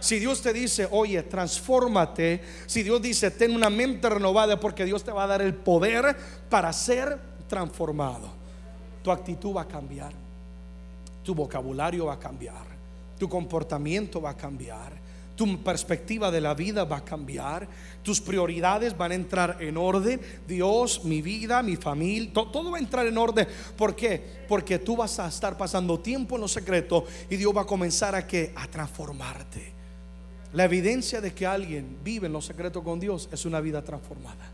Si 0.00 0.18
Dios 0.18 0.40
te 0.40 0.52
dice, 0.52 0.88
oye, 0.90 1.22
transfórmate, 1.22 2.40
si 2.66 2.82
Dios 2.82 3.02
dice, 3.02 3.30
ten 3.30 3.54
una 3.54 3.70
mente 3.70 4.08
renovada, 4.08 4.58
porque 4.58 4.84
Dios 4.84 5.02
te 5.02 5.10
va 5.10 5.24
a 5.24 5.26
dar 5.26 5.42
el 5.42 5.54
poder 5.54 6.16
para 6.48 6.72
ser 6.72 7.18
transformado. 7.48 8.28
Tu 9.02 9.10
actitud 9.10 9.54
va 9.54 9.62
a 9.62 9.68
cambiar, 9.68 10.12
tu 11.24 11.34
vocabulario 11.34 12.06
va 12.06 12.14
a 12.14 12.18
cambiar, 12.18 12.64
tu 13.18 13.28
comportamiento 13.28 14.20
va 14.20 14.30
a 14.30 14.36
cambiar, 14.36 15.08
tu 15.38 15.62
perspectiva 15.62 16.32
de 16.32 16.40
la 16.40 16.52
vida 16.52 16.84
va 16.84 16.96
a 16.96 17.04
cambiar, 17.04 17.68
tus 18.02 18.20
prioridades 18.20 18.96
van 18.96 19.12
a 19.12 19.14
entrar 19.14 19.56
en 19.60 19.76
orden. 19.76 20.20
Dios, 20.48 21.04
mi 21.04 21.22
vida, 21.22 21.62
mi 21.62 21.76
familia, 21.76 22.32
todo 22.32 22.72
va 22.72 22.78
a 22.78 22.80
entrar 22.80 23.06
en 23.06 23.16
orden. 23.16 23.46
¿Por 23.76 23.94
qué? 23.94 24.20
Porque 24.48 24.80
tú 24.80 24.96
vas 24.96 25.18
a 25.20 25.28
estar 25.28 25.56
pasando 25.56 26.00
tiempo 26.00 26.34
en 26.34 26.40
lo 26.40 26.48
secreto 26.48 27.04
y 27.30 27.36
Dios 27.36 27.56
va 27.56 27.62
a 27.62 27.66
comenzar 27.66 28.16
a 28.16 28.18
a 28.18 28.66
transformarte. 28.66 29.77
La 30.52 30.64
evidencia 30.64 31.20
de 31.20 31.34
que 31.34 31.46
alguien 31.46 31.98
vive 32.02 32.26
en 32.26 32.32
lo 32.32 32.40
secreto 32.40 32.82
con 32.82 32.98
Dios 32.98 33.28
es 33.32 33.44
una 33.44 33.60
vida 33.60 33.82
transformada. 33.82 34.50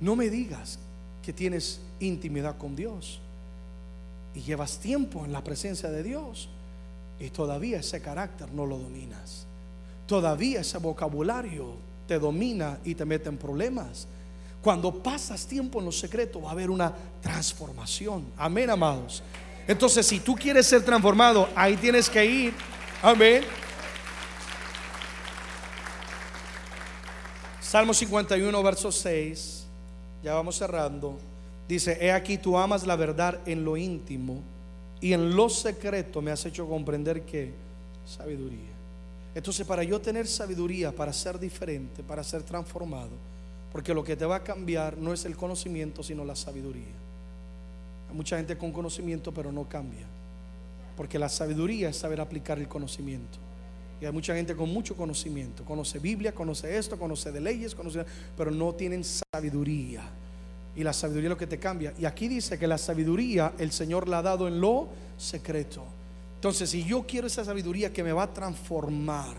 No 0.00 0.16
me 0.16 0.28
digas 0.28 0.78
que 1.22 1.32
tienes 1.32 1.80
intimidad 2.00 2.58
con 2.58 2.76
Dios 2.76 3.20
y 4.34 4.42
llevas 4.42 4.78
tiempo 4.78 5.24
en 5.24 5.32
la 5.32 5.42
presencia 5.42 5.90
de 5.90 6.02
Dios 6.02 6.50
y 7.18 7.30
todavía 7.30 7.78
ese 7.78 8.02
carácter 8.02 8.52
no 8.52 8.66
lo 8.66 8.78
dominas. 8.78 9.46
Todavía 10.06 10.60
ese 10.60 10.78
vocabulario 10.78 11.74
te 12.06 12.18
domina 12.18 12.78
y 12.84 12.94
te 12.94 13.04
mete 13.04 13.30
en 13.30 13.38
problemas. 13.38 14.06
Cuando 14.62 15.02
pasas 15.02 15.46
tiempo 15.46 15.78
en 15.78 15.86
lo 15.86 15.92
secreto 15.92 16.42
va 16.42 16.50
a 16.50 16.52
haber 16.52 16.70
una 16.70 16.92
transformación. 17.22 18.26
Amén, 18.36 18.68
amados. 18.68 19.22
Entonces, 19.66 20.06
si 20.06 20.20
tú 20.20 20.34
quieres 20.34 20.66
ser 20.66 20.84
transformado, 20.84 21.48
ahí 21.56 21.76
tienes 21.76 22.10
que 22.10 22.24
ir. 22.24 22.54
Amén. 23.02 23.42
Salmo 27.66 27.92
51, 27.92 28.62
verso 28.62 28.92
6, 28.92 29.66
ya 30.22 30.34
vamos 30.34 30.54
cerrando. 30.54 31.18
Dice, 31.66 31.98
he 32.00 32.12
aquí 32.12 32.38
tú 32.38 32.56
amas 32.56 32.86
la 32.86 32.94
verdad 32.94 33.40
en 33.44 33.64
lo 33.64 33.76
íntimo 33.76 34.40
y 35.00 35.12
en 35.12 35.34
lo 35.34 35.48
secreto 35.48 36.22
me 36.22 36.30
has 36.30 36.46
hecho 36.46 36.68
comprender 36.68 37.22
que 37.22 37.52
sabiduría. 38.06 38.70
Entonces, 39.34 39.66
para 39.66 39.82
yo 39.82 40.00
tener 40.00 40.28
sabiduría, 40.28 40.92
para 40.92 41.12
ser 41.12 41.40
diferente, 41.40 42.04
para 42.04 42.22
ser 42.22 42.44
transformado, 42.44 43.10
porque 43.72 43.92
lo 43.92 44.04
que 44.04 44.14
te 44.14 44.24
va 44.24 44.36
a 44.36 44.44
cambiar 44.44 44.96
no 44.96 45.12
es 45.12 45.24
el 45.24 45.36
conocimiento, 45.36 46.04
sino 46.04 46.24
la 46.24 46.36
sabiduría. 46.36 46.94
Hay 48.08 48.14
mucha 48.14 48.36
gente 48.36 48.56
con 48.56 48.70
conocimiento, 48.70 49.34
pero 49.34 49.50
no 49.50 49.68
cambia. 49.68 50.06
Porque 50.96 51.18
la 51.18 51.28
sabiduría 51.28 51.88
es 51.88 51.96
saber 51.96 52.20
aplicar 52.20 52.60
el 52.60 52.68
conocimiento. 52.68 53.38
Y 54.00 54.04
hay 54.04 54.12
mucha 54.12 54.34
gente 54.34 54.54
con 54.54 54.68
mucho 54.70 54.94
conocimiento, 54.94 55.64
conoce 55.64 55.98
Biblia, 55.98 56.32
conoce 56.32 56.76
esto, 56.76 56.98
conoce 56.98 57.32
de 57.32 57.40
leyes, 57.40 57.74
conoce, 57.74 58.04
pero 58.36 58.50
no 58.50 58.74
tienen 58.74 59.02
sabiduría. 59.04 60.02
Y 60.74 60.84
la 60.84 60.92
sabiduría 60.92 61.28
es 61.28 61.30
lo 61.30 61.38
que 61.38 61.46
te 61.46 61.58
cambia. 61.58 61.94
Y 61.98 62.04
aquí 62.04 62.28
dice 62.28 62.58
que 62.58 62.66
la 62.66 62.76
sabiduría 62.76 63.54
el 63.58 63.72
Señor 63.72 64.08
la 64.08 64.18
ha 64.18 64.22
dado 64.22 64.46
en 64.48 64.60
lo 64.60 64.88
secreto. 65.16 65.84
Entonces, 66.34 66.68
si 66.68 66.84
yo 66.84 67.06
quiero 67.06 67.26
esa 67.26 67.44
sabiduría 67.44 67.90
que 67.90 68.04
me 68.04 68.12
va 68.12 68.24
a 68.24 68.32
transformar, 68.32 69.36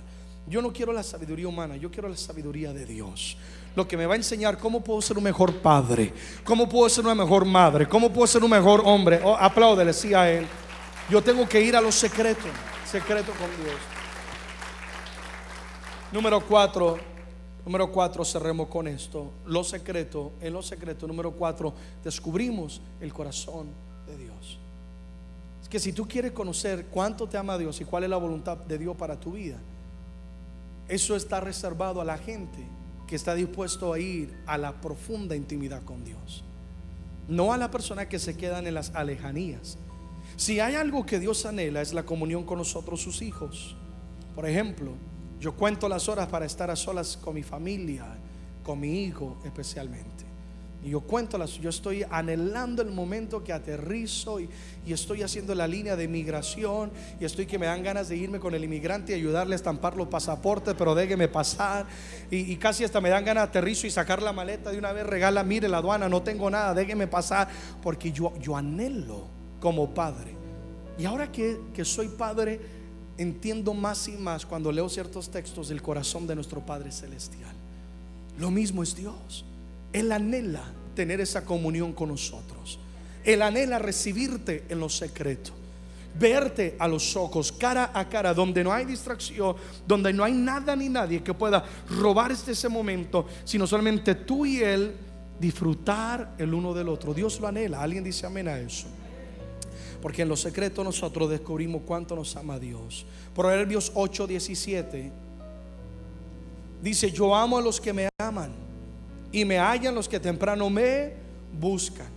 yo 0.47 0.61
no 0.61 0.73
quiero 0.73 0.91
la 0.91 1.03
sabiduría 1.03 1.47
humana, 1.47 1.75
yo 1.75 1.91
quiero 1.91 2.09
la 2.09 2.17
sabiduría 2.17 2.73
de 2.73 2.85
Dios. 2.85 3.37
Lo 3.75 3.87
que 3.87 3.95
me 3.95 4.07
va 4.07 4.13
a 4.13 4.17
enseñar 4.17 4.57
cómo 4.57 4.83
puedo 4.83 4.99
ser 5.01 5.17
un 5.17 5.23
mejor 5.23 5.57
padre, 5.57 6.11
cómo 6.43 6.67
puedo 6.67 6.89
ser 6.89 7.05
una 7.05 7.13
mejor 7.13 7.45
madre, 7.45 7.87
cómo 7.87 8.11
puedo 8.11 8.25
ser 8.25 8.43
un 8.43 8.49
mejor 8.49 8.81
hombre. 8.83 9.19
Oh, 9.23 9.35
apláudele, 9.35 9.93
sí 9.93 10.15
a 10.15 10.31
él. 10.31 10.47
Yo 11.09 11.21
tengo 11.21 11.47
que 11.47 11.61
ir 11.61 11.75
a 11.75 11.81
lo 11.81 11.91
secreto, 11.91 12.47
secreto 12.89 13.31
con 13.33 13.49
Dios. 13.63 13.96
Número 16.09 16.39
cuatro, 16.39 16.97
número 17.65 17.91
cuatro, 17.91 18.23
cerremos 18.23 18.67
con 18.69 18.87
esto. 18.87 19.29
Lo 19.45 19.61
secreto, 19.65 20.31
en 20.39 20.53
lo 20.53 20.61
secreto, 20.61 21.05
número 21.05 21.31
cuatro, 21.31 21.73
descubrimos 22.01 22.81
el 23.01 23.11
corazón 23.13 23.67
de 24.07 24.15
Dios. 24.15 24.57
Es 25.61 25.67
que 25.67 25.79
si 25.79 25.91
tú 25.91 26.07
quieres 26.07 26.31
conocer 26.31 26.85
cuánto 26.85 27.27
te 27.27 27.37
ama 27.37 27.57
Dios 27.57 27.81
y 27.81 27.85
cuál 27.85 28.05
es 28.05 28.09
la 28.09 28.15
voluntad 28.15 28.55
de 28.55 28.77
Dios 28.77 28.95
para 28.95 29.19
tu 29.19 29.33
vida, 29.33 29.57
eso 30.87 31.13
está 31.17 31.41
reservado 31.41 31.99
a 31.99 32.05
la 32.05 32.17
gente 32.17 32.65
que 33.05 33.17
está 33.17 33.35
dispuesto 33.35 33.91
a 33.91 33.99
ir 33.99 34.33
a 34.45 34.57
la 34.57 34.79
profunda 34.79 35.35
intimidad 35.35 35.83
con 35.83 36.05
Dios. 36.05 36.45
No 37.27 37.51
a 37.51 37.57
la 37.57 37.69
persona 37.69 38.07
que 38.07 38.19
se 38.19 38.37
quedan 38.37 38.65
en 38.65 38.75
las 38.75 38.95
alejanías. 38.95 39.77
Si 40.37 40.61
hay 40.61 40.75
algo 40.75 41.05
que 41.05 41.19
Dios 41.19 41.45
anhela 41.45 41.81
es 41.81 41.93
la 41.93 42.03
comunión 42.03 42.45
con 42.45 42.59
nosotros, 42.59 43.01
sus 43.01 43.21
hijos. 43.21 43.75
Por 44.35 44.47
ejemplo, 44.47 44.93
yo 45.39 45.53
cuento 45.55 45.87
las 45.87 46.09
horas 46.09 46.27
para 46.27 46.45
estar 46.45 46.71
a 46.71 46.75
solas 46.75 47.17
con 47.17 47.35
mi 47.35 47.43
familia, 47.43 48.05
con 48.63 48.79
mi 48.79 49.03
hijo 49.03 49.37
especialmente. 49.45 50.27
Y 50.83 50.91
yo 50.91 51.01
cuento 51.01 51.37
las, 51.37 51.53
yo 51.53 51.69
estoy 51.69 52.05
anhelando 52.09 52.81
el 52.81 52.91
momento 52.91 53.43
que 53.43 53.51
aterrizo 53.51 54.39
y, 54.39 54.49
estoy 54.87 55.21
haciendo 55.21 55.53
la 55.53 55.67
línea 55.67 55.95
de 55.95 56.07
migración 56.07 56.91
y 57.19 57.25
estoy 57.25 57.45
que 57.45 57.59
me 57.59 57.65
dan 57.65 57.83
ganas 57.83 58.07
de 58.07 58.15
irme 58.15 58.39
con 58.39 58.55
el 58.55 58.63
inmigrante 58.63 59.11
y 59.11 59.15
ayudarle 59.15 59.53
a 59.53 59.57
estampar 59.57 59.97
los 59.97 60.07
pasaportes, 60.07 60.75
pero 60.77 60.95
déjeme 60.95 61.27
pasar. 61.27 61.87
Y, 62.31 62.55
casi 62.57 62.83
hasta 62.83 63.01
me 63.01 63.09
dan 63.09 63.25
ganas 63.25 63.43
de 63.43 63.49
aterrizo 63.49 63.85
y 63.85 63.91
sacar 63.91 64.21
la 64.21 64.33
maleta 64.33 64.71
de 64.71 64.77
una 64.77 64.93
vez, 64.93 65.05
regala, 65.05 65.43
mire 65.43 65.67
la 65.67 65.79
aduana, 65.79 66.07
no 66.07 66.21
tengo 66.21 66.49
nada, 66.49 66.73
déjeme 66.73 67.07
pasar, 67.07 67.49
porque 67.81 68.11
yo, 68.11 68.33
yo 68.39 68.55
anhelo 68.55 69.27
como 69.59 69.93
padre. 69.93 70.35
Y 70.97 71.05
ahora 71.05 71.31
que, 71.31 71.59
que 71.73 71.83
soy 71.83 72.07
padre, 72.07 72.59
entiendo 73.17 73.73
más 73.73 74.07
y 74.07 74.11
más 74.13 74.45
cuando 74.45 74.71
leo 74.71 74.89
ciertos 74.89 75.29
textos 75.29 75.69
del 75.69 75.81
corazón 75.81 76.27
de 76.27 76.35
nuestro 76.35 76.65
Padre 76.65 76.91
Celestial. 76.91 77.53
Lo 78.39 78.51
mismo 78.51 78.83
es 78.83 78.95
Dios. 78.95 79.45
Él 79.93 80.11
anhela 80.11 80.63
tener 80.95 81.21
esa 81.21 81.43
comunión 81.45 81.93
con 81.93 82.09
nosotros. 82.09 82.79
Él 83.23 83.41
anhela 83.41 83.79
recibirte 83.79 84.65
en 84.69 84.79
lo 84.79 84.89
secreto. 84.89 85.51
Verte 86.19 86.75
a 86.79 86.87
los 86.87 87.15
ojos, 87.15 87.51
cara 87.51 87.91
a 87.93 88.09
cara, 88.09 88.33
donde 88.33 88.63
no 88.63 88.73
hay 88.73 88.85
distracción, 88.85 89.55
donde 89.87 90.11
no 90.13 90.23
hay 90.23 90.33
nada 90.33 90.75
ni 90.75 90.89
nadie 90.89 91.21
que 91.21 91.33
pueda 91.33 91.63
robar 91.89 92.31
este 92.31 92.53
ese 92.53 92.69
momento, 92.69 93.27
sino 93.43 93.67
solamente 93.67 94.15
tú 94.15 94.45
y 94.45 94.57
Él 94.57 94.95
disfrutar 95.39 96.33
el 96.37 96.53
uno 96.53 96.73
del 96.73 96.89
otro. 96.89 97.13
Dios 97.13 97.39
lo 97.39 97.47
anhela. 97.47 97.81
¿Alguien 97.81 98.03
dice 98.03 98.25
amén 98.25 98.47
a 98.47 98.57
eso? 98.59 98.87
Porque 100.01 100.21
en 100.21 100.29
lo 100.29 100.35
secreto 100.35 100.83
nosotros 100.83 101.29
descubrimos 101.29 101.81
cuánto 101.85 102.15
nos 102.15 102.35
ama 102.35 102.59
Dios. 102.59 103.05
Proverbios 103.33 103.91
8, 103.95 104.27
17 104.27 105.11
dice, 106.81 107.11
yo 107.11 107.35
amo 107.35 107.57
a 107.57 107.61
los 107.61 107.81
que 107.81 107.93
me 107.93 108.07
aman 108.19 108.51
y 109.31 109.43
me 109.43 109.57
hallan 109.57 109.95
los 109.95 110.07
que 110.07 110.19
temprano 110.19 110.69
me 110.69 111.13
buscan. 111.59 112.07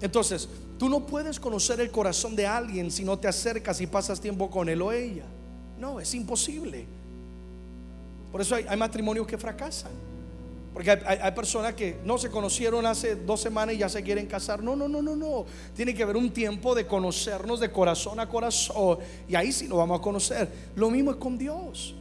Entonces, 0.00 0.48
tú 0.78 0.88
no 0.88 1.06
puedes 1.06 1.40
conocer 1.40 1.80
el 1.80 1.90
corazón 1.90 2.36
de 2.36 2.46
alguien 2.46 2.90
si 2.90 3.04
no 3.04 3.18
te 3.18 3.28
acercas 3.28 3.80
y 3.80 3.86
pasas 3.86 4.20
tiempo 4.20 4.50
con 4.50 4.68
él 4.68 4.82
o 4.82 4.92
ella. 4.92 5.24
No, 5.78 6.00
es 6.00 6.14
imposible. 6.14 6.86
Por 8.30 8.40
eso 8.40 8.54
hay 8.54 8.76
matrimonios 8.76 9.26
que 9.26 9.38
fracasan. 9.38 9.92
Porque 10.74 10.90
hay, 10.90 11.30
personas 11.30 11.74
que 11.74 11.98
no 12.04 12.18
se 12.18 12.28
conocieron 12.28 12.84
hace 12.84 13.14
dos 13.14 13.40
semanas 13.40 13.76
y 13.76 13.78
ya 13.78 13.88
se 13.88 14.02
quieren 14.02 14.26
casar. 14.26 14.60
No, 14.60 14.74
no, 14.74 14.88
no, 14.88 15.00
no, 15.00 15.14
no. 15.14 15.46
Tiene 15.72 15.94
que 15.94 16.02
haber 16.02 16.16
un 16.16 16.32
tiempo 16.32 16.74
de 16.74 16.84
conocernos 16.84 17.60
de 17.60 17.70
corazón 17.70 18.18
a 18.18 18.28
corazón. 18.28 18.98
Y 19.28 19.36
ahí 19.36 19.52
sí 19.52 19.68
lo 19.68 19.76
vamos 19.76 20.00
a 20.00 20.02
conocer. 20.02 20.48
Lo 20.74 20.90
mismo 20.90 21.12
es 21.12 21.16
con 21.18 21.38
Dios. 21.38 21.94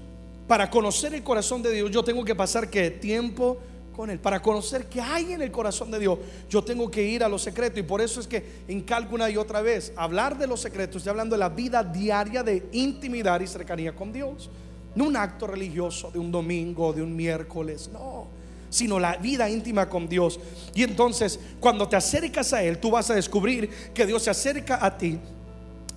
Para 0.48 0.72
conocer 0.72 1.14
el 1.14 1.22
corazón 1.22 1.62
de 1.62 1.72
Dios, 1.72 1.92
yo 1.92 2.04
tengo 2.04 2.26
que 2.26 2.34
pasar 2.34 2.68
que 2.68 2.90
tiempo 2.90 3.60
con 3.96 4.10
Él. 4.10 4.18
Para 4.18 4.42
conocer 4.42 4.88
qué 4.88 5.00
hay 5.00 5.34
en 5.34 5.44
el 5.44 5.52
corazón 5.52 5.92
de 5.92 6.00
Dios, 6.00 6.18
yo 6.50 6.64
tengo 6.64 6.90
que 6.90 7.04
ir 7.04 7.24
a 7.24 7.30
lo 7.30 7.38
secreto. 7.38 7.80
Y 7.80 7.84
por 7.84 8.02
eso 8.02 8.20
es 8.22 8.26
que 8.26 8.44
encalco 8.68 9.14
una 9.14 9.30
y 9.30 9.38
otra 9.38 9.62
vez, 9.62 9.94
hablar 9.96 10.36
de 10.36 10.48
los 10.48 10.60
secretos, 10.60 10.96
estoy 10.96 11.12
hablando 11.12 11.36
de 11.36 11.40
la 11.42 11.50
vida 11.50 11.84
diaria 11.84 12.42
de 12.42 12.68
intimidad 12.72 13.40
y 13.40 13.46
cercanía 13.46 13.96
con 13.96 14.12
Dios. 14.12 14.50
No 14.96 15.06
un 15.06 15.16
acto 15.16 15.46
religioso 15.46 16.10
de 16.10 16.18
un 16.18 16.32
domingo, 16.32 16.92
de 16.92 17.04
un 17.04 17.16
miércoles, 17.16 17.88
no 17.94 18.42
sino 18.74 19.00
la 19.00 19.18
vida 19.18 19.48
íntima 19.48 19.88
con 19.88 20.10
Dios. 20.10 20.40
Y 20.74 20.82
entonces, 20.82 21.40
cuando 21.60 21.88
te 21.88 21.96
acercas 21.96 22.54
a 22.54 22.64
Él, 22.64 22.80
tú 22.80 22.90
vas 22.90 23.08
a 23.12 23.14
descubrir 23.14 23.70
que 23.94 24.04
Dios 24.08 24.24
se 24.24 24.32
acerca 24.32 24.84
a 24.84 24.98
ti. 24.98 25.20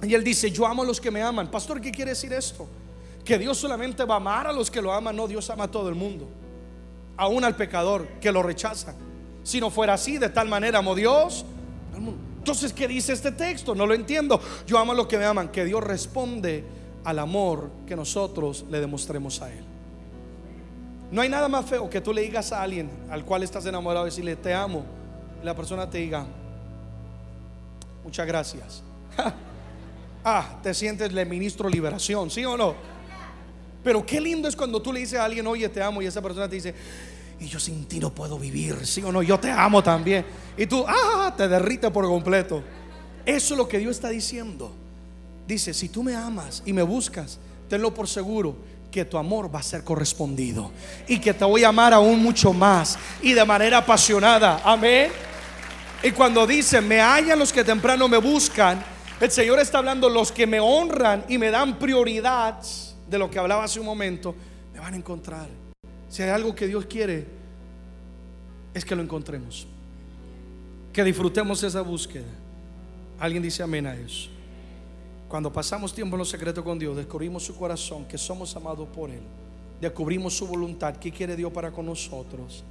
Y 0.03 0.13
Él 0.13 0.23
dice, 0.23 0.51
yo 0.51 0.67
amo 0.67 0.83
a 0.83 0.85
los 0.85 1.01
que 1.01 1.11
me 1.11 1.23
aman. 1.23 1.51
Pastor, 1.51 1.81
¿qué 1.81 1.91
quiere 1.91 2.11
decir 2.11 2.35
esto? 2.35 2.69
Que 3.25 3.39
Dios 3.39 3.57
solamente 3.57 4.05
va 4.05 4.15
a 4.15 4.17
amar 4.19 4.47
a 4.47 4.53
los 4.53 4.71
que 4.71 4.83
lo 4.83 4.93
aman. 4.93 5.17
No, 5.17 5.27
Dios 5.27 5.49
ama 5.49 5.65
a 5.65 5.71
todo 5.71 5.89
el 5.89 5.95
mundo. 5.95 6.29
Aún 7.17 7.45
al 7.45 7.57
pecador 7.57 8.07
que 8.21 8.31
lo 8.31 8.43
rechaza. 8.43 8.95
Si 9.43 9.59
no 9.59 9.71
fuera 9.71 9.95
así, 9.95 10.19
de 10.19 10.29
tal 10.29 10.49
manera 10.49 10.81
amó 10.81 10.95
Dios 10.95 11.47
Entonces, 12.39 12.75
¿qué 12.75 12.87
dice 12.87 13.15
este 13.15 13.33
texto? 13.33 13.75
No 13.75 13.87
lo 13.87 13.95
entiendo. 13.95 14.39
Yo 14.67 14.77
amo 14.77 14.93
a 14.93 14.95
los 14.95 15.07
que 15.07 15.17
me 15.17 15.25
aman. 15.25 15.49
Que 15.49 15.65
Dios 15.65 15.83
responde 15.83 16.63
al 17.05 17.19
amor 17.21 17.71
que 17.87 17.97
nosotros 17.97 18.67
le 18.69 18.81
demostremos 18.81 19.41
a 19.41 19.51
Él. 19.51 19.66
No 21.11 21.23
hay 21.23 21.29
nada 21.29 21.49
más 21.49 21.67
feo 21.67 21.89
que 21.89 22.01
tú 22.01 22.13
le 22.13 22.23
digas 22.23 22.53
a 22.53 22.63
alguien 22.63 22.91
al 23.11 23.25
cual 23.25 23.43
estás 23.43 23.65
enamorado, 23.67 24.05
decirle 24.05 24.37
te 24.37 24.53
amo, 24.53 24.85
y 25.41 25.47
la 25.47 25.55
persona 25.55 25.89
te 25.89 25.99
diga, 25.99 26.27
muchas 28.03 28.27
gracias. 28.27 28.83
ah, 30.25 30.59
te 30.63 30.75
sientes 30.75 31.13
le 31.13 31.25
ministro 31.25 31.69
liberación, 31.69 32.31
¿sí 32.31 32.45
o 32.45 32.57
no? 32.57 32.75
Pero 33.85 34.05
qué 34.05 34.21
lindo 34.21 34.49
es 34.49 34.57
cuando 34.57 34.83
tú 34.83 34.93
le 34.93 35.01
dices 35.01 35.19
a 35.19 35.25
alguien, 35.25 35.47
oye, 35.47 35.69
te 35.69 35.81
amo, 35.81 36.03
y 36.03 36.07
esa 36.07 36.21
persona 36.21 36.49
te 36.49 36.57
dice, 36.57 36.75
y 37.39 37.47
yo 37.47 37.61
sin 37.61 37.85
ti 37.85 38.01
no 38.01 38.13
puedo 38.13 38.39
vivir, 38.39 38.85
¿sí 38.87 39.03
o 39.03 39.13
no? 39.13 39.23
Yo 39.23 39.39
te 39.39 39.51
amo 39.51 39.83
también. 39.83 40.25
Y 40.57 40.67
tú, 40.67 40.85
ah, 40.89 41.33
te 41.37 41.47
derrite 41.47 41.91
por 41.91 42.05
completo. 42.07 42.63
Eso 43.25 43.55
es 43.55 43.59
lo 43.59 43.69
que 43.69 43.79
Dios 43.79 43.97
está 43.97 44.09
diciendo. 44.09 44.73
Dice, 45.47 45.73
si 45.73 45.89
tú 45.89 46.03
me 46.03 46.17
amas 46.17 46.63
y 46.67 46.73
me 46.73 46.83
buscas, 46.83 47.39
tenlo 47.69 47.93
por 47.93 48.09
seguro 48.09 48.57
que 48.91 49.05
tu 49.05 49.19
amor 49.19 49.55
va 49.55 49.61
a 49.61 49.63
ser 49.63 49.85
correspondido 49.85 50.71
y 51.07 51.19
que 51.19 51.35
te 51.35 51.45
voy 51.45 51.65
a 51.65 51.69
amar 51.69 51.93
aún 51.93 52.23
mucho 52.23 52.53
más 52.53 52.99
y 53.21 53.33
de 53.33 53.45
manera 53.45 53.79
apasionada. 53.79 54.61
Amén. 54.65 55.11
Y 56.03 56.11
cuando 56.13 56.47
dice, 56.47 56.81
me 56.81 57.01
hallan 57.01 57.39
los 57.39 57.53
que 57.53 57.65
temprano 57.65 58.09
me 58.09 58.19
buscan, 58.19 58.83
el 59.21 59.31
Señor 59.31 59.59
está 59.59 59.79
hablando, 59.79 60.09
los 60.09 60.31
que 60.31 60.47
me 60.47 60.61
honran 60.61 61.25
y 61.29 61.39
me 61.39 61.51
dan 61.51 61.79
prioridad 61.79 62.61
de 63.09 63.19
lo 63.19 63.31
que 63.31 63.39
hablaba 63.39 63.65
hace 63.65 63.81
un 63.81 63.87
momento, 63.87 64.35
me 64.73 64.81
van 64.81 64.95
a 64.95 64.97
encontrar. 64.97 65.49
Si 66.09 66.23
hay 66.23 66.31
algo 66.31 66.55
que 66.55 66.67
Dios 66.67 66.87
quiere, 66.87 67.27
es 68.73 68.85
que 68.85 68.95
lo 68.95 69.03
encontremos. 69.03 69.67
Que 70.93 71.03
disfrutemos 71.03 71.63
esa 71.63 71.81
búsqueda. 71.81 72.29
Alguien 73.19 73.43
dice 73.43 73.63
amén 73.63 73.87
a 73.87 73.95
eso. 73.95 74.36
Cuando 75.29 75.53
pasamos 75.53 75.93
tiempo 75.93 76.15
en 76.15 76.19
lo 76.19 76.25
secreto 76.25 76.63
con 76.63 76.79
Dios, 76.79 76.97
descubrimos 76.97 77.45
su 77.45 77.57
corazón, 77.57 78.05
que 78.05 78.17
somos 78.17 78.55
amados 78.55 78.89
por 78.89 79.11
Él. 79.11 79.23
Descubrimos 79.81 80.37
su 80.37 80.47
voluntad, 80.47 80.97
qué 80.97 81.11
quiere 81.11 81.35
Dios 81.37 81.53
para 81.53 81.73
con 81.73 81.87
nosotros. 81.87 82.63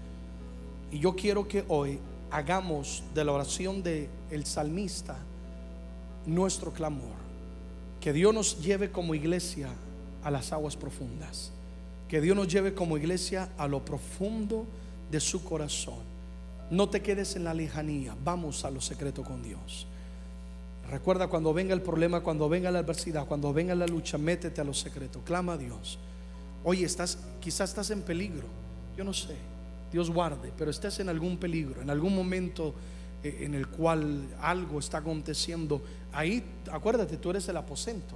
Y 0.92 1.00
yo 1.00 1.16
quiero 1.16 1.48
que 1.48 1.66
hoy 1.68 2.00
hagamos 2.32 3.04
de 3.14 3.24
la 3.26 3.34
oración 3.34 3.84
del 3.84 4.10
el 4.32 4.46
salmista 4.46 5.18
nuestro 6.26 6.72
clamor. 6.72 7.14
Que 8.00 8.14
Dios 8.14 8.34
nos 8.34 8.62
lleve 8.62 8.92
como 8.92 9.16
iglesia 9.16 9.70
a 10.24 10.32
las 10.32 10.52
aguas 10.54 10.76
profundas. 10.76 11.52
Que 12.08 12.22
Dios 12.22 12.36
nos 12.36 12.48
lleve 12.48 12.74
como 12.74 12.98
iglesia 12.98 13.50
a 13.58 13.68
lo 13.68 13.84
profundo 13.84 14.66
de 15.12 15.20
su 15.20 15.44
corazón. 15.44 16.00
No 16.72 16.90
te 16.90 17.02
quedes 17.02 17.36
en 17.36 17.44
la 17.44 17.54
lejanía, 17.54 18.16
vamos 18.24 18.64
a 18.66 18.72
lo 18.72 18.82
secreto 18.82 19.24
con 19.24 19.44
Dios. 19.44 19.88
Recuerda 20.90 21.28
cuando 21.28 21.54
venga 21.54 21.74
el 21.74 21.82
problema, 21.82 22.22
cuando 22.22 22.48
venga 22.48 22.70
la 22.70 22.80
adversidad, 22.80 23.26
cuando 23.26 23.52
venga 23.52 23.74
la 23.74 23.88
lucha, 23.88 24.18
métete 24.18 24.62
a 24.62 24.64
los 24.64 24.80
secretos, 24.80 25.24
clama 25.26 25.54
a 25.54 25.58
Dios. 25.58 25.98
Oye, 26.64 26.86
estás, 26.86 27.18
quizás 27.40 27.70
estás 27.70 27.90
en 27.90 28.02
peligro, 28.04 28.48
yo 28.96 29.04
no 29.04 29.14
sé, 29.14 29.36
Dios 29.92 30.12
guarde, 30.12 30.52
pero 30.58 30.70
estás 30.70 31.00
en 31.00 31.10
algún 31.10 31.38
peligro, 31.38 31.82
en 31.82 31.90
algún 31.90 32.16
momento 32.16 32.76
eh, 33.24 33.40
en 33.42 33.56
el 33.56 33.68
cual 33.68 34.28
algo 34.40 34.80
está 34.80 35.00
aconteciendo. 35.00 35.82
Ahí, 36.14 36.44
acuérdate, 36.72 37.18
tú 37.18 37.32
eres 37.32 37.48
el 37.50 37.58
aposento. 37.58 38.16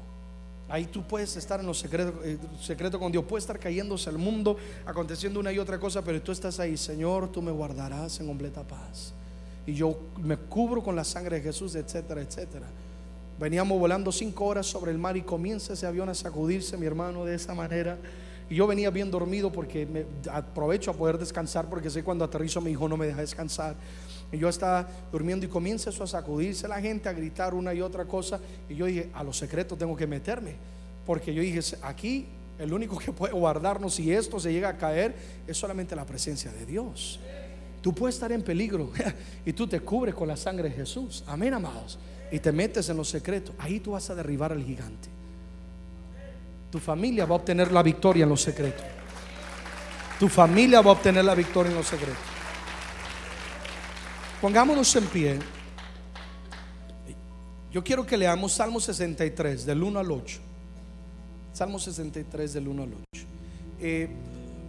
Ahí 0.67 0.85
tú 0.85 1.01
puedes 1.07 1.35
estar 1.35 1.59
en 1.59 1.65
los 1.65 1.79
secretos 1.79 2.13
eh, 2.23 2.37
secreto 2.61 2.99
con 2.99 3.11
Dios. 3.11 3.25
Puede 3.25 3.39
estar 3.39 3.57
cayéndose 3.57 4.07
al 4.11 4.19
mundo, 4.19 4.57
aconteciendo 4.85 5.39
una 5.39 5.51
y 5.51 5.57
otra 5.57 5.79
cosa, 5.79 6.03
pero 6.03 6.21
tú 6.21 6.31
estás 6.31 6.59
ahí, 6.59 6.77
Señor, 6.77 7.31
tú 7.31 7.41
me 7.41 7.51
guardarás 7.51 8.19
en 8.19 8.27
completa 8.27 8.61
paz 8.61 9.15
y 9.69 9.75
yo 9.75 9.99
me 10.17 10.35
cubro 10.35 10.81
con 10.81 10.95
la 10.95 11.03
sangre 11.03 11.37
de 11.37 11.43
Jesús, 11.43 11.75
etcétera, 11.75 12.21
etcétera. 12.21 12.65
Veníamos 13.39 13.79
volando 13.79 14.11
cinco 14.11 14.45
horas 14.45 14.65
sobre 14.65 14.91
el 14.91 14.97
mar 14.97 15.15
y 15.15 15.21
comienza 15.21 15.73
ese 15.73 15.85
avión 15.85 16.09
a 16.09 16.15
sacudirse, 16.15 16.75
mi 16.75 16.87
hermano, 16.87 17.23
de 17.23 17.35
esa 17.35 17.53
manera. 17.53 17.99
Y 18.49 18.55
yo 18.55 18.65
venía 18.65 18.89
bien 18.89 19.11
dormido 19.11 19.51
porque 19.51 19.85
me 19.85 20.07
aprovecho 20.31 20.89
a 20.89 20.95
poder 20.95 21.19
descansar 21.19 21.69
porque 21.69 21.91
sé 21.91 22.03
cuando 22.03 22.25
aterrizo 22.25 22.61
mi 22.61 22.71
hijo 22.71 22.89
no 22.89 22.97
me 22.97 23.05
deja 23.05 23.21
descansar. 23.21 23.75
Y 24.31 24.39
yo 24.39 24.49
estaba 24.49 24.87
durmiendo 25.11 25.45
y 25.45 25.49
comienza 25.49 25.91
eso 25.91 26.03
a 26.03 26.07
sacudirse 26.07 26.67
la 26.67 26.81
gente, 26.81 27.07
a 27.07 27.13
gritar 27.13 27.53
una 27.53 27.71
y 27.71 27.81
otra 27.81 28.05
cosa. 28.05 28.39
Y 28.67 28.75
yo 28.75 28.87
dije, 28.87 29.11
a 29.13 29.23
lo 29.23 29.33
secreto 29.33 29.77
tengo 29.77 29.95
que 29.95 30.07
meterme. 30.07 30.55
Porque 31.05 31.31
yo 31.31 31.43
dije, 31.43 31.59
aquí 31.83 32.25
el 32.57 32.73
único 32.73 32.97
que 32.97 33.11
puede 33.11 33.33
guardarnos 33.33 33.93
si 33.93 34.11
esto 34.11 34.39
se 34.39 34.51
llega 34.51 34.69
a 34.69 34.77
caer 34.77 35.13
es 35.47 35.55
solamente 35.55 35.95
la 35.95 36.07
presencia 36.07 36.51
de 36.51 36.65
Dios. 36.65 37.19
Tú 37.81 37.93
puedes 37.93 38.15
estar 38.15 38.31
en 38.31 38.41
peligro 38.41 38.91
y 39.45 39.53
tú 39.53 39.67
te 39.67 39.79
cubres 39.79 40.13
con 40.13 40.27
la 40.27 40.35
sangre 40.35 40.69
de 40.69 40.75
Jesús. 40.75 41.23
Amén, 41.27 41.53
amados. 41.53 41.97
Y 42.31 42.39
te 42.39 42.51
metes 42.51 42.89
en 42.89 42.97
los 42.97 43.09
secretos. 43.09 43.55
Ahí 43.59 43.79
tú 43.79 43.91
vas 43.91 44.09
a 44.09 44.15
derribar 44.15 44.51
al 44.51 44.63
gigante. 44.63 45.09
Tu 46.71 46.79
familia 46.79 47.25
va 47.25 47.35
a 47.35 47.37
obtener 47.37 47.71
la 47.71 47.81
victoria 47.81 48.23
en 48.23 48.29
los 48.29 48.41
secretos. 48.41 48.85
Tu 50.19 50.27
familia 50.27 50.81
va 50.81 50.91
a 50.91 50.93
obtener 50.93 51.23
la 51.23 51.33
victoria 51.33 51.71
en 51.71 51.77
los 51.77 51.87
secretos. 51.87 52.17
Pongámonos 54.41 54.95
en 54.95 55.05
pie. 55.07 55.39
Yo 57.71 57.83
quiero 57.83 58.05
que 58.05 58.17
leamos 58.17 58.53
Salmo 58.53 58.79
63, 58.79 59.65
del 59.65 59.81
1 59.81 59.99
al 59.99 60.11
8. 60.11 60.39
Salmo 61.53 61.79
63, 61.79 62.53
del 62.53 62.67
1 62.67 62.83
al 62.83 62.93
8. 63.13 63.25
Eh, 63.81 64.09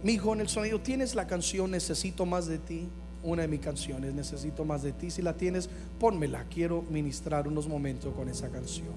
mi 0.03 0.13
hijo, 0.13 0.33
en 0.33 0.41
el 0.41 0.49
sonido, 0.49 0.79
¿tienes 0.79 1.15
la 1.15 1.27
canción 1.27 1.71
Necesito 1.71 2.25
más 2.25 2.47
de 2.47 2.57
ti? 2.57 2.89
Una 3.23 3.43
de 3.43 3.47
mis 3.47 3.59
canciones, 3.59 4.13
Necesito 4.13 4.65
más 4.65 4.83
de 4.83 4.93
ti. 4.93 5.11
Si 5.11 5.21
la 5.21 5.33
tienes, 5.33 5.69
pónmela. 5.99 6.45
Quiero 6.45 6.83
ministrar 6.89 7.47
unos 7.47 7.67
momentos 7.67 8.13
con 8.13 8.29
esa 8.29 8.49
canción. 8.49 8.89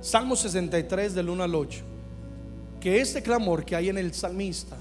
Salmo 0.00 0.36
63 0.36 1.14
del 1.14 1.28
1 1.28 1.42
al 1.42 1.54
8. 1.54 1.80
Que 2.80 3.00
este 3.00 3.22
clamor 3.22 3.64
que 3.64 3.76
hay 3.76 3.88
en 3.88 3.98
el 3.98 4.12
salmista 4.12 4.76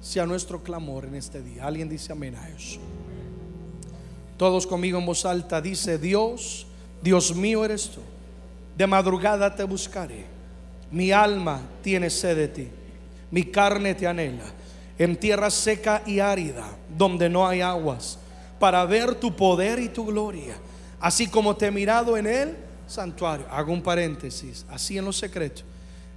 sea 0.00 0.26
nuestro 0.26 0.62
clamor 0.62 1.04
en 1.04 1.16
este 1.16 1.42
día. 1.42 1.66
Alguien 1.66 1.88
dice 1.88 2.12
amén 2.12 2.36
a 2.36 2.48
eso. 2.48 2.80
Todos 4.36 4.66
conmigo 4.66 4.98
en 4.98 5.06
voz 5.06 5.26
alta 5.26 5.60
dice, 5.60 5.98
Dios, 5.98 6.66
Dios 7.02 7.34
mío 7.34 7.64
eres 7.64 7.90
tú. 7.90 8.00
De 8.76 8.86
madrugada 8.86 9.54
te 9.54 9.64
buscaré. 9.64 10.24
Mi 10.90 11.12
alma 11.12 11.60
tiene 11.82 12.08
sed 12.08 12.36
de 12.36 12.48
ti. 12.48 12.68
Mi 13.30 13.44
carne 13.44 13.94
te 13.94 14.06
anhela 14.06 14.59
en 15.00 15.16
tierra 15.16 15.48
seca 15.48 16.02
y 16.04 16.20
árida, 16.20 16.76
donde 16.94 17.30
no 17.30 17.48
hay 17.48 17.62
aguas, 17.62 18.18
para 18.58 18.84
ver 18.84 19.14
tu 19.14 19.34
poder 19.34 19.78
y 19.78 19.88
tu 19.88 20.04
gloria, 20.04 20.54
así 21.00 21.26
como 21.26 21.56
te 21.56 21.68
he 21.68 21.70
mirado 21.70 22.18
en 22.18 22.26
el 22.26 22.56
santuario. 22.86 23.46
Hago 23.50 23.72
un 23.72 23.82
paréntesis, 23.82 24.66
así 24.68 24.98
en 24.98 25.06
lo 25.06 25.14
secreto, 25.14 25.62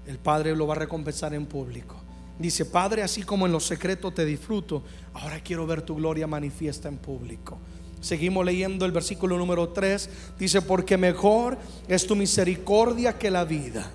el 0.06 0.18
Padre 0.18 0.54
lo 0.54 0.68
va 0.68 0.74
a 0.74 0.80
recompensar 0.80 1.34
en 1.34 1.46
público. 1.46 1.96
Dice, 2.38 2.66
Padre, 2.66 3.04
así 3.04 3.24
como 3.24 3.46
en 3.46 3.54
lo 3.54 3.62
secreto 3.62 4.12
te 4.12 4.26
disfruto, 4.26 4.84
ahora 5.14 5.40
quiero 5.40 5.66
ver 5.66 5.84
tu 5.84 5.96
gloria 5.96 6.28
manifiesta 6.28 6.90
en 6.90 6.98
público. 6.98 7.58
Seguimos 8.02 8.44
leyendo 8.44 8.86
el 8.86 8.92
versículo 8.92 9.38
número 9.38 9.70
3. 9.70 10.10
Dice, 10.38 10.62
porque 10.62 10.98
mejor 10.98 11.58
es 11.88 12.06
tu 12.06 12.18
misericordia 12.18 13.18
que 13.18 13.32
la 13.32 13.46
vida. 13.46 13.90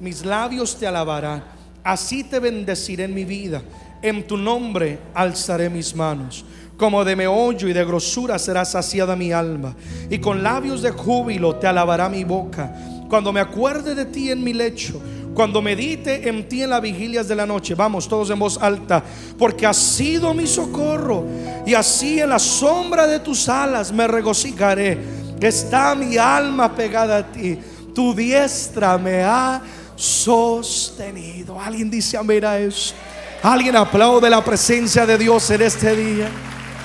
Mis 0.00 0.24
labios 0.24 0.76
te 0.76 0.88
alabarán. 0.88 1.44
Así 1.84 2.24
te 2.24 2.40
bendeciré 2.40 3.04
en 3.04 3.14
mi 3.14 3.24
vida 3.24 3.62
en 4.02 4.26
tu 4.26 4.36
nombre 4.36 4.98
alzaré 5.14 5.70
mis 5.70 5.94
manos. 5.94 6.44
Como 6.76 7.04
de 7.04 7.16
meollo 7.16 7.68
y 7.68 7.72
de 7.72 7.84
grosura 7.84 8.38
será 8.38 8.64
saciada 8.64 9.16
mi 9.16 9.32
alma. 9.32 9.74
Y 10.08 10.18
con 10.18 10.42
labios 10.42 10.82
de 10.82 10.90
júbilo 10.90 11.56
te 11.56 11.66
alabará 11.66 12.08
mi 12.08 12.24
boca. 12.24 12.72
Cuando 13.08 13.32
me 13.32 13.40
acuerde 13.40 13.94
de 13.94 14.04
ti 14.04 14.30
en 14.30 14.44
mi 14.44 14.52
lecho 14.52 15.00
Cuando 15.38 15.62
medite 15.62 16.28
en 16.28 16.48
ti 16.48 16.64
en 16.64 16.70
las 16.70 16.82
vigilias 16.82 17.28
de 17.28 17.36
la 17.36 17.46
noche, 17.46 17.76
vamos 17.76 18.08
todos 18.08 18.28
en 18.30 18.40
voz 18.40 18.58
alta, 18.60 19.04
porque 19.38 19.66
has 19.66 19.76
sido 19.76 20.34
mi 20.34 20.48
socorro 20.48 21.24
y 21.64 21.74
así 21.74 22.18
en 22.18 22.30
la 22.30 22.40
sombra 22.40 23.06
de 23.06 23.20
tus 23.20 23.48
alas 23.48 23.92
me 23.92 24.08
regocijaré. 24.08 24.98
Está 25.40 25.94
mi 25.94 26.16
alma 26.16 26.74
pegada 26.74 27.18
a 27.18 27.22
ti, 27.30 27.56
tu 27.94 28.12
diestra 28.14 28.98
me 28.98 29.22
ha 29.22 29.62
sostenido. 29.94 31.60
Alguien 31.60 31.88
dice 31.88 32.16
amén 32.16 32.44
a 32.44 32.58
eso. 32.58 32.96
Alguien 33.42 33.76
aplaude 33.76 34.28
la 34.28 34.42
presencia 34.42 35.06
de 35.06 35.16
Dios 35.16 35.48
en 35.50 35.62
este 35.62 35.94
día. 35.94 36.28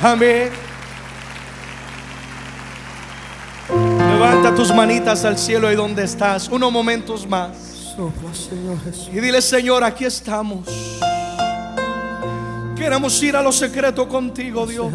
Amén. 0.01 0.49
Levanta 3.69 4.53
tus 4.53 4.73
manitas 4.73 5.25
al 5.25 5.37
cielo 5.37 5.71
y 5.71 5.75
donde 5.75 6.03
estás. 6.03 6.49
Unos 6.49 6.71
momentos 6.71 7.27
más. 7.27 7.95
Y 9.11 9.19
dile, 9.19 9.41
Señor, 9.41 9.83
aquí 9.83 10.05
estamos. 10.05 10.67
Queremos 12.75 13.21
ir 13.23 13.35
a 13.35 13.41
lo 13.41 13.51
secreto 13.51 14.07
contigo, 14.07 14.67
Dios. 14.67 14.91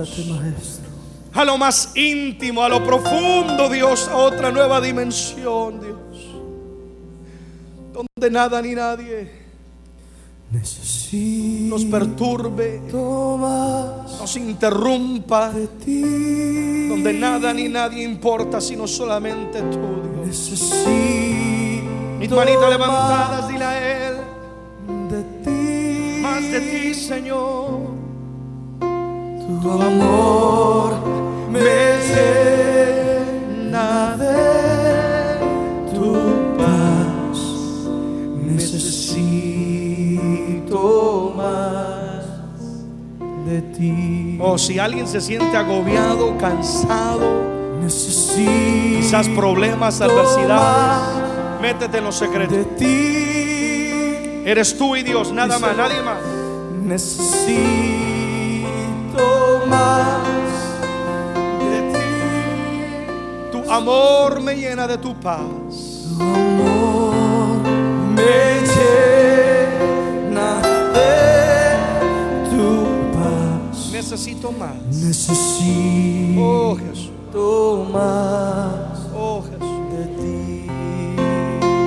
A 1.34 1.44
lo 1.44 1.59
más 1.59 1.96
íntimo, 1.96 2.62
a 2.62 2.68
lo 2.68 2.84
profundo, 2.84 3.68
Dios, 3.68 4.09
a 4.09 4.16
otra 4.16 4.50
nueva 4.52 4.80
dimensión, 4.80 5.80
Dios. 5.80 5.98
Donde 7.92 8.30
nada 8.30 8.62
ni 8.62 8.74
nadie 8.74 9.47
nos 10.51 11.84
perturbe, 11.84 12.80
nos 12.92 14.36
interrumpa, 14.36 15.51
donde 15.53 17.12
nada 17.12 17.53
ni 17.53 17.68
nadie 17.68 18.03
importa, 18.03 18.61
sino 18.61 18.86
solamente 18.86 19.61
tú, 19.62 19.78
Dios. 20.24 20.84
Mis 22.18 22.30
manitas 22.30 22.70
levantadas, 22.70 23.49
dile 23.49 23.64
a 23.64 24.09
Él. 24.09 24.16
De 25.11 25.22
ti. 25.44 26.20
Más 26.20 26.42
de 26.42 26.61
ti, 26.61 26.94
Señor. 26.94 27.80
Tu 28.80 29.70
amor 29.70 30.94
me 31.51 31.61
llena 33.68 34.16
de 34.16 34.68
de 43.49 43.62
ti. 43.62 44.38
O 44.40 44.53
oh, 44.53 44.59
si 44.59 44.78
alguien 44.78 45.09
se 45.09 45.20
siente 45.20 45.57
agobiado, 45.57 46.36
cansado, 46.38 47.78
necesito 47.80 48.51
quizás 49.01 49.28
problemas, 49.28 50.01
adversidades 50.01 51.28
Métete 51.61 51.99
en 51.99 52.05
los 52.05 52.14
secretos. 52.14 52.57
De 52.57 52.64
ti. 52.64 54.49
Eres 54.49 54.78
tú 54.78 54.94
y 54.96 55.03
Dios, 55.03 55.32
nada 55.32 55.59
más, 55.59 55.76
nadie 55.76 56.01
más. 56.03 56.18
Necesito 56.82 57.49
más 59.68 60.22
de 61.61 61.92
ti. 61.92 61.99
Tu 63.51 63.70
amor 63.70 64.40
me 64.40 64.55
llena 64.55 64.86
de 64.86 64.99
tu 64.99 65.18
paz. 65.18 65.40
Tu 66.16 66.22
amor 66.22 66.68
Necesito 74.19 74.51
más. 74.51 74.75
Necesito 74.91 76.41
oh, 76.43 76.77
Jesús. 76.77 77.12
más. 77.93 78.99
Oh 79.14 79.45
Jesús. 79.45 79.62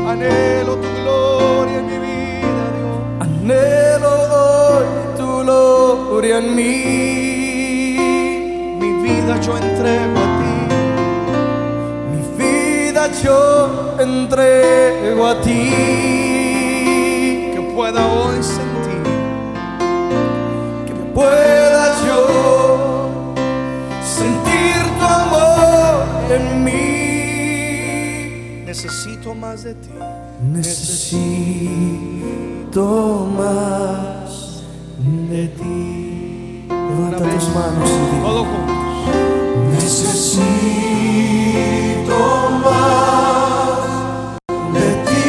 Anhelo 0.07 0.77
tu 0.77 0.87
gloria 1.01 1.79
en 1.79 1.87
mi 1.87 1.97
vida, 1.97 2.71
Dios. 2.77 2.99
Anhelo 3.19 4.11
hoy 4.31 4.85
tu 5.17 5.27
gloria 5.43 6.37
en 6.37 6.55
mí. 6.55 7.97
Mi 8.79 8.91
vida 9.03 9.33
yo 9.41 9.57
entrego 9.57 10.17
a 10.17 10.27
ti. 10.39 10.55
Mi 12.11 12.21
vida 12.41 13.11
yo 13.21 13.37
entrego 13.99 15.27
a 15.27 15.41
ti. 15.41 15.69
Que 17.53 17.61
pueda 17.75 18.01
hoy 18.07 18.41
sentir. 18.41 19.03
Que 20.85 20.93
pueda 21.13 21.60
Necesito 28.71 29.35
más 29.35 29.63
de 29.65 29.73
ti. 29.73 29.89
Necesito 30.49 31.67
más 33.37 34.63
de 35.29 35.47
ti. 35.49 36.67
Levanta 36.69 37.17
tus 37.17 37.49
manos 37.49 37.89
y 37.89 38.21
Todos 38.21 38.47
Necesito 39.73 40.45
más 42.63 44.39
de 44.73 44.89
ti. 45.03 45.27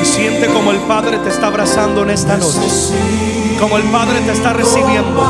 Y 0.00 0.04
siente 0.04 0.46
como 0.46 0.70
el 0.70 0.78
Padre 0.82 1.18
te 1.18 1.30
está 1.30 1.48
abrazando 1.48 2.04
en 2.04 2.10
esta 2.10 2.36
noche. 2.36 2.60
Como 3.58 3.78
el 3.78 3.82
Padre 3.90 4.20
te 4.20 4.30
está 4.30 4.52
recibiendo. 4.52 5.26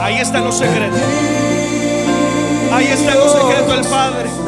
Ahí 0.00 0.16
están 0.16 0.44
los 0.44 0.56
secretos. 0.56 0.98
Ahí 2.72 2.86
está 2.86 3.14
los 3.16 3.32
secretos 3.32 3.76
del 3.76 3.84
Padre. 3.84 4.45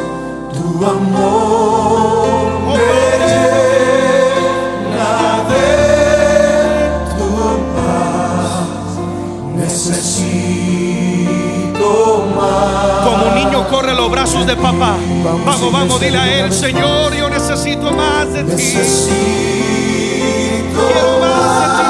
Corre 13.69 13.95
los 13.95 14.11
brazos 14.11 14.47
de 14.47 14.57
papá. 14.57 14.97
Vamos, 15.45 15.73
vamos, 15.73 16.01
dile 16.01 16.19
a 16.19 16.41
él, 16.41 16.53
Señor, 16.53 17.15
yo 17.15 17.29
necesito 17.29 17.93
más 17.93 18.33
de 18.33 18.45
ti. 18.45 18.75
Quiero 20.75 21.19
más 21.21 21.61
de 21.61 21.67
ti, 21.83 21.88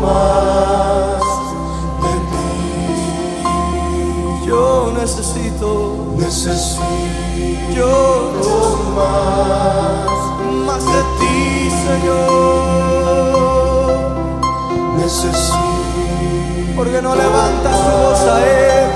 más 0.00 1.18
de 2.02 2.14
ti. 2.30 2.46
Yo 4.46 4.92
necesito, 4.96 5.70
Necesito 6.18 6.84
yo 7.74 7.94
más. 8.94 10.06
más 10.66 10.84
de 10.84 11.02
ti, 11.18 11.36
Señor. 11.88 12.30
Necesito 14.98 15.58
Porque 16.76 16.98
no 17.02 17.16
levantas 17.16 17.76
tu 17.76 17.90
voz 18.02 18.20
a 18.20 18.38
Él. 18.46 18.86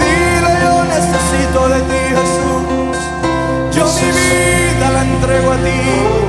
Dile, 0.00 0.52
yo 0.64 0.74
necesito 0.96 1.68
de 1.68 1.80
ti, 1.82 2.02
Jesús. 2.18 2.96
Yo 3.76 3.84
mi 3.94 4.08
vida 4.10 4.86
la 4.90 5.02
entrego 5.02 5.52
a 5.52 5.56
ti. 5.58 6.19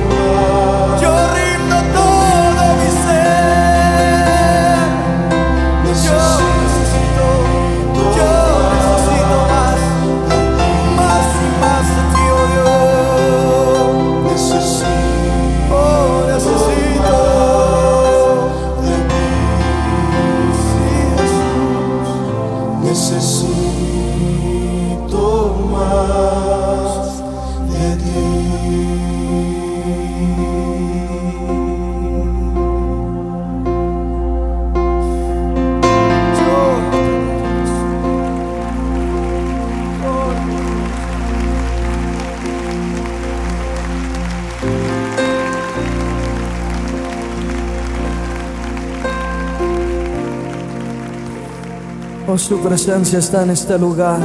Su 52.38 52.58
presencia 52.58 53.18
está 53.18 53.42
en 53.42 53.50
este 53.50 53.78
lugar. 53.78 54.18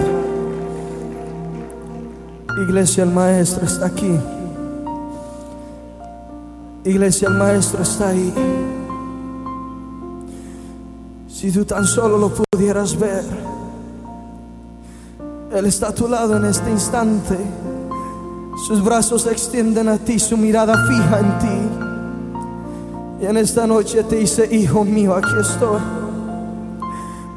Iglesia, 2.64 3.04
el 3.04 3.12
Maestro 3.12 3.66
está 3.66 3.88
aquí. 3.88 4.18
Iglesia, 6.86 7.28
el 7.28 7.34
Maestro 7.36 7.84
está 7.84 8.10
ahí. 8.10 8.34
Si 11.28 11.52
tú 11.52 11.66
tan 11.66 11.86
solo 11.86 12.18
lo 12.18 12.34
pudieras 12.34 12.98
ver, 12.98 13.24
Él 15.54 15.66
está 15.66 15.90
a 15.90 15.94
tu 15.94 16.08
lado 16.08 16.38
en 16.38 16.46
este 16.46 16.72
instante. 16.72 17.38
Sus 18.68 18.84
brazos 18.84 19.24
se 19.24 19.32
extienden 19.32 19.90
a 19.90 19.98
ti, 19.98 20.18
su 20.18 20.38
mirada 20.38 20.76
fija 20.88 21.20
en 21.20 21.40
ti. 21.40 21.70
Y 23.22 23.26
en 23.26 23.38
esta 23.38 23.68
noche 23.68 24.04
te 24.04 24.16
dice, 24.16 24.48
hijo 24.50 24.86
mío, 24.86 25.14
aquí 25.14 25.34
estoy. 25.40 26.07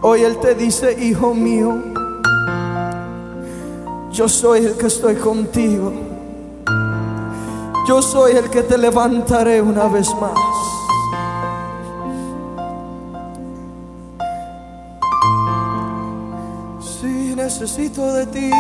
Hoy 0.02 0.22
Él 0.22 0.38
te 0.38 0.54
dice, 0.54 0.96
hijo 0.98 1.34
mío, 1.34 1.76
yo 4.10 4.28
soy 4.28 4.64
el 4.64 4.76
que 4.78 4.86
estoy 4.86 5.16
contigo. 5.16 5.92
Yo 7.86 8.00
soy 8.00 8.32
el 8.32 8.48
que 8.48 8.62
te 8.62 8.78
levantaré 8.78 9.60
una 9.60 9.88
vez 9.88 10.08
más. 10.18 10.32
Sí, 16.80 17.34
necesito 17.36 18.12
de 18.14 18.26
ti. 18.26 18.50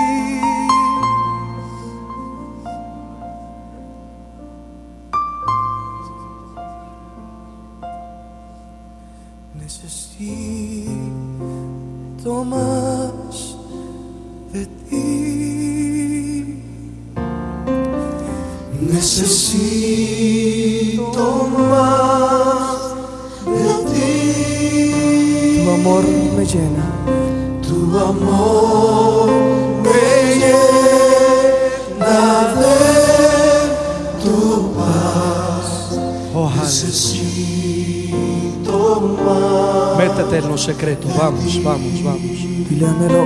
Métete 40.80 41.06
en 41.06 41.10
los 41.10 41.14
secretos. 41.14 41.16
Vamos, 41.16 41.62
vamos, 41.62 42.02
vamos. 42.02 43.19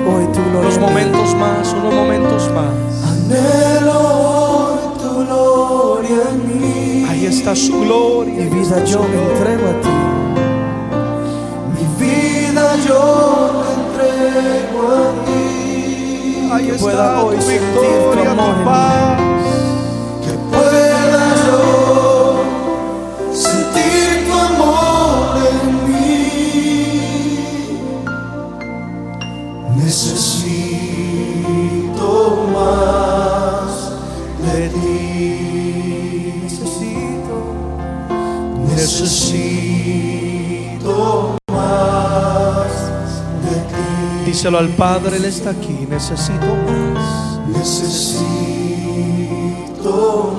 Díselo 44.44 44.58
al 44.58 44.68
Padre, 44.68 45.16
Él 45.16 45.24
está 45.24 45.48
aquí. 45.52 45.86
Necesito 45.88 46.54
más. 46.68 47.38
Necesito 47.48 48.18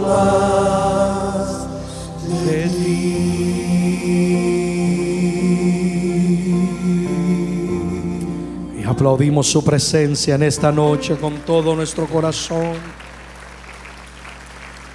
más 0.06 1.66
de 2.46 2.70
ti. 2.70 3.16
Y 8.80 8.84
aplaudimos 8.84 9.48
su 9.48 9.64
presencia 9.64 10.36
en 10.36 10.44
esta 10.44 10.72
noche 10.72 11.16
con 11.16 11.38
todo 11.40 11.76
nuestro 11.76 12.06
corazón. 12.06 12.74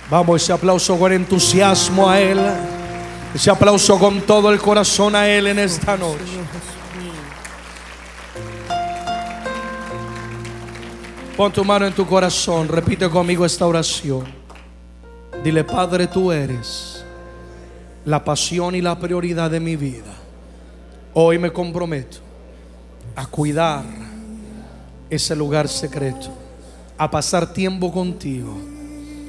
Vamos, 0.09 0.41
ese 0.41 0.53
aplauso 0.53 0.97
con 0.97 1.13
entusiasmo 1.13 2.09
a 2.09 2.21
Él. 2.21 2.39
Ese 3.35 3.51
aplauso 3.51 3.99
con 3.99 4.21
todo 4.21 4.53
el 4.53 4.61
corazón 4.61 5.17
a 5.17 5.29
Él 5.29 5.49
en 5.49 5.59
esta 5.59 5.97
noche. 5.97 6.39
Pon 11.41 11.51
tu 11.51 11.65
mano 11.65 11.87
en 11.87 11.95
tu 11.95 12.07
corazón, 12.07 12.69
repite 12.69 13.09
conmigo 13.09 13.47
esta 13.47 13.67
oración. 13.67 14.27
Dile, 15.43 15.65
Padre, 15.65 16.07
tú 16.07 16.31
eres 16.31 17.03
la 18.05 18.23
pasión 18.23 18.75
y 18.75 18.83
la 18.83 18.99
prioridad 18.99 19.51
de 19.51 19.59
mi 19.59 19.75
vida. 19.75 20.13
Hoy 21.15 21.39
me 21.39 21.51
comprometo 21.51 22.19
a 23.17 23.25
cuidar 23.25 23.85
ese 25.09 25.35
lugar 25.35 25.67
secreto, 25.67 26.29
a 26.99 27.11
pasar 27.11 27.55
tiempo 27.55 27.91
contigo. 27.91 28.59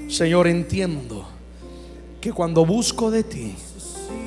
Señor, 0.10 0.48
entiendo 0.48 1.26
que 2.20 2.34
cuando 2.34 2.66
busco 2.66 3.10
de 3.10 3.24
ti, 3.24 3.56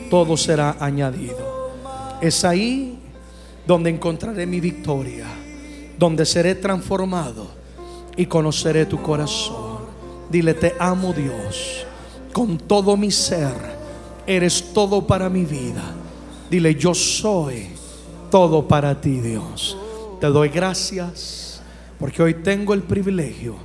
todo 0.09 0.39
será 0.39 0.79
añadido. 0.81 1.71
Es 2.23 2.47
ahí 2.47 2.99
donde 3.67 3.91
encontraré 3.91 4.47
mi 4.47 4.61
victoria, 4.61 5.27
donde 5.99 6.25
seré 6.25 6.55
transformado 6.55 7.63
y 8.17 8.27
conoceré 8.27 8.87
tu 8.87 9.01
corazón. 9.03 9.85
Dile, 10.31 10.55
te 10.55 10.75
amo 10.79 11.13
Dios, 11.13 11.87
con 12.33 12.59
todo 12.59 12.97
mi 12.97 13.11
ser, 13.11 13.55
eres 14.27 14.73
todo 14.73 15.07
para 15.07 15.29
mi 15.29 15.45
vida. 15.45 15.83
Dile, 16.51 16.75
yo 16.75 16.95
soy 16.95 17.69
todo 18.31 18.67
para 18.67 19.01
ti, 19.01 19.21
Dios. 19.21 19.77
Te 20.21 20.27
doy 20.29 20.49
gracias 20.49 21.63
porque 21.99 22.23
hoy 22.23 22.35
tengo 22.35 22.75
el 22.75 22.83
privilegio 22.83 23.57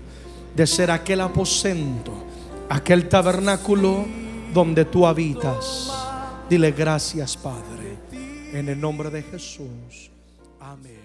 de 0.55 0.67
ser 0.67 0.91
aquel 0.91 1.21
aposento 1.21 2.29
aquel 2.69 3.09
tabernáculo 3.09 4.05
donde 4.53 4.85
tú 4.85 5.05
habitas. 5.05 5.91
Dile 6.49 6.71
gracias, 6.71 7.35
Padre, 7.35 7.97
en 8.53 8.69
el 8.69 8.79
nombre 8.79 9.09
de 9.09 9.23
Jesús. 9.23 10.11
Amén. 10.59 10.98